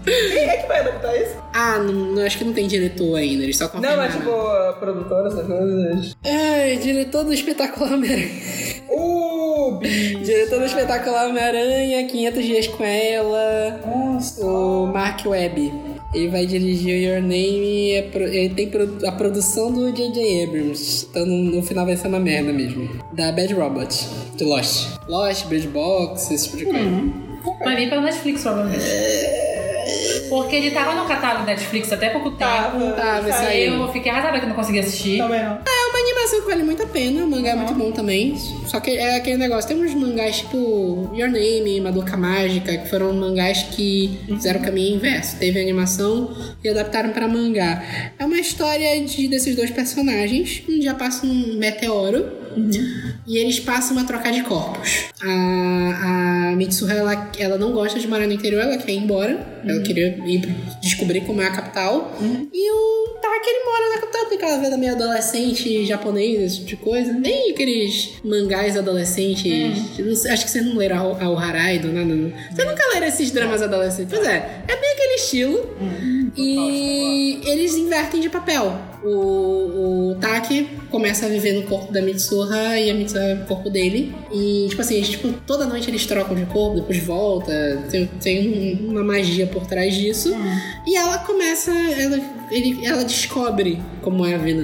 Quem 0.09 0.49
é 0.49 0.57
que 0.59 0.67
vai 0.69 0.81
adaptar 0.81 1.17
isso? 1.17 1.37
Ah, 1.53 1.79
não, 1.79 1.93
não- 1.93 2.23
acho 2.25 2.39
que 2.39 2.45
não 2.45 2.53
tem 2.53 2.67
diretor 2.67 3.17
ainda, 3.17 3.43
eles 3.45 3.57
só 3.57 3.65
Não, 3.65 3.71
confirmaram. 3.73 4.03
mas 4.03 4.15
tipo, 4.15 4.31
a 4.31 4.73
produtora, 4.75 5.29
essas 5.29 5.47
coisas. 5.47 6.17
É, 6.25 6.77
diretor 6.77 7.25
do 7.25 7.33
Espetacular 7.33 7.93
Homem-Aranha. 7.95 8.29
Uh, 8.91 9.79
diretor 10.25 10.61
do 10.61 10.67
Espetacular 10.67 11.29
Homem-Aranha, 11.29 12.07
500 12.07 12.45
Dias 12.45 12.67
com 12.69 12.85
Ela, 12.85 13.81
Nossa. 13.87 14.45
o 14.45 14.87
Mark 14.87 15.25
Webb. 15.27 15.73
Ele 16.15 16.29
vai 16.29 16.47
dirigir 16.47 16.95
o 16.95 16.99
Your 17.15 17.21
Name 17.21 17.91
e 17.91 17.93
é 17.93 18.11
ele 18.15 18.55
tem 18.55 18.71
a 19.07 19.13
produção 19.13 19.71
do 19.71 19.93
J.J. 19.93 20.45
Abrams. 20.45 21.07
Então 21.11 21.27
no, 21.27 21.63
final 21.63 21.85
vai 21.85 21.97
ser 21.97 22.09
uma 22.09 22.19
merda 22.19 22.51
mesmo. 22.51 22.89
Da 23.13 23.31
Bad 23.31 23.53
Robot, 23.53 23.95
de 24.35 24.43
Lost. 24.45 24.89
Lost, 25.07 25.47
Bird 25.49 25.69
Box, 25.69 26.33
esse 26.33 26.45
tipo 26.47 26.57
de 26.57 26.65
coisa. 26.65 27.59
Vai 27.63 27.77
vir 27.77 27.91
pela 27.91 28.01
Netflix, 28.01 28.41
provavelmente. 28.43 28.85
Porque 30.29 30.57
ele 30.57 30.71
tava 30.71 30.95
no 30.95 31.07
catálogo 31.07 31.47
da 31.47 31.53
Netflix 31.53 31.93
até 31.93 32.11
pouco 32.11 32.31
tempo. 32.33 32.39
Tava. 32.97 33.21
Vai 33.23 33.47
Aí 33.47 33.67
eu 33.67 33.93
fiquei 33.93 34.11
arrasada 34.11 34.39
que 34.39 34.45
eu 34.45 34.49
não 34.49 34.57
consegui 34.57 34.81
assistir. 34.81 35.19
Também 35.19 35.43
não. 35.43 35.59
É 35.67 35.89
uma 35.91 35.99
animação 35.99 36.41
que 36.41 36.47
vale 36.47 36.63
muito 36.63 36.83
a 36.83 36.87
pena, 36.87 37.25
o 37.25 37.31
mangá 37.31 37.51
é 37.51 37.55
muito 37.55 37.75
bom 37.75 37.91
também. 37.93 38.37
Só 38.67 38.81
que 38.81 38.91
é 38.91 39.17
aquele 39.17 39.39
negócio, 39.39 39.69
tem 39.69 39.83
uns 39.83 39.95
mangás 39.95 40.39
tipo 40.39 41.11
Your 41.15 41.31
Name, 41.31 41.81
Madoka 41.81 42.17
Mágica, 42.17 42.77
que 42.77 42.89
foram 42.89 43.13
mangás 43.13 43.63
que 43.63 44.19
fizeram 44.27 44.61
o 44.61 44.65
caminho 44.65 44.97
inverso. 44.97 45.37
Teve 45.39 45.61
animação 45.61 46.31
e 46.63 46.69
adaptaram 46.69 47.11
pra 47.11 47.27
mangá. 47.29 47.83
É 48.19 48.25
uma 48.25 48.39
história 48.39 49.01
de, 49.05 49.29
desses 49.29 49.57
dois 49.57 49.71
personagens. 49.71 50.63
Um 50.69 50.79
dia 50.79 50.95
passa 50.95 51.27
um 51.27 51.57
meteoro 51.59 52.39
e 53.27 53.39
eles 53.39 53.61
passam 53.61 53.99
a 53.99 54.05
trocar 54.05 54.33
de 54.33 54.43
corpos. 54.43 55.09
A, 55.23 56.51
a 56.51 56.57
Mitsuha, 56.57 56.93
ela, 56.93 57.31
ela 57.39 57.59
não 57.59 57.73
gosta 57.73 57.99
de 57.99 58.09
morar 58.09 58.27
no 58.27 58.33
interior, 58.33 58.63
ela 58.63 58.79
quer 58.79 58.93
ir 58.93 58.99
embora. 58.99 59.58
Ela 59.69 59.83
queria 59.83 60.19
ir 60.27 60.41
descobrir 60.81 61.21
como 61.23 61.41
é 61.43 61.47
a 61.47 61.51
capital. 61.51 62.13
E 62.53 62.71
o 62.71 63.09
Taki, 63.21 63.49
ele 63.51 63.65
mora 63.65 63.95
na 63.95 64.01
capital, 64.01 64.27
tem 64.27 64.39
aquela 64.39 64.59
vida 64.59 64.77
meio 64.77 64.93
adolescente 64.93 65.85
japonês, 65.87 66.41
esse 66.43 66.57
tipo 66.65 66.69
de 66.69 66.77
coisa. 66.77 67.13
Nem 67.13 67.51
aqueles 67.51 68.11
mangás 68.25 68.77
adolescentes. 68.77 69.43
Sei, 70.21 70.31
acho 70.31 70.45
que 70.45 70.51
vocês 70.51 70.65
não 70.65 70.77
leram 70.77 71.17
a 71.21 71.29
o 71.31 71.37
Haraido, 71.39 71.89
nada. 71.93 72.07
não. 72.15 72.31
Vocês 72.55 72.69
nunca 72.69 72.83
leram 72.95 73.07
esses 73.07 73.31
dramas 73.31 73.63
adolescentes? 73.63 74.13
Pois 74.17 74.27
é, 74.27 74.63
é 74.69 74.77
bem 74.77 74.91
aquele 74.93 75.15
estilo. 75.15 75.77
E 76.37 77.41
eles 77.45 77.75
invertem 77.77 78.21
de 78.21 78.29
papel. 78.29 78.79
O, 79.03 80.11
o 80.11 80.17
Taki 80.21 80.69
começa 80.91 81.27
a 81.27 81.29
viver 81.29 81.53
no 81.53 81.63
corpo 81.63 81.93
da 81.93 82.03
Mitsuha 82.03 82.79
e 82.79 82.91
a 82.91 82.95
Mitsuha 82.95 83.35
no 83.37 83.47
corpo 83.47 83.71
dele. 83.71 84.13
E, 84.33 84.67
tipo 84.69 84.81
assim, 84.81 84.97
eles, 84.97 85.09
tipo, 85.11 85.33
toda 85.47 85.67
noite 85.67 85.89
eles 85.89 86.05
trocam 86.07 86.35
de 86.37 86.45
corpo, 86.47 86.77
depois 86.81 86.99
volta. 87.05 87.83
Tem, 87.91 88.07
tem 88.21 88.49
um- 88.83 88.91
uma 88.91 89.05
magia 89.05 89.47
por 89.47 89.58
trás 89.67 89.95
disso. 89.95 90.35
E 90.87 90.97
ela 90.97 91.19
começa. 91.19 91.71
Ela, 91.71 92.21
ele, 92.51 92.85
ela 92.85 93.05
descobre 93.05 93.81
como 94.03 94.25
é 94.25 94.35
a 94.35 94.39
vida, 94.39 94.63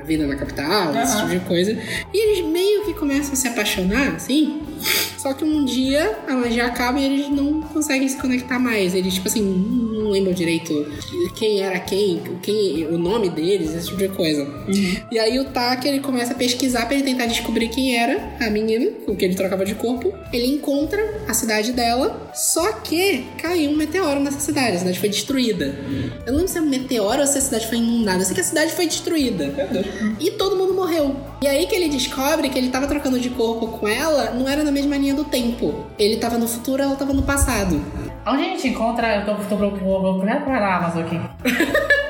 a 0.00 0.04
vida 0.04 0.26
na 0.26 0.36
capital, 0.36 0.94
esse 0.96 1.16
tipo 1.16 1.28
de 1.30 1.40
coisa. 1.40 1.78
E 2.12 2.30
eles 2.30 2.46
meio 2.46 2.84
que 2.84 2.94
começam 2.94 3.32
a 3.32 3.36
se 3.36 3.48
apaixonar, 3.48 4.14
assim. 4.16 4.60
Só 5.18 5.32
que 5.32 5.44
um 5.44 5.64
dia 5.64 6.18
a 6.26 6.34
magia 6.34 6.66
acaba 6.66 6.98
e 6.98 7.04
eles 7.04 7.28
não 7.28 7.60
conseguem 7.60 8.08
se 8.08 8.16
conectar 8.16 8.58
mais. 8.58 8.94
Eles, 8.94 9.14
tipo 9.14 9.28
assim, 9.28 9.42
não 9.42 10.10
lembram 10.10 10.32
direito 10.32 10.72
quem 11.36 11.60
era 11.60 11.78
quem, 11.78 12.20
quem 12.42 12.86
o 12.86 12.98
nome 12.98 13.28
deles, 13.28 13.74
esse 13.74 13.86
tipo 13.86 13.98
de 13.98 14.08
coisa. 14.08 14.46
E 15.10 15.18
aí 15.18 15.38
o 15.38 15.44
Taki, 15.46 15.88
ele 15.88 16.00
começa 16.00 16.32
a 16.32 16.36
pesquisar 16.36 16.86
pra 16.86 16.94
ele 16.94 17.04
tentar 17.04 17.26
descobrir 17.26 17.68
quem 17.68 17.96
era 17.96 18.36
a 18.40 18.50
menina 18.50 18.90
com 19.06 19.14
que 19.14 19.24
ele 19.24 19.34
trocava 19.34 19.64
de 19.64 19.74
corpo. 19.74 20.12
Ele 20.32 20.46
encontra 20.46 21.22
a 21.28 21.34
cidade 21.34 21.72
dela, 21.72 22.30
só 22.34 22.72
que 22.72 23.24
caiu 23.40 23.70
um 23.70 23.76
meteoro 23.76 24.20
nessa 24.20 24.40
cidade. 24.40 24.76
A 24.76 24.78
cidade 24.80 24.98
foi 24.98 25.08
destruída. 25.08 25.74
Eu 26.26 26.32
não 26.32 26.38
lembro 26.38 26.52
se 26.52 26.58
é 26.58 26.60
um 26.60 26.68
meteoro 26.68 27.20
ou 27.20 27.26
se 27.26 27.38
a 27.38 27.40
cidade 27.40 27.66
foi 27.68 27.78
inundada. 27.78 28.20
Eu 28.20 28.24
sei 28.26 28.34
que 28.34 28.40
a 28.40 28.44
cidade 28.44 28.72
foi 28.72 28.86
destruída. 28.86 29.46
Meu 29.48 29.68
Deus. 29.68 29.86
E 30.20 30.30
todo 30.32 30.56
mundo 30.56 30.74
morreu. 30.74 31.31
E 31.42 31.48
aí 31.48 31.66
que 31.66 31.74
ele 31.74 31.88
descobre 31.88 32.48
que 32.48 32.56
ele 32.56 32.68
tava 32.68 32.86
trocando 32.86 33.18
de 33.18 33.28
corpo 33.28 33.66
com 33.66 33.88
ela, 33.88 34.30
não 34.30 34.48
era 34.48 34.62
na 34.62 34.70
mesma 34.70 34.96
linha 34.96 35.12
do 35.12 35.24
tempo. 35.24 35.86
Ele 35.98 36.18
tava 36.18 36.38
no 36.38 36.46
futuro, 36.46 36.80
ela 36.80 36.94
tava 36.94 37.12
no 37.12 37.22
passado. 37.22 37.84
Onde 38.24 38.42
a 38.42 38.44
gente 38.44 38.68
encontra. 38.68 39.16
Eu 39.16 39.26
tô, 39.26 39.34
tô 39.46 39.56
procurando 39.56 40.44
pra 40.44 40.76
Amazon 40.76 41.02
aqui. 41.02 41.20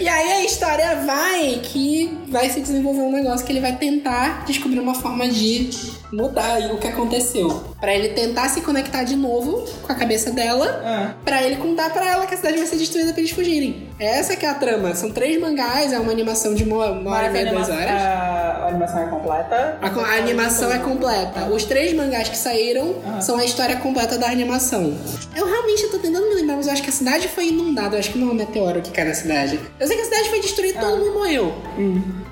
E 0.00 0.08
aí 0.08 0.32
a 0.32 0.44
história 0.46 0.96
vai 1.04 1.60
que 1.62 2.18
vai 2.28 2.48
se 2.48 2.60
desenvolver 2.60 3.02
um 3.02 3.12
negócio 3.12 3.44
que 3.44 3.52
ele 3.52 3.60
vai 3.60 3.76
tentar 3.76 4.46
descobrir 4.46 4.80
uma 4.80 4.94
forma 4.94 5.28
de 5.28 5.68
mudar 6.10 6.58
o 6.72 6.78
que 6.78 6.88
aconteceu. 6.88 7.76
Pra 7.80 7.94
ele 7.94 8.08
tentar 8.08 8.48
se 8.48 8.60
conectar 8.62 9.04
de 9.04 9.14
novo 9.14 9.64
com 9.82 9.92
a 9.92 9.94
cabeça 9.94 10.32
dela, 10.32 10.66
Ah. 10.84 11.14
pra 11.24 11.42
ele 11.44 11.56
contar 11.56 11.90
pra 11.90 12.04
ela 12.10 12.26
que 12.26 12.34
a 12.34 12.36
cidade 12.36 12.56
vai 12.58 12.66
ser 12.66 12.76
destruída 12.76 13.12
pra 13.12 13.20
eles 13.20 13.30
fugirem. 13.30 13.88
Essa 14.00 14.34
que 14.34 14.44
é 14.44 14.48
a 14.48 14.54
trama. 14.54 14.94
São 14.96 15.12
três 15.12 15.40
mangás, 15.40 15.92
é 15.92 15.98
uma 16.00 16.10
animação 16.10 16.54
de 16.54 16.64
uma, 16.64 16.86
uma 16.90 17.12
hora 17.14 17.28
e 17.28 17.30
meia, 17.30 17.52
duas 17.52 17.68
horas. 17.68 17.88
a, 17.90 18.62
a 18.64 18.68
animação 18.68 19.00
é 19.02 19.06
completa? 19.06 19.78
A, 19.80 19.86
a 19.86 20.16
animação 20.18 20.72
é 20.72 20.78
completa. 20.78 21.44
Os 21.52 21.64
três 21.64 21.92
mangás 21.94 22.28
que 22.28 22.36
saíram 22.36 22.96
são 23.20 23.36
a 23.38 23.44
história 23.44 23.76
completa 23.76 24.18
da 24.18 24.26
animação. 24.28 24.96
Eu 25.36 25.46
realmente 25.46 25.86
tô 25.88 25.98
tentando 25.98 26.28
me 26.28 26.34
lembrar, 26.34 26.56
mas 26.56 26.66
eu 26.66 26.72
acho 26.72 26.82
que 26.82 26.90
a 26.90 26.92
cidade 26.92 27.28
foi 27.28 27.48
inundada. 27.48 27.94
Eu 27.94 28.00
acho 28.00 28.10
que 28.10 28.18
não 28.18 28.30
é 28.30 28.32
um 28.32 28.34
meteoro 28.34 28.82
que 28.82 28.90
cai 28.90 29.04
na 29.04 29.14
cidade. 29.14 29.60
Eu 29.78 29.86
sei 29.86 29.96
que 29.96 30.02
a 30.02 30.06
cidade 30.06 30.28
foi 30.30 30.40
destruída 30.40 30.78
e 30.78 30.80
todo 30.80 30.96
mundo 30.98 31.12
morreu. 31.14 31.54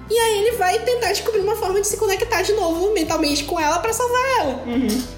E 0.08 0.16
aí 0.16 0.38
ele 0.38 0.56
vai 0.56 0.78
tentar 0.80 1.08
descobrir 1.08 1.40
uma 1.40 1.56
forma 1.56 1.80
de 1.80 1.86
se 1.88 1.96
conectar 1.96 2.40
de 2.42 2.52
novo 2.52 2.92
mentalmente 2.92 3.42
com 3.42 3.58
ela 3.58 3.78
pra 3.80 3.92
salvar 3.92 4.20
ela. 4.40 4.62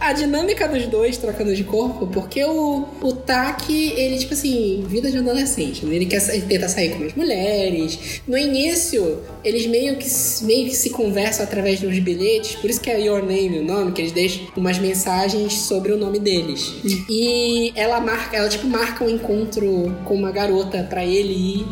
A 0.00 0.12
dinâmica 0.18 0.68
dos 0.68 0.86
dois 0.86 1.16
trocando 1.16 1.54
de 1.54 1.64
corpo, 1.64 2.06
porque 2.08 2.44
o, 2.44 2.84
o 3.02 3.12
Taki, 3.12 3.92
ele, 3.96 4.18
tipo 4.18 4.34
assim, 4.34 4.84
vida 4.86 5.10
de 5.10 5.18
adolescente, 5.18 5.86
né? 5.86 5.96
Ele 5.96 6.06
quer 6.06 6.18
ele 6.34 6.42
tenta 6.42 6.68
sair 6.68 6.90
com 6.90 7.04
as 7.04 7.14
mulheres. 7.14 8.20
No 8.26 8.36
início, 8.36 9.20
eles 9.44 9.66
meio 9.66 9.96
que, 9.96 10.08
se- 10.08 10.44
meio 10.44 10.68
que 10.68 10.76
se 10.76 10.90
conversam 10.90 11.44
através 11.44 11.80
de 11.80 11.86
uns 11.86 11.98
bilhetes, 11.98 12.56
por 12.56 12.68
isso 12.68 12.80
que 12.80 12.90
é 12.90 13.00
Your 13.00 13.20
Name 13.22 13.60
o 13.60 13.64
nome, 13.64 13.92
que 13.92 14.02
eles 14.02 14.12
deixam 14.12 14.42
umas 14.56 14.78
mensagens 14.78 15.52
sobre 15.54 15.92
o 15.92 15.96
nome 15.96 16.18
deles. 16.18 16.74
E 17.08 17.72
ela 17.76 18.00
marca, 18.00 18.36
ela 18.36 18.48
tipo 18.48 18.66
marca 18.66 19.04
um 19.04 19.08
encontro 19.08 19.94
com 20.04 20.14
uma 20.14 20.30
garota 20.30 20.82
pra 20.88 21.04
ele 21.04 21.32
ir, 21.60 21.66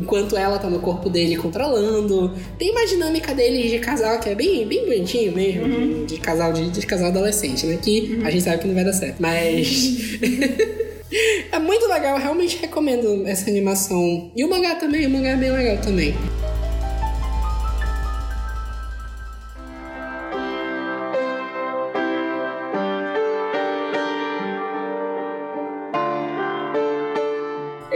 enquanto 0.00 0.36
ela 0.36 0.58
tá 0.58 0.68
no 0.68 0.78
corpo 0.80 1.08
dele 1.08 1.36
controlando. 1.36 2.32
Tem 2.58 2.70
uma 2.70 2.86
dinâmica 2.86 3.34
deles 3.34 3.70
de 3.70 3.78
casal 3.78 4.20
que 4.20 4.28
é 4.28 4.34
bem, 4.34 4.66
bem 4.66 4.84
bonitinho 4.84 5.32
mesmo, 5.32 5.68
de, 5.68 6.14
de 6.14 6.20
casal 6.20 6.52
de, 6.52 6.68
de 6.70 6.86
casal 6.86 7.08
adolescente, 7.08 7.66
né? 7.66 7.76
Que 7.86 8.20
a 8.24 8.30
gente 8.30 8.42
sabe 8.42 8.58
que 8.58 8.66
não 8.66 8.74
vai 8.74 8.84
dar 8.84 8.92
certo. 8.92 9.16
Mas. 9.20 10.18
é 11.52 11.58
muito 11.60 11.86
legal, 11.86 12.16
eu 12.16 12.20
realmente 12.20 12.58
recomendo 12.58 13.24
essa 13.28 13.48
animação. 13.48 14.32
E 14.34 14.44
o 14.44 14.50
mangá 14.50 14.74
também, 14.74 15.06
o 15.06 15.10
mangá 15.10 15.30
é 15.30 15.36
bem 15.36 15.52
legal 15.52 15.78
também. 15.78 16.12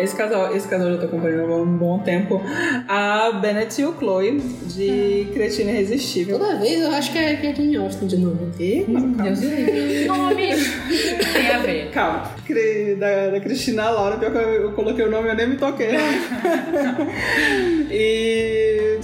Esse 0.01 0.17
casal, 0.17 0.57
esse 0.57 0.67
casal 0.67 0.89
eu 0.89 0.95
já 0.95 1.01
tô 1.01 1.07
acompanhando 1.07 1.53
há 1.53 1.57
um 1.57 1.77
bom 1.77 1.99
tempo. 1.99 2.41
A 2.89 3.33
Bennett 3.33 3.79
e 3.81 3.85
o 3.85 3.95
Chloe, 3.99 4.41
de 4.41 5.29
Cretina 5.35 5.73
Irresistível. 5.73 6.39
Toda 6.39 6.59
vez 6.59 6.81
eu 6.81 6.91
acho 6.91 7.13
que 7.13 7.19
é, 7.19 7.37
que 7.37 7.47
é 7.49 7.55
Jane 7.55 7.77
Austen 7.77 8.09
de 8.09 8.17
novo. 8.17 8.51
E, 8.59 8.85
calma, 8.85 9.17
calma. 9.17 9.23
Deus. 9.23 9.41
Nome 10.09 10.55
tem 11.33 11.51
a 11.51 11.59
ver. 11.59 11.91
Calma. 11.91 12.31
Da, 12.99 13.31
da 13.31 13.41
Cristina 13.41 13.91
Laura, 13.91 14.17
pior 14.17 14.33
que 14.33 14.39
eu, 14.39 14.73
coloquei 14.73 15.05
o 15.05 15.11
nome 15.11 15.29
e 15.29 15.31
eu 15.33 15.37
nem 15.37 15.49
me 15.49 15.57
toquei. 15.57 15.91
e. 17.91 18.99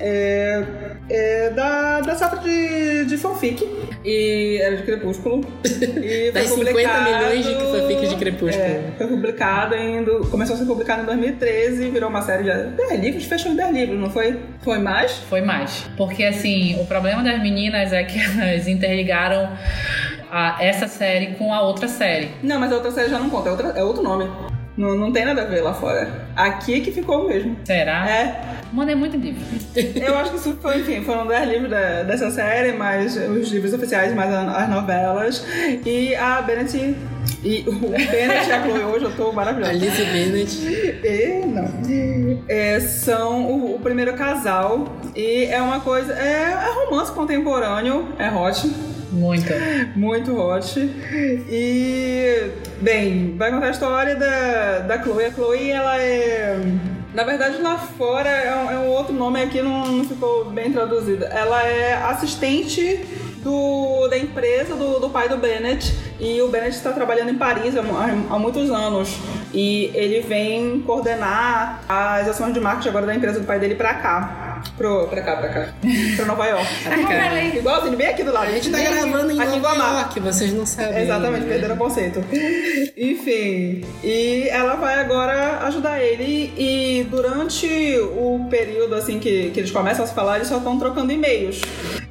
É, 0.00 0.64
é 1.08 1.50
da, 1.50 2.00
da 2.00 2.16
safra 2.16 2.40
de, 2.40 3.04
de 3.04 3.16
fanfic. 3.18 3.62
E 4.04 4.58
era 4.60 4.76
de 4.76 4.82
Crepúsculo. 4.82 5.40
E 5.64 6.30
foi 6.30 6.32
Das 6.32 6.50
50 6.50 6.70
publicado- 6.72 7.04
milhões 7.04 7.46
de 7.46 7.54
fanfics 7.54 8.08
de 8.10 8.16
Crepúsculo. 8.16 8.62
É, 8.64 8.80
foi 8.98 9.06
publicado 9.06 9.74
em. 9.74 10.02
do- 10.04 10.26
Começou 10.30 10.54
a 10.56 10.58
ser 10.58 10.66
publicado 10.66 11.02
em 11.02 11.06
2013 11.06 11.88
virou 11.90 12.10
uma 12.10 12.20
série 12.22 12.42
de 12.44 12.76
10 12.76 13.00
livros, 13.00 13.24
fechou 13.24 13.52
em 13.52 13.56
10 13.56 13.72
livros, 13.74 13.98
não 13.98 14.10
foi? 14.10 14.38
Foi 14.62 14.78
mais? 14.78 15.12
Foi 15.30 15.40
mais. 15.40 15.86
Porque, 15.96 16.24
assim, 16.24 16.78
o 16.80 16.84
problema 16.86 17.22
das 17.22 17.40
meninas 17.42 17.92
é 17.92 18.04
que 18.04 18.18
elas 18.40 18.68
interligaram 18.68 19.48
a- 20.30 20.56
essa 20.60 20.86
série 20.88 21.28
com 21.34 21.52
a 21.54 21.62
outra 21.62 21.88
série. 21.88 22.28
Não, 22.42 22.58
mas 22.60 22.72
a 22.72 22.74
outra 22.76 22.90
série 22.90 23.08
já 23.08 23.18
não 23.18 23.30
conta, 23.30 23.48
é, 23.48 23.52
outra- 23.52 23.68
é 23.76 23.82
outro 23.82 24.02
nome. 24.02 24.28
Não, 24.76 24.96
não 24.96 25.12
tem 25.12 25.24
nada 25.24 25.42
a 25.42 25.44
ver 25.44 25.60
lá 25.60 25.72
fora. 25.72 26.26
Aqui 26.34 26.80
que 26.80 26.90
ficou 26.90 27.28
mesmo. 27.28 27.56
Será? 27.64 28.10
É, 28.10 28.40
Mandei 28.72 28.96
muito 28.96 29.16
livro. 29.16 29.40
eu 29.94 30.16
acho 30.18 30.32
que 30.32 30.36
isso 30.38 30.58
foi, 30.60 30.80
enfim, 30.80 31.00
foram 31.04 31.26
10 31.28 31.48
livros 31.48 31.70
da- 31.70 32.02
dessa 32.02 32.28
série, 32.32 32.72
mais 32.72 33.16
os 33.16 33.48
livros 33.52 33.72
oficiais, 33.72 34.12
mais 34.14 34.32
as 34.34 34.68
novelas. 34.68 35.46
E 35.86 36.12
a 36.16 36.42
Bennett. 36.42 36.96
E 37.44 37.64
o 37.68 37.72
Bennett 37.90 38.48
e 38.48 38.52
a 38.52 38.62
Chloe 38.64 38.82
hoje 38.82 39.04
eu 39.04 39.12
tô 39.16 39.30
maravilhosa. 39.32 39.70
Alice 39.70 40.04
Bennett. 40.06 40.56
E, 41.04 41.46
não. 41.46 42.42
É, 42.48 42.80
são 42.80 43.46
o, 43.46 43.76
o 43.76 43.78
primeiro 43.78 44.14
casal. 44.14 44.88
E 45.14 45.44
é 45.44 45.62
uma 45.62 45.78
coisa. 45.78 46.12
É, 46.14 46.50
é 46.52 46.84
romance 46.86 47.12
contemporâneo, 47.12 48.08
é 48.18 48.28
hot. 48.28 48.68
Muito. 49.14 49.52
Muito 49.94 50.36
hot. 50.36 50.78
E, 51.48 52.50
bem, 52.80 53.36
vai 53.36 53.50
contar 53.50 53.66
a 53.66 53.70
história 53.70 54.16
da, 54.16 54.80
da 54.80 55.02
Chloe. 55.02 55.24
A 55.24 55.32
Chloe, 55.32 55.70
ela 55.70 55.96
é. 55.98 56.58
Na 57.14 57.22
verdade, 57.22 57.62
lá 57.62 57.78
fora 57.78 58.28
é 58.28 58.54
um, 58.56 58.70
é 58.72 58.78
um 58.80 58.88
outro 58.88 59.14
nome 59.14 59.40
aqui, 59.40 59.62
não, 59.62 59.86
não 59.86 60.04
ficou 60.04 60.46
bem 60.46 60.72
traduzido. 60.72 61.24
Ela 61.26 61.62
é 61.62 61.94
assistente 61.94 63.06
do, 63.44 64.08
da 64.08 64.18
empresa 64.18 64.74
do, 64.74 64.98
do 64.98 65.08
pai 65.08 65.28
do 65.28 65.36
Bennett. 65.36 65.94
E 66.18 66.42
o 66.42 66.48
Bennett 66.48 66.76
está 66.76 66.92
trabalhando 66.92 67.30
em 67.30 67.36
Paris 67.36 67.76
há, 67.76 67.80
há 67.80 68.38
muitos 68.38 68.68
anos. 68.70 69.16
E 69.54 69.90
ele 69.94 70.20
vem 70.20 70.80
coordenar 70.80 71.80
as 71.88 72.28
ações 72.28 72.52
de 72.52 72.58
marketing 72.60 72.88
agora 72.88 73.06
da 73.06 73.14
empresa 73.14 73.38
do 73.38 73.46
pai 73.46 73.58
dele 73.60 73.76
pra 73.76 73.94
cá. 73.94 74.40
Pro, 74.76 75.06
pra 75.08 75.20
cá, 75.22 75.36
pra 75.36 75.48
cá. 75.50 75.68
Pra 76.16 76.24
Nova 76.24 76.46
York. 76.46 76.66
cara. 77.06 77.44
Igualzinho, 77.44 77.96
bem 77.96 78.06
aqui 78.08 78.24
do 78.24 78.32
lado. 78.32 78.48
A 78.48 78.52
gente 78.52 78.70
tá 78.70 78.78
Bem 78.78 78.86
aqui- 78.86 78.96
gravando 79.10 79.30
em 79.30 79.40
aqui 79.40 79.58
Nova. 79.60 79.74
York, 79.98 80.20
vocês 80.20 80.52
não 80.54 80.64
sabem. 80.66 81.02
Exatamente, 81.02 81.46
perderam 81.46 81.74
o 81.74 81.78
conceito. 81.78 82.20
Enfim, 82.96 83.84
e 84.02 84.48
ela 84.50 84.74
vai 84.76 84.94
agora 85.00 85.58
ajudar 85.66 86.00
ele 86.02 86.52
e 86.56 87.06
durante 87.10 87.66
o 88.16 88.46
período 88.50 88.94
assim 88.94 89.18
que, 89.18 89.50
que 89.50 89.60
eles 89.60 89.70
começam 89.70 90.04
a 90.04 90.08
se 90.08 90.14
falar, 90.14 90.36
eles 90.36 90.48
só 90.48 90.56
estão 90.58 90.78
trocando 90.78 91.12
e-mails. 91.12 91.60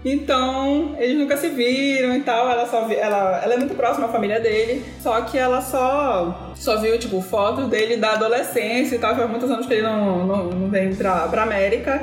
Então, 0.05 0.95
eles 0.99 1.17
nunca 1.17 1.37
se 1.37 1.49
viram 1.49 2.15
e 2.15 2.19
tal, 2.21 2.49
ela 2.49 2.67
só 2.67 2.87
ela, 2.91 3.41
ela 3.43 3.53
é 3.53 3.57
muito 3.57 3.73
próxima 3.73 4.05
à 4.07 4.09
família 4.09 4.39
dele, 4.39 4.83
só 5.01 5.21
que 5.21 5.37
ela 5.37 5.61
só 5.61 6.52
só 6.55 6.77
viu 6.79 6.97
tipo 6.99 7.21
fotos 7.21 7.67
dele 7.67 7.97
da 7.97 8.13
adolescência 8.13 8.95
e 8.95 8.99
tal, 8.99 9.15
faz 9.15 9.29
muitos 9.29 9.49
anos 9.49 9.65
que 9.65 9.73
ele 9.73 9.81
não, 9.81 10.25
não, 10.25 10.43
não 10.45 10.69
vem 10.69 10.93
pra, 10.95 11.27
pra 11.27 11.43
América. 11.43 12.01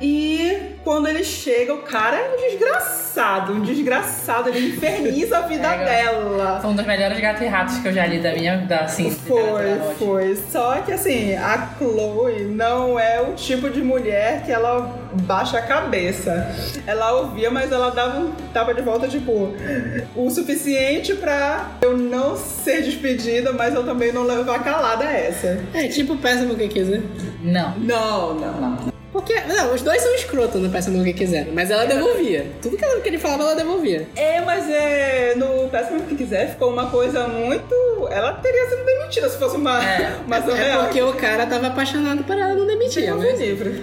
E 0.00 0.56
quando 0.84 1.08
ele 1.08 1.22
chega, 1.24 1.74
o 1.74 1.78
cara 1.82 2.16
é 2.16 2.34
um 2.34 2.36
desgraçado, 2.50 3.52
um 3.52 3.60
desgraçado, 3.60 4.48
ele 4.48 4.68
inferniza 4.68 5.38
a 5.38 5.40
vida 5.42 5.68
Pega. 5.68 5.84
dela. 5.84 6.58
Foi 6.60 6.70
um 6.70 6.74
dos 6.74 6.86
melhores 6.86 7.20
gatos 7.20 7.42
e 7.42 7.46
ratos 7.46 7.78
que 7.78 7.88
eu 7.88 7.92
já 7.92 8.06
li 8.06 8.18
da 8.20 8.32
minha 8.32 8.58
da, 8.58 8.80
assim, 8.80 9.10
Foi, 9.10 9.78
foi. 9.98 10.36
Só 10.50 10.76
que 10.80 10.92
assim, 10.92 11.34
a 11.34 11.68
Chloe 11.78 12.44
não 12.44 12.98
é 12.98 13.20
o 13.20 13.34
tipo 13.34 13.68
de 13.70 13.82
mulher 13.82 14.42
que 14.44 14.50
ela 14.52 14.98
baixa 15.22 15.58
a 15.58 15.62
cabeça. 15.62 16.50
Ela 16.86 17.12
ouvia, 17.12 17.50
mas 17.50 17.70
ela 17.70 17.90
dava 17.90 18.18
um 18.18 18.32
tapa 18.52 18.72
de 18.74 18.82
volta, 18.82 19.06
tipo, 19.08 19.54
o 20.16 20.30
suficiente 20.30 21.14
pra 21.14 21.68
eu 21.82 21.96
não 21.96 22.36
ser 22.36 22.82
despedida, 22.82 23.52
mas 23.52 23.74
eu 23.74 23.82
também 23.90 24.12
não 24.12 24.22
levar 24.22 24.62
calada 24.62 25.04
essa. 25.04 25.60
É 25.74 25.88
tipo 25.88 26.16
péssimo 26.16 26.52
o 26.52 26.56
que 26.56 26.68
quiser. 26.68 27.02
Não. 27.42 27.76
Não, 27.78 28.34
não, 28.34 28.60
não. 28.60 28.89
Porque, 29.12 29.34
não, 29.40 29.74
os 29.74 29.82
dois 29.82 30.00
são 30.02 30.14
escrotos 30.14 30.60
no 30.60 30.70
péssimo 30.70 31.02
que 31.02 31.12
quiser. 31.12 31.48
Mas 31.52 31.70
ela 31.70 31.84
devolvia. 31.84 32.46
Tudo 32.62 32.76
que, 32.76 32.84
ela, 32.84 33.00
que 33.00 33.08
ele 33.08 33.18
falava, 33.18 33.42
ela 33.42 33.54
devolvia. 33.54 34.08
É, 34.14 34.40
mas 34.40 34.68
é, 34.70 35.34
no 35.36 35.68
Péssimo 35.68 36.00
que 36.02 36.14
quiser 36.14 36.50
ficou 36.50 36.70
uma 36.70 36.90
coisa 36.90 37.26
muito. 37.26 37.74
Ela 38.10 38.32
teria 38.34 38.68
sido 38.68 38.84
demitida 38.84 39.28
se 39.28 39.38
fosse 39.38 39.56
uma, 39.56 39.80
uma 40.26 40.36
ação 40.36 40.56
É 40.56 40.62
real. 40.64 40.84
porque 40.84 41.02
o 41.02 41.12
cara 41.14 41.46
tava 41.46 41.68
apaixonado 41.68 42.24
por 42.24 42.36
ela, 42.36 42.54
não 42.54 42.66
demitia, 42.66 43.06
Deus 43.06 43.22
né? 43.22 43.32
me 43.32 43.38
livre. 43.38 43.82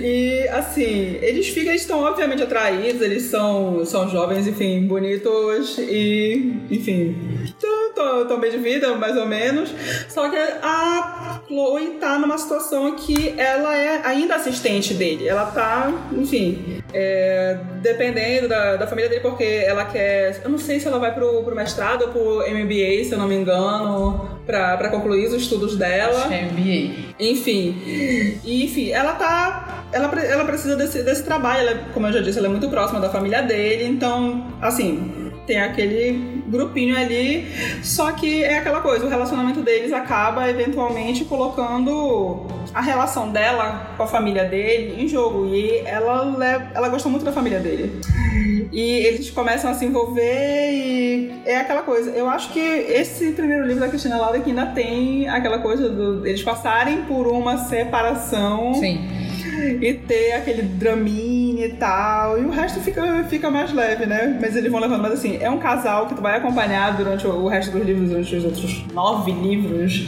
E 0.00 0.48
assim, 0.48 1.18
eles 1.22 1.48
ficam, 1.48 1.70
eles 1.70 1.82
estão 1.82 2.02
obviamente 2.02 2.42
atraídos, 2.42 3.00
eles 3.02 3.24
são, 3.24 3.84
são 3.84 4.08
jovens, 4.08 4.46
enfim, 4.46 4.86
bonitos 4.86 5.78
e, 5.78 6.54
enfim, 6.70 7.16
estão 7.44 8.38
bem 8.38 8.50
de 8.50 8.58
vida, 8.58 8.94
mais 8.94 9.16
ou 9.16 9.26
menos. 9.26 9.70
Só 10.08 10.28
que 10.28 10.36
a 10.36 11.40
Chloe 11.46 11.96
tá 12.00 12.18
numa 12.18 12.38
situação 12.38 12.94
que 12.96 13.34
ela 13.38 13.76
é 13.76 14.00
ainda 14.04 14.38
assistente 14.56 14.94
dele. 14.94 15.28
Ela 15.28 15.46
tá, 15.46 15.92
enfim, 16.12 16.82
é, 16.92 17.58
dependendo 17.82 18.48
da, 18.48 18.76
da 18.76 18.86
família 18.86 19.08
dele, 19.08 19.20
porque 19.20 19.44
ela 19.44 19.84
quer. 19.84 20.40
Eu 20.42 20.50
não 20.50 20.58
sei 20.58 20.80
se 20.80 20.86
ela 20.88 20.98
vai 20.98 21.14
pro, 21.14 21.42
pro 21.44 21.54
mestrado 21.54 22.02
ou 22.02 22.08
pro 22.08 22.50
MBA, 22.50 23.04
se 23.04 23.10
eu 23.12 23.18
não 23.18 23.28
me 23.28 23.34
engano, 23.34 24.40
pra, 24.46 24.76
pra 24.76 24.88
concluir 24.88 25.26
os 25.26 25.34
estudos 25.34 25.76
dela. 25.76 26.18
Acho 26.18 26.28
que 26.28 26.34
é 26.34 26.42
MBA. 26.42 27.06
Enfim, 27.20 27.82
e, 27.86 28.64
enfim, 28.64 28.90
ela 28.90 29.12
tá. 29.12 29.84
Ela, 29.92 30.10
ela 30.20 30.44
precisa 30.44 30.74
desse, 30.76 31.02
desse 31.04 31.22
trabalho, 31.22 31.60
ela, 31.60 31.70
é- 31.70 31.84
como 31.94 32.06
eu 32.08 32.12
já 32.12 32.20
disse, 32.20 32.38
ela 32.38 32.48
é 32.48 32.50
muito 32.50 32.68
próxima 32.68 32.98
da 33.00 33.08
família 33.08 33.40
dele, 33.42 33.84
então, 33.84 34.46
assim, 34.60 35.25
tem 35.46 35.60
aquele 35.60 36.42
grupinho 36.46 36.96
ali, 36.96 37.46
só 37.82 38.12
que 38.12 38.42
é 38.42 38.58
aquela 38.58 38.80
coisa, 38.80 39.06
o 39.06 39.08
relacionamento 39.08 39.62
deles 39.62 39.92
acaba 39.92 40.48
eventualmente 40.48 41.24
colocando 41.24 42.46
a 42.74 42.80
relação 42.80 43.30
dela 43.30 43.94
com 43.96 44.02
a 44.02 44.06
família 44.06 44.44
dele 44.44 45.02
em 45.02 45.08
jogo, 45.08 45.46
e 45.46 45.78
ela, 45.78 46.68
ela 46.74 46.88
gosta 46.88 47.08
muito 47.08 47.24
da 47.24 47.32
família 47.32 47.60
dele. 47.60 48.00
E 48.72 49.06
eles 49.06 49.30
começam 49.30 49.70
a 49.70 49.74
se 49.74 49.84
envolver 49.84 50.70
e 50.70 51.32
é 51.44 51.56
aquela 51.56 51.82
coisa. 51.82 52.10
Eu 52.10 52.28
acho 52.28 52.52
que 52.52 52.60
esse 52.60 53.32
primeiro 53.32 53.64
livro 53.64 53.80
da 53.80 53.88
Cristina 53.88 54.18
Laura 54.18 54.40
que 54.40 54.50
ainda 54.50 54.66
tem 54.66 55.28
aquela 55.28 55.58
coisa 55.60 55.88
do 55.88 56.26
eles 56.26 56.42
passarem 56.42 57.02
por 57.02 57.26
uma 57.26 57.56
separação 57.56 58.74
Sim. 58.74 59.08
e 59.80 59.94
ter 59.94 60.32
aquele 60.32 60.62
draminha 60.62 61.45
e 61.64 61.68
tal. 61.70 62.38
E 62.38 62.44
o 62.44 62.50
resto 62.50 62.80
fica, 62.80 63.24
fica 63.24 63.50
mais 63.50 63.72
leve, 63.72 64.06
né? 64.06 64.36
Mas 64.40 64.56
eles 64.56 64.70
vão 64.70 64.80
levando. 64.80 65.02
Mas 65.02 65.12
assim, 65.12 65.38
é 65.40 65.50
um 65.50 65.58
casal 65.58 66.06
que 66.06 66.14
tu 66.14 66.22
vai 66.22 66.36
acompanhar 66.36 66.96
durante 66.96 67.26
o, 67.26 67.30
o 67.30 67.48
resto 67.48 67.70
dos 67.70 67.84
livros, 67.84 68.08
durante 68.10 68.36
os 68.36 68.44
outros 68.44 68.84
nove 68.92 69.32
livros. 69.32 70.06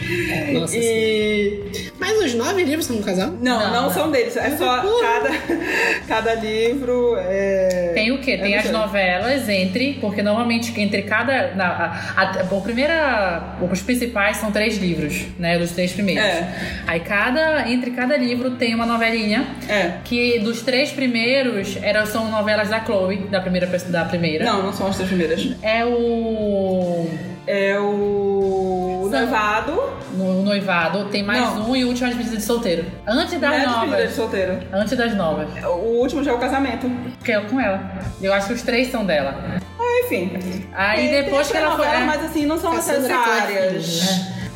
Nossa 0.52 0.76
e 0.76 1.62
Mas 1.98 2.08
Mas 2.08 2.32
os 2.32 2.34
nove 2.34 2.64
livros 2.64 2.86
são 2.86 2.96
um 2.96 3.02
casal? 3.02 3.30
Não, 3.40 3.60
não, 3.60 3.82
Não, 3.82 3.90
são 3.90 4.10
deles. 4.10 4.36
É 4.36 4.56
só 4.56 4.82
cada, 5.00 5.30
cada 6.08 6.34
livro. 6.34 7.16
É... 7.18 7.92
Tem 7.94 8.10
o 8.12 8.18
quê? 8.18 8.36
Tem 8.36 8.54
é 8.54 8.58
as 8.58 8.70
novelas 8.70 9.48
entre, 9.48 9.98
porque 10.00 10.22
normalmente 10.22 10.78
entre 10.80 11.02
cada. 11.02 11.54
Na, 11.54 12.14
a, 12.16 12.40
a, 12.40 12.44
bom, 12.44 12.60
primeira. 12.60 13.56
Os 13.70 13.82
principais 13.82 14.38
são 14.38 14.50
três 14.50 14.78
livros, 14.78 15.26
né? 15.38 15.58
Dos 15.58 15.72
três 15.72 15.92
primeiros. 15.92 16.24
É. 16.24 16.48
Aí 16.86 17.00
cada. 17.00 17.70
Entre 17.70 17.90
cada 17.90 18.16
livro 18.16 18.52
tem 18.52 18.74
uma 18.74 18.86
novelinha. 18.86 19.46
É. 19.68 19.98
Que 20.04 20.38
dos 20.40 20.62
três 20.62 20.90
primeiros 20.90 21.37
eram, 21.82 22.06
são 22.06 22.30
novelas 22.30 22.68
da 22.68 22.84
Chloe, 22.84 23.16
da 23.30 23.40
primeira 23.40 23.66
pessoa- 23.66 23.90
da 23.92 24.04
primeira. 24.04 24.44
Não, 24.44 24.62
não 24.64 24.72
são 24.72 24.86
as 24.88 24.96
três 24.96 25.08
primeiras. 25.08 25.48
É 25.62 25.84
o. 25.84 27.06
É 27.46 27.78
o 27.78 29.08
Noivado. 29.10 29.98
No 30.16 30.42
Noivado, 30.42 31.06
tem 31.06 31.22
mais 31.22 31.40
Não. 31.40 31.70
um 31.70 31.76
e 31.76 31.84
o 31.84 31.88
último 31.88 32.06
é 32.06 32.10
a 32.10 32.12
despedida 32.12 32.36
de 32.36 32.42
solteiro. 32.42 32.84
Antes 33.06 33.34
Não 33.34 33.40
das 33.40 33.52
é 33.52 33.56
a 33.56 33.58
despedida 33.60 33.86
de 33.96 34.02
novas. 34.02 34.14
solteiro. 34.14 34.58
Antes 34.72 34.98
das 34.98 35.14
novas. 35.14 35.48
O 35.64 36.00
último 36.00 36.22
já 36.24 36.32
é 36.32 36.34
o 36.34 36.38
casamento. 36.38 36.90
Que 37.24 37.32
é 37.32 37.40
com 37.40 37.58
ela. 37.60 37.80
Eu 38.20 38.32
acho 38.34 38.48
que 38.48 38.52
os 38.54 38.62
três 38.62 38.90
são 38.90 39.04
dela. 39.06 39.34
Ah, 39.78 40.04
enfim. 40.04 40.32
Aí 40.74 41.08
Tem- 41.08 41.22
depois 41.24 41.48
tem 41.48 41.56
que 41.60 41.62
ela 41.66 41.76
foi. 41.76 41.86
novela, 41.86 42.02
é. 42.02 42.06
Mas 42.06 42.24
assim, 42.24 42.46
não 42.46 42.58
são 42.58 42.74
Cassandra 42.74 43.00
necessárias. 43.02 44.08
É, 44.08 44.47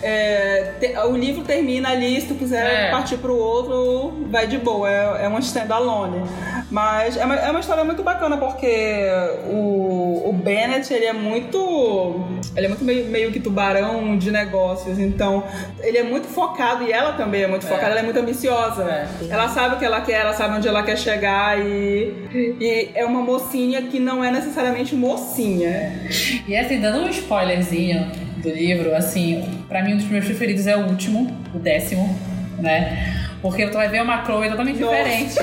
te- 0.81 0.97
o 0.99 1.17
livro 1.17 1.43
termina 1.45 1.91
ali, 1.91 2.21
se 2.21 2.27
tu 2.29 2.35
quiser 2.35 2.89
É. 2.89 2.91
partir 2.91 3.17
pro 3.19 3.37
outro, 3.37 4.27
vai 4.31 4.47
de 4.47 4.59
boa. 4.59 4.91
É, 4.91 5.25
é 5.25 5.29
uma 5.29 5.41
standalone. 5.41 6.23
Mas 6.71 7.17
é 7.17 7.25
uma, 7.25 7.35
é 7.37 7.51
uma 7.51 7.61
história 7.61 7.85
muito 7.85 8.03
bacana 8.03 8.37
porque 8.39 9.07
o, 9.51 10.23
o 10.29 10.33
Bennett, 10.33 10.93
ele 10.93 11.05
é 11.05 11.13
muito. 11.13 12.21
Ele 12.57 12.67
é 12.67 12.69
muito 12.69 12.85
meio, 12.85 13.07
meio 13.07 13.31
que 13.33 13.39
tubarão 13.41 14.17
de 14.17 14.31
negócios. 14.31 14.99
Então, 14.99 15.45
ele 15.81 15.99
é 15.99 16.03
muito 16.03 16.27
focado 16.29 16.85
e 16.85 16.93
ela 16.93 17.13
também 17.13 17.43
é 17.43 17.47
muito 17.47 17.67
focada, 17.67 17.91
ela 17.93 18.01
é 18.01 18.03
muito 18.03 18.19
ambiciosa. 18.19 18.83
É. 18.85 19.07
Ela 19.31 19.49
sabe 19.49 19.77
o 19.77 19.79
que 19.79 19.85
ela 19.85 20.01
quer, 20.01 20.21
ela 20.23 20.33
sabe 20.33 20.57
onde 20.57 20.67
ela 20.69 20.83
quer 20.83 20.97
chegar 20.99 21.59
e, 21.59 22.13
e 22.61 22.91
é 22.95 23.05
uma 23.05 23.21
mocinha 23.21 23.83
que 23.83 23.99
não 24.01 24.23
é 24.25 24.31
necessariamente 24.31 24.95
mocinha. 24.95 26.01
E 26.49 26.57
assim, 26.57 26.81
dando 26.81 27.01
um 27.01 27.09
spoilerzinho 27.09 28.11
do 28.43 28.51
livro, 28.51 28.95
assim, 28.95 29.64
pra 29.68 29.82
mim 29.82 29.95
um 29.95 29.97
dos 29.99 30.07
meus 30.07 30.24
preferidos 30.24 30.66
é 30.66 30.76
o 30.76 30.86
último, 30.86 31.30
o 31.55 31.59
décimo, 31.59 32.18
né? 32.59 33.18
Porque 33.40 33.66
tu 33.66 33.74
vai 33.74 33.88
ver 33.88 34.03
uma 34.03 34.24
Chloe 34.24 34.49
totalmente 34.49 34.78
Nossa. 34.80 34.97
diferente. 34.97 35.34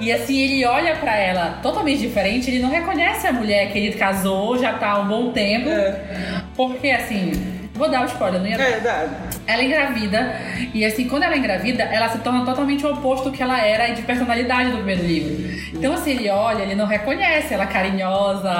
E 0.00 0.12
assim, 0.12 0.38
ele 0.38 0.64
olha 0.66 0.96
pra 0.96 1.16
ela 1.16 1.58
totalmente 1.62 2.00
diferente, 2.00 2.50
ele 2.50 2.58
não 2.60 2.68
reconhece 2.70 3.26
a 3.26 3.32
mulher 3.32 3.70
que 3.72 3.78
ele 3.78 3.92
casou 3.96 4.58
já 4.58 4.74
tá 4.74 4.90
há 4.90 5.00
um 5.00 5.08
bom 5.08 5.32
tempo. 5.32 5.68
É, 5.70 6.42
Porque 6.54 6.90
assim, 6.90 7.32
vou 7.74 7.90
dar 7.90 8.02
o 8.02 8.06
spoiler, 8.06 8.40
não 8.40 8.46
ia 8.48 8.58
dar. 8.58 8.64
é 8.64 8.70
verdade. 8.72 9.10
Ela 9.46 9.62
engravida, 9.64 10.34
e 10.72 10.84
assim, 10.84 11.08
quando 11.08 11.24
ela 11.24 11.36
engravida, 11.36 11.82
ela 11.82 12.08
se 12.08 12.18
torna 12.18 12.44
totalmente 12.44 12.86
o 12.86 12.92
oposto 12.92 13.30
do 13.30 13.32
que 13.36 13.42
ela 13.42 13.60
era 13.60 13.88
de 13.92 14.02
personalidade 14.02 14.70
do 14.70 14.76
primeiro 14.76 15.02
livro. 15.02 15.52
Então, 15.74 15.92
assim, 15.94 16.12
ele 16.12 16.28
olha, 16.30 16.62
ele 16.62 16.74
não 16.76 16.86
reconhece 16.86 17.52
ela 17.52 17.66
carinhosa, 17.66 18.52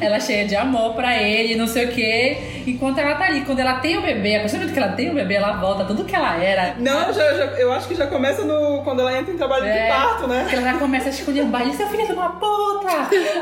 ela 0.00 0.18
cheia 0.18 0.46
de 0.46 0.56
amor 0.56 0.94
pra 0.94 1.16
ele, 1.20 1.56
não 1.56 1.66
sei 1.66 1.86
o 1.86 1.88
quê. 1.92 2.38
Enquanto 2.66 2.98
ela 2.98 3.16
tá 3.16 3.26
ali, 3.26 3.42
quando 3.42 3.58
ela 3.58 3.74
tem 3.80 3.98
o 3.98 4.02
bebê, 4.02 4.36
a 4.36 4.40
partir 4.40 4.58
do 4.58 4.72
que 4.72 4.78
ela 4.78 4.92
tem 4.92 5.10
o 5.10 5.14
bebê, 5.14 5.34
ela 5.34 5.52
volta 5.52 5.84
tudo 5.84 6.04
que 6.04 6.14
ela 6.14 6.42
era. 6.42 6.74
Não, 6.78 7.12
já, 7.12 7.34
já- 7.34 7.44
eu 7.58 7.72
acho 7.72 7.86
que 7.88 7.94
já 7.94 8.06
começa 8.06 8.42
no, 8.44 8.82
quando 8.82 9.00
ela 9.00 9.18
entra 9.18 9.32
em 9.32 9.36
trabalho 9.36 9.66
É, 9.66 9.82
de 9.82 9.88
parto, 9.88 10.26
né? 10.26 10.46
que 10.48 10.54
ela 10.56 10.64
já 10.72 10.78
começa 10.78 11.06
a 11.08 11.10
escolher 11.10 11.42
um 11.42 11.50
baile, 11.50 11.74
seu 11.74 11.86
filho 11.88 12.06
de 12.06 12.12
uma 12.12 12.30
puta! 12.30 12.80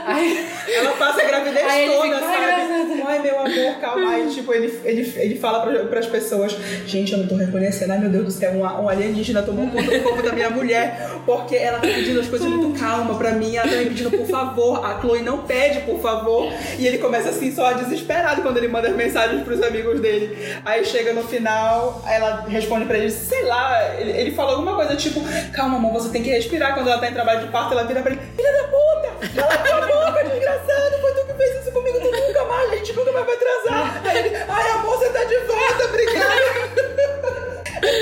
Aí, 0.06 0.46
Ela 0.74 0.90
passa 0.92 1.22
a 1.22 1.24
gravidez 1.26 1.62
toda, 1.64 2.02
fica, 2.02 2.16
"Ai, 2.26 2.40
graças 2.40 2.70
a 2.70 2.76
sabe? 2.78 2.86
Deus." 2.96 3.08
Ai, 3.08 3.18
meu 3.20 3.40
amor, 3.40 3.80
calma. 3.80 4.10
Aí, 4.10 4.26
tipo, 4.28 4.52
ele, 4.52 4.80
ele, 4.84 5.12
ele 5.16 5.36
fala 5.36 5.60
pra, 5.60 5.84
pras 5.84 6.06
pessoas: 6.06 6.52
Gente, 6.88 7.12
eu 7.12 7.18
não 7.18 7.26
tô 7.26 7.34
reconhecendo. 7.34 7.90
Ai, 7.90 7.98
meu 7.98 8.08
Deus 8.08 8.24
do 8.24 8.30
céu, 8.30 8.52
um, 8.52 8.60
um 8.62 8.88
alienígena 8.88 9.42
tomou 9.42 9.68
conta 9.68 9.90
do 9.90 10.02
corpo 10.02 10.22
da 10.22 10.32
minha 10.32 10.48
mulher. 10.48 11.10
Porque 11.26 11.54
ela 11.54 11.78
tá 11.78 11.86
pedindo 11.86 12.18
as 12.18 12.26
coisas 12.26 12.48
muito 12.48 12.78
calma 12.80 13.14
pra 13.16 13.32
mim. 13.32 13.54
Ela 13.56 13.68
tá 13.68 13.76
me 13.76 13.86
pedindo 13.86 14.10
por 14.10 14.26
favor. 14.26 14.84
A 14.84 14.98
Chloe 15.00 15.20
não 15.22 15.42
pede 15.42 15.80
por 15.80 16.00
favor. 16.00 16.50
E 16.78 16.86
ele 16.86 16.96
começa 16.96 17.28
assim, 17.28 17.54
só 17.54 17.72
desesperado 17.74 18.40
quando 18.40 18.56
ele 18.56 18.68
manda 18.68 18.88
as 18.88 18.96
mensagens 18.96 19.42
pros 19.42 19.62
amigos 19.62 20.00
dele. 20.00 20.38
Aí 20.64 20.82
chega 20.84 21.12
no 21.12 21.22
final, 21.24 22.02
ela 22.08 22.46
responde 22.48 22.86
pra 22.86 22.96
ele: 22.96 23.10
Sei 23.10 23.44
lá, 23.44 23.94
ele, 23.98 24.10
ele 24.12 24.30
fala 24.30 24.52
alguma 24.52 24.74
coisa 24.74 24.96
tipo: 24.96 25.20
Calma, 25.52 25.76
amor, 25.76 25.92
você 25.92 26.08
tem 26.08 26.22
que 26.22 26.30
respirar. 26.30 26.72
Quando 26.74 26.88
ela 26.88 26.98
tá 26.98 27.10
em 27.10 27.12
trabalho 27.12 27.40
de 27.40 27.52
parto, 27.52 27.72
ela 27.72 27.84
vira 27.84 28.00
pra 28.00 28.12
ele: 28.12 28.20
Filha 28.34 28.52
da 28.52 28.64
puta! 28.64 29.28
Cala 29.34 29.58
tua 29.58 29.86
boca, 29.86 30.24
desgraçado! 30.24 31.00
Foi 31.02 31.12
tu 31.12 31.26
que 31.26 31.34
fez 31.34 31.60
isso 31.60 31.72
comigo, 31.72 31.98
tu 32.00 32.10
nunca 32.10 32.44
mais, 32.46 32.72
a 32.72 32.76
gente 32.76 32.92
nunca 32.94 33.12
mais 33.12 33.26
vai 33.26 33.36
transar. 33.36 34.02
Aí 34.04 34.18
ele, 34.18 34.36
ai 34.48 34.70
amor, 34.70 34.96
você 34.96 35.10
tá 35.10 35.24
de 35.24 35.36
volta, 35.38 35.84
obrigada. 35.84 36.47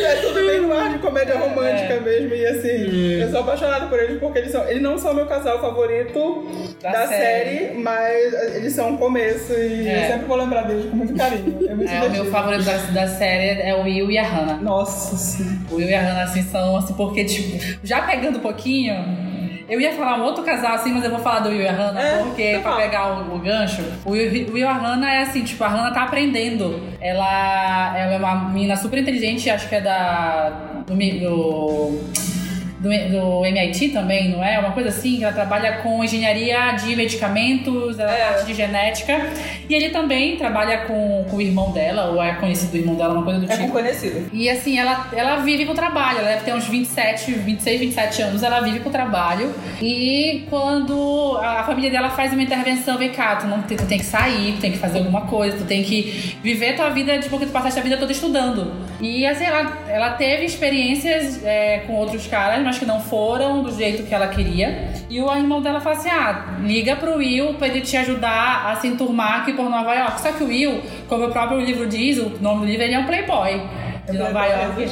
É 0.06 0.16
tudo 0.16 0.34
bem 0.46 0.60
no 0.60 0.72
ar 0.72 0.90
de 0.92 0.98
comédia 0.98 1.36
romântica 1.38 2.00
mesmo. 2.00 2.34
E 2.34 2.46
assim, 2.46 3.20
eu 3.20 3.30
sou 3.30 3.40
apaixonada 3.40 3.86
por 3.86 3.98
eles 3.98 4.18
porque 4.20 4.38
eles, 4.38 4.52
são, 4.52 4.68
eles 4.68 4.82
não 4.82 4.96
são 4.98 5.12
meu 5.14 5.26
casal 5.26 5.60
favorito 5.60 6.76
da, 6.82 6.92
Da 6.92 7.06
série. 7.08 7.58
série. 7.58 7.74
mas 7.78 8.54
eles 8.54 8.72
são 8.72 8.90
um 8.90 8.96
começo 8.96 9.52
e 9.52 9.88
É. 9.88 10.04
eu 10.04 10.12
sempre 10.12 10.26
vou 10.26 10.36
lembrar 10.36 10.62
deles 10.62 10.88
com 10.90 10.96
muito 10.96 11.14
carinho. 11.16 11.58
É 11.68 11.74
muito 11.74 11.90
é, 11.90 12.02
o 12.06 12.10
meu 12.10 12.24
favorito 12.26 12.64
da, 12.64 12.76
da 12.76 13.06
série 13.08 13.60
é 13.60 13.74
o 13.74 13.82
Will 13.82 14.10
e 14.10 14.18
a 14.18 14.22
Hannah. 14.24 14.56
Nossa 14.56 15.16
sim. 15.16 15.58
O 15.70 15.76
Will 15.76 15.88
e 15.88 15.94
a 15.94 16.00
Hannah, 16.00 16.22
assim, 16.24 16.42
são, 16.42 16.76
assim, 16.76 16.94
porque, 16.94 17.24
tipo, 17.24 17.58
já 17.82 18.02
pegando 18.02 18.38
um 18.38 18.42
pouquinho, 18.42 18.94
eu 19.68 19.80
ia 19.80 19.92
falar 19.92 20.18
um 20.18 20.24
outro 20.24 20.44
casal, 20.44 20.74
assim, 20.74 20.92
mas 20.92 21.04
eu 21.04 21.10
vou 21.10 21.18
falar 21.18 21.40
do 21.40 21.48
Will 21.48 21.62
e 21.62 21.68
a 21.68 21.72
Hannah, 21.72 22.00
É, 22.00 22.18
porque, 22.22 22.58
pra 22.62 22.76
pegar 22.76 23.18
o, 23.18 23.34
o 23.34 23.38
gancho, 23.38 23.82
o 24.04 24.12
Will, 24.12 24.30
Will 24.30 24.58
e 24.58 24.64
a 24.64 24.72
Hannah 24.72 25.12
é 25.12 25.22
assim, 25.22 25.42
tipo, 25.42 25.62
a 25.64 25.68
Hannah 25.68 25.92
tá 25.92 26.02
aprendendo. 26.02 26.80
Ela, 27.00 27.98
ela 27.98 28.14
é 28.14 28.18
uma 28.18 28.48
menina 28.50 28.76
super 28.76 28.98
inteligente, 28.98 29.50
acho 29.50 29.68
que 29.68 29.74
é 29.74 29.80
da... 29.80 30.50
do, 30.86 30.94
do 30.94 32.00
do, 32.86 33.10
do 33.40 33.44
MIT 33.46 33.88
também, 33.90 34.28
não 34.30 34.42
é? 34.44 34.58
Uma 34.58 34.72
coisa 34.72 34.88
assim, 34.88 35.18
que 35.18 35.24
ela 35.24 35.32
trabalha 35.32 35.78
com 35.82 36.02
engenharia 36.04 36.72
de 36.72 36.94
medicamentos, 36.96 37.98
a 38.00 38.04
É. 38.10 38.16
parte 38.32 38.46
de 38.46 38.54
genética. 38.54 39.26
E 39.68 39.74
ele 39.74 39.90
também 39.90 40.36
trabalha 40.36 40.78
com, 40.78 41.24
com 41.28 41.36
o 41.36 41.40
irmão 41.40 41.72
dela, 41.72 42.10
ou 42.10 42.22
é 42.22 42.34
conhecido 42.34 42.70
do 42.72 42.76
irmão 42.78 42.94
dela, 42.94 43.14
uma 43.14 43.22
coisa 43.24 43.40
do 43.40 43.46
É 43.50 43.56
tipo. 43.56 43.66
com 43.68 43.72
conhecido. 43.72 44.30
E 44.32 44.48
assim, 44.48 44.78
ela, 44.78 45.08
ela 45.14 45.36
vive 45.36 45.64
com 45.66 45.72
o 45.72 45.74
trabalho, 45.74 46.18
ela 46.20 46.28
deve 46.28 46.44
ter 46.44 46.54
uns 46.54 46.66
27, 46.66 47.32
26, 47.32 47.80
27 47.80 48.22
anos, 48.22 48.42
ela 48.42 48.60
vive 48.60 48.80
com 48.80 48.88
o 48.88 48.92
trabalho. 48.92 49.52
E 49.82 50.44
quando 50.50 51.38
a 51.42 51.64
família 51.64 51.90
dela 51.90 52.10
faz 52.10 52.32
uma 52.32 52.42
intervenção, 52.42 52.96
vem 52.98 53.10
cá, 53.10 53.36
tu, 53.36 53.46
não, 53.46 53.62
tem- 53.62 53.76
tu 53.76 53.86
tem 53.86 53.98
que 53.98 54.04
sair, 54.04 54.52
tu 54.54 54.60
tem 54.60 54.72
que 54.72 54.78
fazer 54.78 54.98
alguma 54.98 55.22
coisa, 55.22 55.56
tu 55.58 55.64
tem 55.64 55.82
que 55.82 56.36
viver 56.42 56.70
a 56.70 56.74
tua 56.76 56.90
vida, 56.90 57.14
tipo, 57.18 57.30
porque 57.30 57.46
tu 57.46 57.52
passaste 57.52 57.78
a 57.78 57.82
vida 57.82 57.96
toda 57.96 58.12
estudando. 58.12 58.72
E 59.00 59.26
assim, 59.26 59.44
ela, 59.44 59.78
ela 59.88 60.10
teve 60.10 60.44
experiências 60.44 61.44
é, 61.44 61.82
com 61.86 61.94
outros 61.94 62.26
caras, 62.26 62.62
mas 62.62 62.75
que 62.78 62.86
não 62.86 63.00
foram 63.00 63.62
do 63.62 63.72
jeito 63.72 64.04
que 64.04 64.14
ela 64.14 64.28
queria. 64.28 64.88
E 65.08 65.20
o 65.20 65.34
irmão 65.34 65.60
dela 65.60 65.80
fala 65.80 65.96
assim: 65.96 66.10
ah, 66.10 66.56
liga 66.62 66.96
pro 66.96 67.16
Will 67.16 67.54
pra 67.54 67.68
ele 67.68 67.80
te 67.80 67.96
ajudar 67.96 68.66
a 68.70 68.76
se 68.76 68.88
enturmar 68.88 69.40
aqui 69.40 69.52
por 69.52 69.68
Nova 69.68 69.94
York. 69.94 70.20
Só 70.20 70.32
que 70.32 70.42
o 70.42 70.48
Will, 70.48 70.82
como 71.08 71.26
o 71.26 71.30
próprio 71.30 71.60
livro 71.60 71.86
diz, 71.86 72.18
o 72.18 72.30
nome 72.40 72.60
do 72.60 72.66
livro, 72.66 72.82
ele 72.82 72.94
é 72.94 72.98
um 72.98 73.06
playboy 73.06 73.60
de 74.10 74.18
Nova 74.18 74.46
York. 74.46 74.88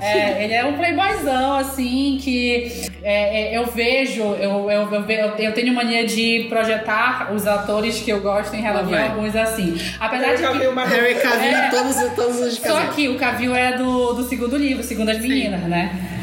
É, 0.00 0.44
ele 0.44 0.52
é 0.52 0.64
um 0.64 0.74
playboyzão, 0.74 1.56
assim, 1.58 2.18
que 2.20 2.86
é, 3.02 3.54
é, 3.54 3.56
eu 3.56 3.66
vejo, 3.66 4.22
eu, 4.22 4.70
eu, 4.70 4.90
eu, 4.90 5.34
eu 5.38 5.52
tenho 5.52 5.72
mania 5.72 6.04
de 6.04 6.46
projetar 6.48 7.32
os 7.32 7.46
atores 7.46 8.00
que 8.00 8.10
eu 8.10 8.20
gosto 8.20 8.54
em 8.54 8.60
relação 8.60 8.94
a 8.94 9.02
alguns 9.04 9.36
assim. 9.36 9.76
Apesar 10.00 10.32
Eu 10.32 10.52
de 10.52 10.58
que. 10.58 10.66
uma 10.66 10.84
Harry 10.84 11.14
Cavill 11.14 11.56
É. 11.56 11.66
em 11.66 11.70
todos, 11.70 11.96
todos 12.14 12.40
os 12.40 12.56
Só 12.56 12.86
que 12.86 13.08
o 13.08 13.16
Cavill 13.16 13.54
é 13.54 13.76
do, 13.76 14.12
do 14.14 14.24
segundo 14.28 14.56
livro, 14.56 14.82
segundo 14.82 15.10
as 15.10 15.20
meninas, 15.20 15.60
né? 15.62 16.15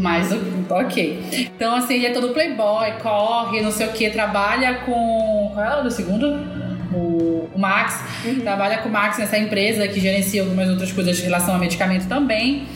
Mas, 0.00 0.30
o- 0.32 0.40
ok. 0.70 1.24
Então, 1.54 1.74
assim, 1.74 1.94
ele 1.94 2.06
é 2.06 2.10
todo 2.10 2.28
playboy, 2.32 2.92
corre, 3.02 3.60
não 3.60 3.72
sei 3.72 3.86
o 3.88 3.92
que, 3.92 4.08
trabalha 4.10 4.74
com. 4.86 5.50
Qual 5.54 5.66
é 5.66 5.80
o 5.80 5.82
do 5.82 5.90
segundo? 5.90 6.26
O, 6.94 7.48
o 7.54 7.58
Max. 7.58 8.00
Trabalha 8.42 8.78
com 8.78 8.88
o 8.88 8.92
Max 8.92 9.18
nessa 9.18 9.36
empresa 9.36 9.86
que 9.88 9.98
gerencia 10.00 10.42
algumas 10.42 10.68
outras 10.68 10.92
coisas 10.92 11.18
em 11.18 11.24
relação 11.24 11.54
a 11.54 11.58
medicamento 11.58 12.06
também. 12.08 12.66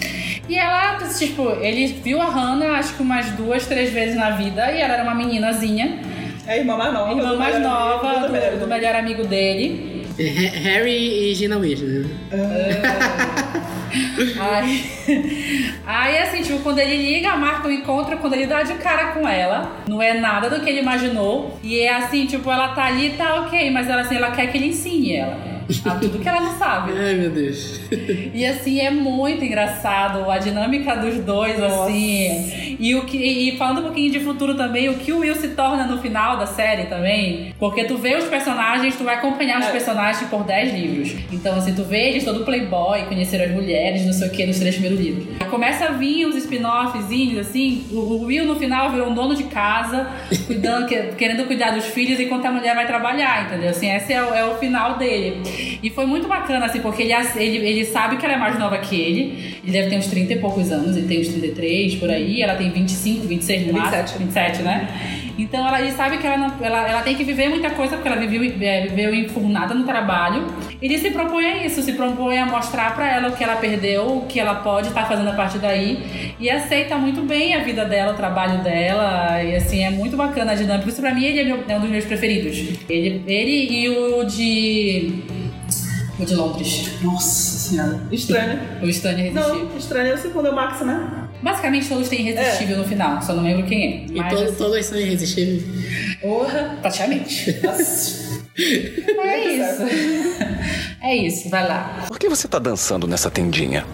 E 0.48 0.58
ela, 0.58 0.98
tipo, 1.16 1.48
ele 1.60 1.86
viu 1.86 2.20
a 2.20 2.26
Hannah 2.26 2.78
acho 2.78 2.94
que 2.94 3.02
umas 3.02 3.26
duas, 3.30 3.66
três 3.66 3.90
vezes 3.92 4.16
na 4.16 4.30
vida 4.30 4.70
e 4.72 4.80
ela 4.80 4.94
era 4.94 5.02
uma 5.04 5.14
meninazinha, 5.14 6.00
É 6.46 6.54
a 6.54 6.56
irmã 6.58 6.76
mais 6.76 6.92
nova. 6.92 7.10
irmã 7.12 7.28
do 7.30 7.38
mais 7.38 7.60
nova 7.62 8.08
amigo, 8.10 8.26
do, 8.26 8.32
melhor 8.32 8.56
do 8.58 8.66
melhor 8.66 8.94
amigo 8.96 9.24
dele. 9.24 9.91
Ha- 10.18 10.58
Harry 10.60 11.30
e 11.30 11.34
Gina 11.34 11.56
Weasley. 11.58 12.06
Aí, 14.40 14.84
aí, 15.86 16.18
assim, 16.18 16.42
tipo, 16.42 16.58
quando 16.60 16.78
ele 16.78 16.96
liga, 16.96 17.36
marca 17.36 17.68
o 17.68 17.72
encontro, 17.72 18.16
quando 18.18 18.34
ele 18.34 18.46
dá 18.46 18.62
de 18.62 18.74
cara 18.74 19.08
com 19.12 19.28
ela, 19.28 19.76
não 19.88 20.00
é 20.00 20.14
nada 20.14 20.48
do 20.48 20.60
que 20.60 20.70
ele 20.70 20.80
imaginou. 20.80 21.58
E 21.62 21.80
é 21.80 21.94
assim, 21.94 22.26
tipo, 22.26 22.50
ela 22.50 22.68
tá 22.68 22.84
ali, 22.86 23.10
tá 23.10 23.40
ok, 23.42 23.70
mas 23.70 23.88
ela, 23.88 24.02
assim, 24.02 24.16
ela 24.16 24.30
quer 24.30 24.46
que 24.50 24.56
ele 24.58 24.68
ensine 24.68 25.16
ela. 25.16 25.51
A 25.84 25.90
tudo 25.96 26.18
que 26.18 26.28
ela 26.28 26.40
não 26.40 26.58
sabe. 26.58 26.92
Ai, 26.98 27.14
meu 27.14 27.30
Deus. 27.30 27.80
E 28.34 28.44
assim, 28.46 28.80
é 28.80 28.90
muito 28.90 29.44
engraçado 29.44 30.30
a 30.30 30.38
dinâmica 30.38 30.96
dos 30.96 31.16
dois, 31.24 31.60
assim. 31.62 32.76
E, 32.80 32.94
o 32.94 33.04
que, 33.04 33.16
e 33.18 33.56
falando 33.56 33.78
um 33.80 33.82
pouquinho 33.84 34.10
de 34.10 34.20
futuro 34.20 34.54
também, 34.54 34.88
o 34.88 34.94
que 34.94 35.12
o 35.12 35.18
Will 35.20 35.34
se 35.36 35.48
torna 35.48 35.86
no 35.86 35.98
final 36.00 36.36
da 36.36 36.46
série 36.46 36.84
também. 36.84 37.54
Porque 37.58 37.84
tu 37.84 37.96
vê 37.96 38.16
os 38.16 38.24
personagens, 38.24 38.96
tu 38.96 39.04
vai 39.04 39.14
acompanhar 39.16 39.60
os 39.60 39.66
É. 39.66 39.70
personagens 39.70 40.28
por 40.28 40.44
10 40.44 40.72
livros. 40.74 41.14
Então, 41.32 41.56
assim, 41.56 41.74
tu 41.74 41.84
vê 41.84 42.08
eles 42.10 42.24
todo 42.24 42.44
playboy, 42.44 43.02
conhecer 43.04 43.40
as 43.42 43.50
mulheres, 43.50 44.04
não 44.04 44.12
sei 44.12 44.28
o 44.28 44.30
que, 44.30 44.46
nos 44.46 44.58
três 44.58 44.74
primeiros 44.76 45.00
livros. 45.04 45.26
Começa 45.48 45.86
a 45.86 45.88
vir 45.92 46.26
uns 46.26 46.36
spin-offzinhos, 46.36 47.38
assim. 47.46 47.84
O, 47.92 48.22
Will 48.24 48.44
no 48.46 48.56
final 48.56 48.90
virou 48.90 49.08
um 49.08 49.14
dono 49.14 49.34
de 49.34 49.44
casa, 49.44 50.08
cuidando, 50.46 50.86
que- 50.86 51.12
querendo 51.18 51.46
cuidar 51.46 51.70
dos 51.72 51.84
filhos 51.86 52.18
enquanto 52.18 52.46
a 52.46 52.50
mulher 52.50 52.74
vai 52.74 52.86
trabalhar, 52.86 53.46
entendeu? 53.46 53.70
Assim, 53.70 53.90
esse 53.90 54.12
é 54.12 54.22
o, 54.22 54.34
é 54.34 54.44
o 54.44 54.54
final 54.56 54.96
dele. 54.96 55.42
E 55.82 55.90
foi 55.90 56.06
muito 56.06 56.28
bacana, 56.28 56.66
assim, 56.66 56.80
porque 56.80 57.02
ele, 57.02 57.12
ele, 57.36 57.56
ele 57.66 57.84
sabe 57.84 58.16
que 58.16 58.24
ela 58.24 58.34
é 58.34 58.38
mais 58.38 58.58
nova 58.58 58.78
que 58.78 58.94
ele. 59.00 59.56
Ele 59.62 59.72
deve 59.72 59.90
ter 59.90 59.96
uns 59.98 60.06
30 60.06 60.32
e 60.34 60.38
poucos 60.38 60.70
anos, 60.72 60.96
ele 60.96 61.06
tem 61.06 61.20
uns 61.20 61.28
33 61.28 61.94
por 61.96 62.10
aí, 62.10 62.42
ela 62.42 62.54
tem 62.54 62.70
25, 62.70 63.26
26 63.26 63.66
no 63.68 63.72
máximo. 63.74 64.18
27. 64.18 64.18
27, 64.18 64.62
né? 64.62 64.88
Então 65.38 65.66
ela 65.66 65.80
ele 65.80 65.92
sabe 65.92 66.18
que 66.18 66.26
ela, 66.26 66.36
não, 66.36 66.52
ela, 66.60 66.86
ela 66.88 67.00
tem 67.00 67.14
que 67.16 67.24
viver 67.24 67.48
muita 67.48 67.70
coisa, 67.70 67.96
porque 67.96 68.06
ela 68.06 68.18
viveu, 68.20 68.42
é, 68.60 68.82
viveu 68.86 69.14
enfurnada 69.14 69.72
no 69.74 69.84
trabalho. 69.84 70.46
Ele 70.80 70.98
se 70.98 71.10
propõe 71.10 71.46
a 71.46 71.64
isso, 71.66 71.80
se 71.82 71.94
propõe 71.94 72.36
a 72.38 72.44
mostrar 72.44 72.94
pra 72.94 73.10
ela 73.10 73.28
o 73.30 73.32
que 73.36 73.42
ela 73.42 73.56
perdeu, 73.56 74.18
o 74.18 74.26
que 74.26 74.38
ela 74.38 74.56
pode 74.56 74.88
estar 74.88 75.06
fazendo 75.08 75.30
a 75.30 75.32
partir 75.32 75.58
daí. 75.58 75.98
E 76.38 76.50
aceita 76.50 76.96
muito 76.98 77.22
bem 77.22 77.54
a 77.54 77.60
vida 77.64 77.84
dela, 77.84 78.12
o 78.12 78.16
trabalho 78.16 78.62
dela. 78.62 79.42
E 79.42 79.56
assim, 79.56 79.82
é 79.82 79.90
muito 79.90 80.16
bacana 80.18 80.52
a 80.52 80.54
dinâmica. 80.54 80.88
Isso 80.90 81.00
pra 81.00 81.14
mim 81.14 81.24
ele 81.24 81.40
é, 81.40 81.44
meu- 81.44 81.64
é 81.66 81.76
um 81.76 81.80
dos 81.80 81.90
meus 81.90 82.04
preferidos. 82.04 82.58
Ele, 82.88 83.22
ele 83.26 83.68
e 83.72 83.88
o 83.88 84.24
de. 84.24 85.14
O 86.22 86.24
de 86.24 86.34
Londres. 86.34 86.90
Nossa 87.02 87.58
senhora. 87.68 88.00
Estranho. 88.12 88.60
O 88.82 88.86
Stanley 88.88 89.26
Irresistível. 89.28 89.64
Não, 89.66 89.76
estranho 89.76 90.06
é 90.12 90.14
o 90.14 90.18
segundo 90.18 90.46
é 90.46 90.50
o 90.50 90.54
Max, 90.54 90.80
né? 90.86 91.28
Basicamente 91.42 91.88
todos 91.88 92.08
têm 92.08 92.28
Irresistível 92.28 92.78
no 92.78 92.84
final, 92.84 93.20
só 93.20 93.32
não 93.34 93.42
lembro 93.42 93.66
quem 93.66 93.84
é. 93.84 94.06
E 94.06 94.28
todo- 94.30 94.42
assim, 94.44 94.54
todos 94.54 94.86
são 94.86 94.98
irresistíveis. 94.98 95.64
Porra. 96.20 96.78
praticamente. 96.80 97.50
É 98.54 99.48
isso. 99.48 99.82
É 101.00 101.16
isso, 101.16 101.48
vai 101.48 101.66
lá. 101.66 102.04
Por 102.06 102.18
que 102.18 102.28
você 102.28 102.46
tá 102.46 102.58
dançando 102.58 103.06
nessa 103.06 103.30
tendinha? 103.30 103.84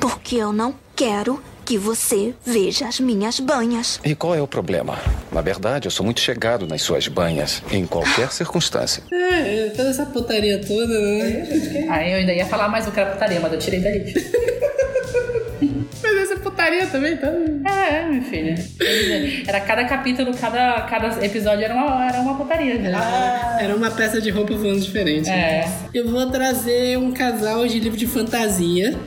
Porque 0.00 0.36
eu 0.36 0.52
não 0.52 0.74
quero 0.94 1.40
que 1.72 1.78
você 1.78 2.34
veja 2.44 2.86
as 2.86 3.00
minhas 3.00 3.40
banhas. 3.40 3.98
E 4.04 4.14
qual 4.14 4.34
é 4.34 4.42
o 4.42 4.46
problema? 4.46 4.98
Na 5.32 5.40
verdade, 5.40 5.86
eu 5.86 5.90
sou 5.90 6.04
muito 6.04 6.20
chegado 6.20 6.66
nas 6.66 6.82
suas 6.82 7.08
banhas, 7.08 7.62
em 7.70 7.86
qualquer 7.86 8.28
circunstância. 8.30 9.02
É, 9.10 9.72
toda 9.74 9.88
essa 9.88 10.04
putaria 10.04 10.58
toda, 10.60 11.00
né? 11.00 11.86
Aí 11.88 12.12
eu 12.12 12.18
ainda 12.18 12.34
ia 12.34 12.44
falar 12.44 12.68
mais 12.68 12.86
o 12.86 12.90
que 12.92 13.00
era 13.00 13.12
putaria, 13.12 13.40
mas 13.40 13.54
eu 13.54 13.58
tirei 13.58 13.80
da 13.80 13.88
lista. 13.90 14.20
Mas 16.02 16.16
essa 16.30 16.36
putaria 16.40 16.86
também, 16.88 17.16
tá? 17.16 17.28
É, 17.28 18.06
minha 18.08 18.22
filha. 18.22 18.54
Era 19.46 19.60
cada 19.60 19.84
capítulo, 19.84 20.32
cada, 20.36 20.82
cada 20.82 21.24
episódio 21.24 21.64
era 21.64 21.72
uma, 21.72 22.06
era 22.08 22.20
uma 22.20 22.36
putaria. 22.36 22.74
né? 22.74 22.90
Era 23.60 23.74
uma 23.76 23.90
peça 23.90 24.20
de 24.20 24.28
roupa 24.30 24.54
voando 24.54 24.80
diferente. 24.80 25.30
É. 25.30 25.64
Eu 25.94 26.10
vou 26.10 26.28
trazer 26.28 26.98
um 26.98 27.12
casal 27.12 27.64
de 27.66 27.78
livro 27.78 27.96
de 27.96 28.06
fantasia, 28.08 28.98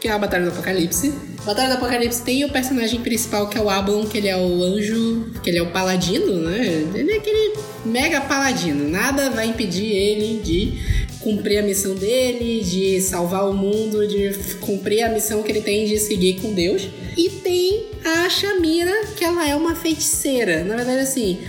que 0.00 0.08
é 0.08 0.12
a 0.12 0.18
Batalha 0.18 0.44
do 0.44 0.50
Apocalipse. 0.50 1.27
Batalha 1.44 1.68
do 1.68 1.74
Apocalipse 1.74 2.22
tem 2.22 2.44
o 2.44 2.50
personagem 2.50 3.00
principal, 3.00 3.48
que 3.48 3.56
é 3.56 3.60
o 3.60 3.70
Ablon, 3.70 4.06
que 4.06 4.18
ele 4.18 4.28
é 4.28 4.36
o 4.36 4.62
anjo, 4.62 5.30
que 5.42 5.48
ele 5.48 5.58
é 5.58 5.62
o 5.62 5.70
paladino, 5.70 6.34
né? 6.34 6.84
Ele 6.94 7.12
é 7.12 7.16
aquele 7.16 7.54
mega 7.84 8.20
paladino. 8.20 8.88
Nada 8.88 9.30
vai 9.30 9.46
impedir 9.46 9.86
ele 9.86 10.40
de 10.42 11.08
cumprir 11.20 11.58
a 11.58 11.62
missão 11.62 11.94
dele, 11.94 12.62
de 12.62 13.00
salvar 13.00 13.48
o 13.48 13.54
mundo, 13.54 14.06
de 14.06 14.34
cumprir 14.60 15.02
a 15.02 15.08
missão 15.08 15.42
que 15.42 15.50
ele 15.50 15.60
tem 15.60 15.86
de 15.86 15.98
seguir 15.98 16.40
com 16.40 16.52
Deus. 16.52 16.88
E 17.16 17.28
tem 17.30 17.86
a 18.04 18.28
Shamira, 18.28 19.06
que 19.16 19.24
ela 19.24 19.48
é 19.48 19.54
uma 19.54 19.74
feiticeira. 19.74 20.64
Na 20.64 20.76
verdade, 20.76 21.00
assim, 21.00 21.40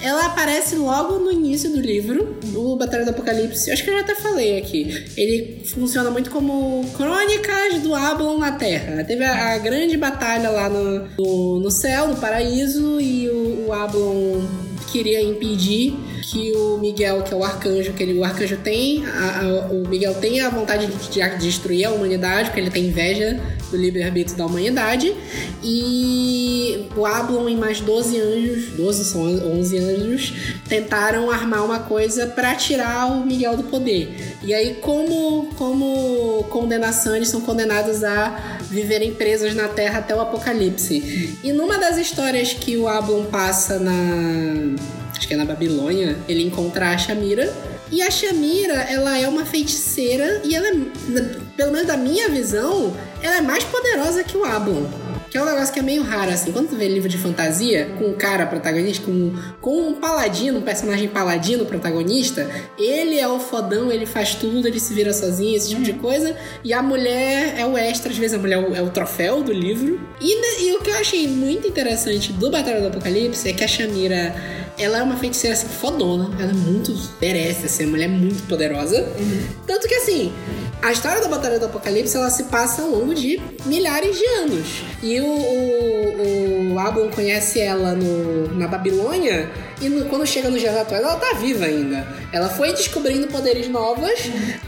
ela 0.00 0.26
aparece 0.26 0.76
logo 0.76 1.18
no 1.18 1.32
início 1.32 1.70
do 1.70 1.80
livro, 1.80 2.36
do 2.44 2.76
Batalha 2.76 3.04
do 3.04 3.10
Apocalipse. 3.10 3.70
Acho 3.70 3.84
que 3.84 3.90
eu 3.90 3.94
já 3.94 4.00
até 4.00 4.14
falei 4.14 4.58
aqui. 4.58 5.04
Ele 5.16 5.62
funciona 5.64 6.10
muito 6.10 6.30
como 6.30 6.84
crônicas 6.96 7.80
do 7.82 7.94
Ablon 7.94 8.38
na 8.38 8.52
Terra. 8.52 9.04
Teve 9.04 9.24
a, 9.24 9.54
a 9.54 9.58
grande 9.58 9.96
batalha 9.96 10.50
lá 10.50 10.68
no, 10.68 11.08
no, 11.18 11.60
no 11.60 11.70
céu, 11.70 12.08
no 12.08 12.16
paraíso, 12.16 13.00
e 13.00 13.28
o, 13.28 13.66
o 13.68 13.72
Ablon 13.72 14.67
queria 14.90 15.20
impedir 15.22 15.94
que 16.22 16.52
o 16.56 16.78
Miguel, 16.78 17.22
que 17.22 17.32
é 17.32 17.36
o 17.36 17.44
arcanjo, 17.44 17.92
que 17.92 18.02
ele, 18.02 18.18
o 18.18 18.24
arcanjo 18.24 18.56
tem, 18.58 19.04
a- 19.06 19.40
a- 19.42 19.72
o 19.72 19.86
Miguel 19.88 20.14
tem 20.14 20.40
a 20.40 20.48
vontade 20.50 20.86
de, 20.86 21.08
de 21.20 21.38
destruir 21.38 21.84
a 21.86 21.90
humanidade, 21.90 22.48
porque 22.50 22.60
ele 22.60 22.70
tem 22.70 22.86
inveja 22.86 23.40
do 23.70 23.76
livre-arbítrio 23.76 24.36
da 24.36 24.46
humanidade. 24.46 25.14
E 25.62 26.86
o 26.96 27.04
Ablon 27.06 27.48
e 27.48 27.56
mais 27.56 27.80
12 27.80 28.20
anjos, 28.20 28.70
12 28.76 29.04
são 29.04 29.22
11 29.22 29.78
anjos, 29.78 30.32
tentaram 30.68 31.30
armar 31.30 31.64
uma 31.64 31.80
coisa 31.80 32.26
pra 32.26 32.54
tirar 32.54 33.06
o 33.12 33.24
Miguel 33.26 33.56
do 33.56 33.64
poder. 33.64 34.36
E 34.42 34.52
aí, 34.54 34.74
como, 34.80 35.48
como 35.56 36.44
condenação, 36.50 37.14
eles 37.14 37.28
são 37.28 37.40
condenados 37.40 38.02
a 38.04 38.58
viverem 38.70 39.14
presos 39.14 39.54
na 39.54 39.68
Terra 39.68 39.98
até 40.00 40.14
o 40.14 40.20
Apocalipse. 40.20 41.38
E 41.42 41.52
numa 41.52 41.78
das 41.78 41.96
histórias 41.96 42.52
que 42.52 42.76
o 42.76 42.86
Ablon 42.88 43.24
passa 43.26 43.78
na. 43.78 44.77
Acho 45.18 45.26
que 45.26 45.34
é 45.34 45.36
na 45.36 45.44
Babilônia, 45.44 46.16
ele 46.28 46.44
encontra 46.44 46.90
a 46.90 46.96
Shamira. 46.96 47.52
E 47.90 48.00
a 48.00 48.08
Shamira, 48.08 48.74
ela 48.74 49.18
é 49.18 49.26
uma 49.26 49.44
feiticeira 49.44 50.40
e 50.44 50.54
ela 50.54 50.68
é, 50.68 50.72
pelo 51.56 51.72
menos 51.72 51.88
da 51.88 51.96
minha 51.96 52.28
visão, 52.28 52.96
ela 53.20 53.38
é 53.38 53.40
mais 53.40 53.64
poderosa 53.64 54.22
que 54.22 54.36
o 54.36 54.44
Ablon. 54.44 54.84
Que 55.30 55.36
é 55.36 55.42
um 55.42 55.44
negócio 55.44 55.72
que 55.74 55.80
é 55.80 55.82
meio 55.82 56.02
raro, 56.02 56.30
assim. 56.30 56.50
Quando 56.52 56.68
tu 56.70 56.76
vê 56.76 56.88
livro 56.88 57.08
de 57.08 57.18
fantasia, 57.18 57.90
com 57.98 58.06
um 58.06 58.14
cara 58.14 58.46
protagonista, 58.46 59.04
com, 59.04 59.32
com 59.60 59.88
um 59.88 59.94
paladino, 59.94 60.58
um 60.58 60.62
personagem 60.62 61.06
paladino 61.08 61.66
protagonista, 61.66 62.48
ele 62.78 63.18
é 63.18 63.28
o 63.28 63.38
fodão, 63.38 63.92
ele 63.92 64.06
faz 64.06 64.34
tudo, 64.34 64.66
ele 64.66 64.80
se 64.80 64.94
vira 64.94 65.12
sozinho, 65.12 65.56
esse 65.56 65.68
tipo 65.68 65.82
de 65.82 65.92
coisa. 65.94 66.34
E 66.64 66.72
a 66.72 66.82
mulher 66.82 67.54
é 67.58 67.66
o 67.66 67.76
extra, 67.76 68.10
às 68.10 68.16
vezes 68.16 68.34
a 68.36 68.38
mulher 68.40 68.56
é 68.56 68.68
o, 68.70 68.74
é 68.76 68.82
o 68.82 68.90
troféu 68.90 69.42
do 69.42 69.52
livro. 69.52 70.00
E, 70.20 70.34
ne- 70.34 70.68
e 70.68 70.72
o 70.74 70.80
que 70.80 70.90
eu 70.90 70.96
achei 70.96 71.28
muito 71.28 71.66
interessante 71.68 72.32
do 72.32 72.50
Batalha 72.50 72.80
do 72.80 72.86
Apocalipse 72.88 73.48
é 73.48 73.52
que 73.52 73.62
a 73.62 73.68
Shamira, 73.68 74.34
ela 74.78 74.98
é 74.98 75.02
uma 75.02 75.16
feiticeira 75.16 75.54
assim, 75.54 75.68
fodona. 75.68 76.30
Ela 76.40 76.50
é 76.52 76.54
muito. 76.54 76.96
merece, 77.20 77.66
assim, 77.66 77.84
a 77.84 77.86
mulher 77.86 78.04
é 78.06 78.08
muito 78.08 78.42
poderosa. 78.48 79.06
Tanto 79.66 79.86
que 79.86 79.94
assim. 79.94 80.32
A 80.80 80.92
história 80.92 81.20
da 81.20 81.26
Batalha 81.26 81.58
do 81.58 81.64
Apocalipse 81.66 82.16
ela 82.16 82.30
se 82.30 82.44
passa 82.44 82.82
ao 82.82 82.90
longo 82.90 83.12
de 83.12 83.40
milhares 83.66 84.16
de 84.16 84.24
anos. 84.24 84.82
E 85.02 85.17
o, 85.20 85.26
o, 85.26 86.74
o 86.74 86.78
conhece 87.08 87.60
ela 87.60 87.94
no, 87.94 88.54
na 88.54 88.66
Babilônia 88.66 89.50
e 89.80 89.88
no- 89.88 90.04
quando 90.06 90.26
chega 90.26 90.48
nos 90.50 90.60
dias 90.60 90.76
atuais 90.76 91.02
ela 91.02 91.16
tá 91.16 91.34
viva 91.34 91.64
ainda. 91.64 92.06
Ela 92.32 92.48
foi 92.48 92.72
descobrindo 92.72 93.26
poderes 93.28 93.68
novos 93.68 94.10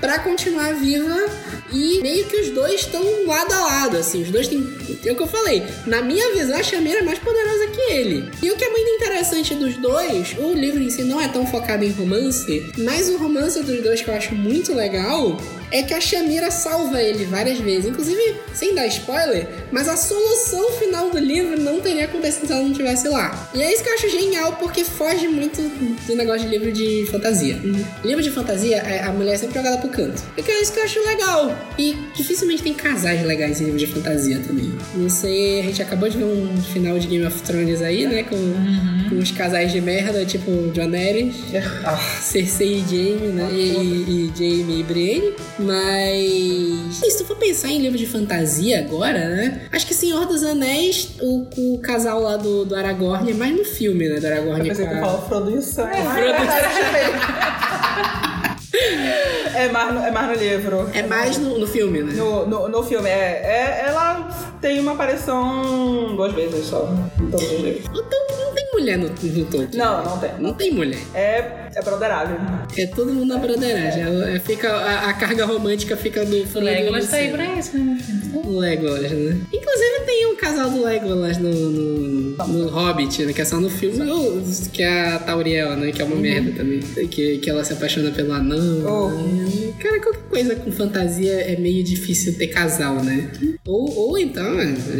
pra 0.01 0.19
continuar 0.21 0.75
viva 0.75 1.27
e 1.73 2.01
meio 2.03 2.25
que 2.27 2.37
os 2.37 2.51
dois 2.51 2.81
estão 2.81 3.03
lado 3.27 3.53
a 3.53 3.61
lado, 3.61 3.97
assim. 3.99 4.23
Os 4.23 4.31
dois 4.31 4.49
têm. 4.49 4.61
É 5.05 5.13
o 5.13 5.17
que 5.17 5.23
eu 5.23 5.27
falei. 5.27 5.63
Na 5.87 6.03
minha 6.03 6.33
visão, 6.35 6.57
a 6.59 6.63
Shamira 6.63 6.99
é 6.99 7.03
mais 7.03 7.19
poderosa 7.19 7.67
que 7.69 7.81
ele. 7.93 8.31
E 8.43 8.51
o 8.51 8.57
que 8.57 8.65
é 8.65 8.71
muito 8.71 8.89
interessante 8.91 9.55
dos 9.55 9.77
dois, 9.77 10.35
o 10.39 10.53
livro 10.53 10.83
em 10.83 10.91
si 10.91 11.03
não 11.03 11.21
é 11.21 11.29
tão 11.29 11.47
focado 11.47 11.85
em 11.85 11.91
romance, 11.91 12.73
mas 12.79 13.09
o 13.09 13.17
romance 13.17 13.63
dos 13.63 13.83
dois 13.83 14.01
que 14.03 14.09
eu 14.09 14.15
acho 14.15 14.35
muito 14.35 14.75
legal 14.75 15.37
é 15.73 15.83
que 15.85 15.95
a 15.95 16.01
Shamira 16.01 16.51
salva 16.51 17.01
ele 17.01 17.25
várias 17.27 17.59
vezes. 17.59 17.87
Inclusive, 17.87 18.35
sem 18.53 18.75
dar 18.75 18.87
spoiler, 18.89 19.47
mas 19.71 19.89
a 19.89 19.97
solução 19.97 20.73
final 20.73 21.11
do 21.11 21.19
livro 21.19 21.59
não 21.61 21.81
teria 21.81 22.07
acontecido 22.07 22.47
se 22.47 22.53
ela 22.53 22.63
não 22.63 22.73
estivesse 22.73 23.09
lá. 23.09 23.49
E 23.55 23.63
é 23.63 23.73
isso 23.73 23.83
que 23.85 23.89
eu 23.89 23.95
acho 23.95 24.09
genial, 24.09 24.57
porque 24.59 24.85
foge 25.01 25.27
muito 25.29 25.63
do 26.07 26.15
negócio 26.15 26.43
de 26.43 26.49
livro 26.49 26.71
de 26.71 27.07
fantasia. 27.11 27.59
Livro 28.05 28.23
de 28.23 28.31
fantasia, 28.31 28.77
é, 28.77 29.03
a 29.03 29.11
mulher 29.11 29.33
é 29.33 29.39
sempre 29.39 29.55
jogada 29.55 29.79
pro 29.79 29.89
canto. 29.89 30.23
Porque 30.35 30.51
é 30.51 30.61
isso 30.61 30.75
que 30.75 30.79
eu 30.79 30.85
acho 30.85 31.01
legal. 31.01 31.59
E 31.79 31.97
dificilmente 32.15 32.63
tem 32.63 32.75
casais 32.75 33.25
legais 33.25 33.63
em 33.63 33.65
livro 33.65 33.79
de 33.79 33.87
fantasia 33.87 34.39
também. 34.47 34.71
Não 34.95 35.09
sei, 35.09 35.61
a 35.61 35.63
gente 35.63 35.81
acabou 35.81 36.07
de 36.07 36.19
ver 36.19 36.25
um 36.25 36.55
final 36.61 36.99
de 36.99 37.07
Game 37.07 37.25
of 37.25 37.41
Thrones 37.41 37.81
aí, 37.81 38.07
né? 38.07 38.25
Com, 38.25 38.37
com 38.37 39.00
uns 39.13 39.31
casais 39.33 39.73
de 39.73 39.81
merda, 39.81 40.25
tipo 40.25 40.51
Daenerys. 40.75 41.35
Cersei 42.21 42.79
e 42.79 42.81
Jaime, 42.81 43.29
né? 43.29 43.49
E, 43.53 43.57
e, 43.57 44.33
e 44.33 44.39
Jaime 44.39 44.81
e 44.81 44.83
Brienne. 44.83 45.33
Mas. 45.59 47.03
E 47.03 47.11
se 47.11 47.19
tu 47.19 47.25
for 47.27 47.37
pensar 47.37 47.69
em 47.69 47.81
livro 47.81 47.99
de 47.99 48.07
fantasia 48.07 48.81
agora, 48.81 49.19
né? 49.29 49.63
Acho 49.73 49.87
que 49.87 49.95
Senhor 49.95 50.27
dos 50.27 50.43
Anéis, 50.45 51.11
o, 51.21 51.47
o 51.75 51.79
casal 51.81 52.21
lá 52.23 52.37
do, 52.37 52.65
do 52.65 52.75
Aragorn 52.75 53.31
é 53.31 53.35
mais 53.35 53.57
no 53.57 53.65
filme, 53.65 54.09
né? 54.09 54.21
Do 54.21 54.27
Aragorn 54.27 54.61
Eu 54.61 54.67
pensei 54.67 54.85
com 54.87 54.91
que 54.93 54.97
a- 54.99 55.01
tu 55.01 55.07
falou 55.07 55.23
Frodo 55.29 55.51
e 55.51 55.55
o 55.59 55.63
Sam. 55.63 55.89
É, 55.89 56.01
É 59.55 59.69
mais 59.69 59.93
no, 59.95 60.01
é 60.01 60.11
mais 60.11 60.29
no 60.29 60.35
livro. 60.45 60.89
é 60.95 61.03
mais 61.03 61.37
no, 61.39 61.59
no 61.59 61.67
filme, 61.67 62.03
né? 62.03 62.13
No, 62.15 62.47
no, 62.47 62.69
no 62.69 62.83
filme, 62.85 63.09
é, 63.09 63.43
é. 63.45 63.85
Ela 63.89 64.29
tem 64.61 64.79
uma 64.81 64.93
aparição 64.93 66.15
duas 66.17 66.33
vezes 66.33 66.67
só. 66.67 66.89
Em 67.21 67.31
todos 67.31 67.47
os 67.51 67.61
livros. 67.61 67.85
Então 67.91 68.05
tem 68.09 68.21
mulher 68.73 68.99
no, 68.99 69.09
no 69.09 69.45
Tolkien. 69.47 69.79
Não, 69.79 70.05
não 70.05 70.19
tem. 70.19 70.31
Não 70.39 70.55
tem 70.55 70.73
mulher. 70.73 71.01
É, 71.15 71.70
é 71.75 71.83
brotherável. 71.83 72.37
É 72.77 72.87
todo 72.87 73.13
mundo 73.13 73.27
na 73.27 73.39
broderagem. 73.39 74.03
É, 74.35 74.39
Fica, 74.41 74.71
a, 74.73 75.11
a 75.11 75.13
carga 75.15 75.45
romântica 75.45 75.97
fica 75.97 76.25
no 76.25 76.37
O 76.37 76.61
Legolas 76.61 77.09
tá 77.09 77.17
aí 77.17 77.31
pra 77.31 77.45
isso, 77.59 77.77
né, 77.79 77.99
Legolas, 78.47 79.11
né? 79.11 79.37
Inclusive 79.53 80.01
tem 80.07 80.27
o 80.33 80.37
casal 80.37 80.71
do 80.71 80.83
Legolas 80.85 81.39
no, 81.39 81.51
no, 81.53 82.47
no 82.49 82.69
Hobbit, 82.69 83.25
né? 83.25 83.33
Que 83.33 83.43
é 83.43 83.45
só 83.45 83.61
no 83.61 83.71
filme, 83.71 84.09
ou- 84.11 84.43
que 84.73 84.83
é 84.83 85.09
a 85.11 85.19
Tauriel, 85.19 85.77
né? 85.77 85.93
Que 85.93 86.03
é 86.03 86.05
uma 86.05 86.17
merda 86.17 86.53
também. 86.53 86.81
Que, 86.81 87.39
que 87.39 87.51
ela 87.51 87.65
se 87.65 87.73
apaixona 87.73 88.11
pelo 88.11 88.33
anão. 88.33 88.59
Oh. 88.87 89.73
Cara, 89.83 90.01
qualquer 90.01 90.23
coisa 90.29 90.57
com 90.57 90.71
fantasia 90.73 91.33
é 91.33 91.57
meio 91.57 91.83
difícil 91.85 92.35
ter 92.37 92.49
casal, 92.49 93.03
né? 93.03 93.31
Ou, 93.67 93.97
ou 94.11 94.19
então 94.19 94.45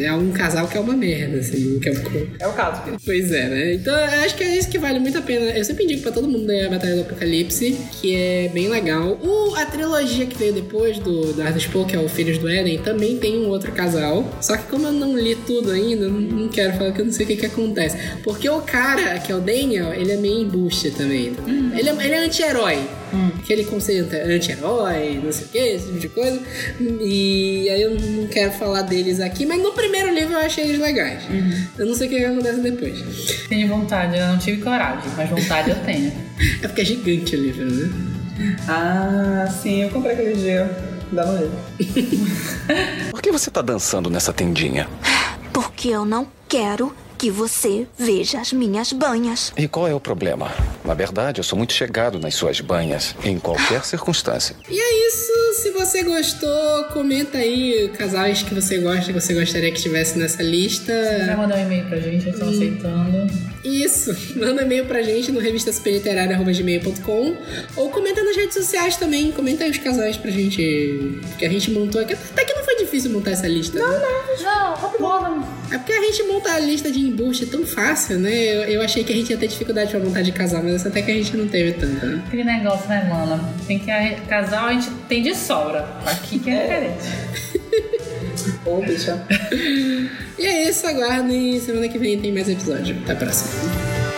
é 0.01 0.13
um 0.13 0.31
casal 0.33 0.67
que 0.69 0.77
é 0.77 0.81
uma 0.81 0.95
merda, 0.97 1.39
assim. 1.39 1.79
Que 1.81 1.89
é, 1.89 1.93
É 2.41 2.47
o 2.49 2.53
caso. 2.53 2.83
Pois 3.05 3.31
é, 3.33 3.49
né? 3.49 3.75
Então 3.75 3.95
eu 3.95 4.21
acho 4.25 4.37
que 4.37 4.45
é 4.45 4.57
isso 4.57 4.69
que 4.71 4.79
vale 4.79 4.99
muito 4.99 5.19
a 5.19 5.23
pena. 5.23 5.47
Eu 5.57 5.65
sempre 5.65 5.85
indico 5.85 6.03
pra 6.03 6.13
todo 6.13 6.29
mundo 6.29 6.47
ler 6.47 6.60
a 6.67 6.71
Batalha 6.71 6.95
do 6.97 7.01
Apocalipse, 7.03 7.79
que 8.01 8.15
é 8.15 8.49
bem 8.49 8.69
legal. 8.69 9.19
O, 9.23 9.55
a 9.55 9.67
trilogia 9.67 10.27
que 10.27 10.37
veio 10.37 10.53
depois 10.53 10.99
do, 10.99 11.33
do 11.33 11.43
Arthur 11.43 11.71
Poe, 11.71 11.85
que 11.87 11.97
é 11.97 11.99
o 11.99 12.09
Filhos 12.09 12.39
do 12.39 12.49
Éden, 12.49 12.79
também 12.79 13.19
tem 13.19 13.39
um 13.39 13.49
outro 13.49 13.73
casal. 13.73 14.25
Só 14.41 14.57
que 14.57 14.65
como 14.65 14.87
eu 14.87 14.93
não 14.93 15.17
li 15.17 15.35
tudo 15.35 15.71
ainda, 15.71 16.09
não, 16.09 16.49
quero 16.49 16.75
falar 16.75 16.93
que 16.93 17.01
eu 17.01 17.05
não 17.05 17.13
sei 17.13 17.25
o 17.25 17.29
que, 17.29 17.37
que 17.37 17.47
acontece. 17.47 17.97
Porque 18.23 18.49
o 18.49 18.61
cara, 18.63 19.19
que 19.19 19.33
é 19.33 19.35
o 19.35 19.41
Daniel, 19.41 19.93
ele 19.93 20.13
é 20.13 20.17
meio 20.17 20.41
embuste 20.41 20.91
também. 20.91 21.33
Ele 21.77 21.89
é, 21.89 22.05
ele 22.05 22.15
é 22.15 22.25
anti-herói. 22.25 22.79
Aquele 23.39 23.65
conceito 23.65 24.15
anti-herói, 24.15 25.21
não 25.23 25.33
sei 25.33 25.45
o 25.45 25.49
que, 25.49 25.59
esse 25.59 25.87
tipo 25.87 25.99
de 25.99 26.09
coisa. 26.09 26.41
E 27.01 27.69
aí 27.69 27.83
eu 27.83 27.99
não 27.99 28.27
quero 28.27 28.53
falar 28.53 28.83
deles 28.83 29.21
aqui, 29.21 29.47
mas 29.47 29.61
no 29.63 29.73
primeiro 29.73 30.13
livro 30.13 30.35
eu 30.35 30.41
achei 30.41 30.65
eles 30.65 30.81
legais. 30.81 31.23
Eu 31.79 31.87
não 31.87 31.95
sei 31.95 32.07
o 32.07 32.11
que, 32.11 32.19
que 32.19 32.25
acontece 32.25 32.61
depois. 32.61 33.01
Tenho 33.49 33.69
vontade, 33.69 34.17
eu 34.19 34.27
não 34.27 34.39
tive 34.39 34.63
coragem, 34.63 35.11
mas 35.17 35.29
vontade 35.31 35.71
eu 35.71 35.77
tenho. 35.85 36.13
É 36.63 36.67
porque 36.69 36.81
é 36.81 36.85
gigante 36.87 37.37
o 37.37 37.43
livro, 37.43 37.71
né? 37.71 37.91
Ah, 38.67 39.47
sim, 39.63 39.83
eu 39.83 39.91
comprei 39.91 40.15
aquele 40.15 40.35
dia. 40.35 40.71
Dá 41.13 41.27
no 41.27 41.39
livro. 41.39 41.59
Por 43.11 43.21
que 43.21 43.31
você 43.31 43.51
tá 43.51 43.61
dançando 43.61 44.09
nessa 44.09 44.33
tendinha? 44.33 44.89
Porque 45.53 45.89
eu 45.89 46.05
não 46.05 46.27
quero 46.49 46.95
que 47.21 47.31
você 47.31 47.87
veja 47.99 48.41
as 48.41 48.51
minhas 48.51 48.95
banhas. 48.95 49.53
E 49.55 49.69
qual 49.69 49.87
é 49.87 49.95
o 49.95 50.01
problema? 50.01 50.51
Na 50.83 50.95
verdade, 50.95 51.39
eu 51.39 51.45
sou 51.45 51.59
muito 51.59 51.75
chegado 51.75 52.19
nas 52.19 52.35
suas 52.35 52.63
banhas, 52.63 53.15
em 53.23 53.39
qualquer 53.39 53.85
circunstância. 53.85 54.57
E 54.71 54.81
é 54.81 55.07
isso. 55.09 55.31
Se 55.61 55.71
você 55.73 56.03
gostou, 56.03 56.85
comenta 56.95 57.37
aí 57.37 57.91
casais 57.99 58.43
que 58.43 58.55
você 58.55 58.79
gosta, 58.79 59.05
que 59.05 59.13
você 59.13 59.35
gostaria 59.35 59.71
que 59.71 59.77
estivesse 59.77 60.19
nessa 60.19 60.39
Vai 60.39 60.47
lista. 60.47 60.93
mandar 61.37 61.59
um 61.59 61.63
e-mail 61.67 61.85
pra 61.91 62.01
gente, 62.01 62.27
eu 62.29 62.39
tô 62.39 62.47
aceitando. 62.47 63.31
Isso. 63.65 64.17
Manda 64.37 64.63
e-mail 64.63 64.87
pra 64.87 65.03
gente 65.03 65.31
no 65.31 65.41
revistaspeliterária.gmail.com 65.41 67.37
ou 67.77 67.91
comenta 67.91 68.23
nas 68.23 68.37
redes 68.37 68.55
sociais 68.55 68.97
também. 68.97 69.31
Comenta 69.33 69.65
aí 69.65 69.71
os 69.71 69.79
casais 69.79 70.17
pra 70.17 70.31
gente. 70.31 71.21
Que 71.39 71.45
a 71.45 71.49
gente 71.49 71.71
montou 71.71 72.01
aqui. 72.01 72.15
Até 72.15 72.45
que 72.45 72.55
não 72.55 72.65
foi 72.65 72.77
difícil 72.77 73.11
montar 73.11 73.33
essa 73.33 73.47
lista. 73.47 73.79
Não, 73.79 73.93
não. 73.93 74.21
Não, 74.43 74.75
rapidão. 74.75 75.61
É 75.71 75.79
porque 75.79 75.93
a 75.93 76.01
gente 76.01 76.23
monta 76.25 76.53
a 76.53 76.59
lista 76.59 76.91
de 76.91 77.01
embuste 77.01 77.47
tão 77.47 77.65
fácil, 77.65 78.19
né? 78.19 78.33
Eu, 78.33 78.63
eu 78.63 78.83
achei 78.83 79.05
que 79.05 79.13
a 79.13 79.17
gente 79.17 79.31
ia 79.31 79.37
ter 79.37 79.47
dificuldade 79.49 79.91
pra 79.91 80.01
montar 80.01 80.23
de 80.23 80.33
casal, 80.33 80.63
mas 80.63 80.85
até 80.87 81.03
que 81.03 81.11
a 81.11 81.15
gente 81.15 81.37
não 81.37 81.47
teve 81.47 81.73
tanto, 81.73 82.05
né? 82.05 82.23
Aquele 82.27 82.45
negócio, 82.45 82.89
né, 82.89 83.07
mano? 83.09 83.55
Tem 83.67 83.79
que 83.79 83.91
casal 84.27 84.67
a 84.67 84.73
gente 84.73 84.91
tem 85.09 85.23
de 85.23 85.35
sobra. 85.35 85.87
Aqui 86.07 86.39
que 86.39 86.51
é 86.51 86.63
diferente. 86.63 88.01
Ô, 88.65 88.81
bicha. 88.81 89.21
E 90.39 90.47
é 90.47 90.71
isso, 90.71 90.87
aguardem. 90.87 91.61
Semana 91.61 91.87
que 91.87 91.99
vem 91.99 92.19
tem 92.19 92.33
mais 92.33 92.49
episódio. 92.49 92.97
Até 93.03 93.13
a 93.13 93.17
próxima. 93.17 94.10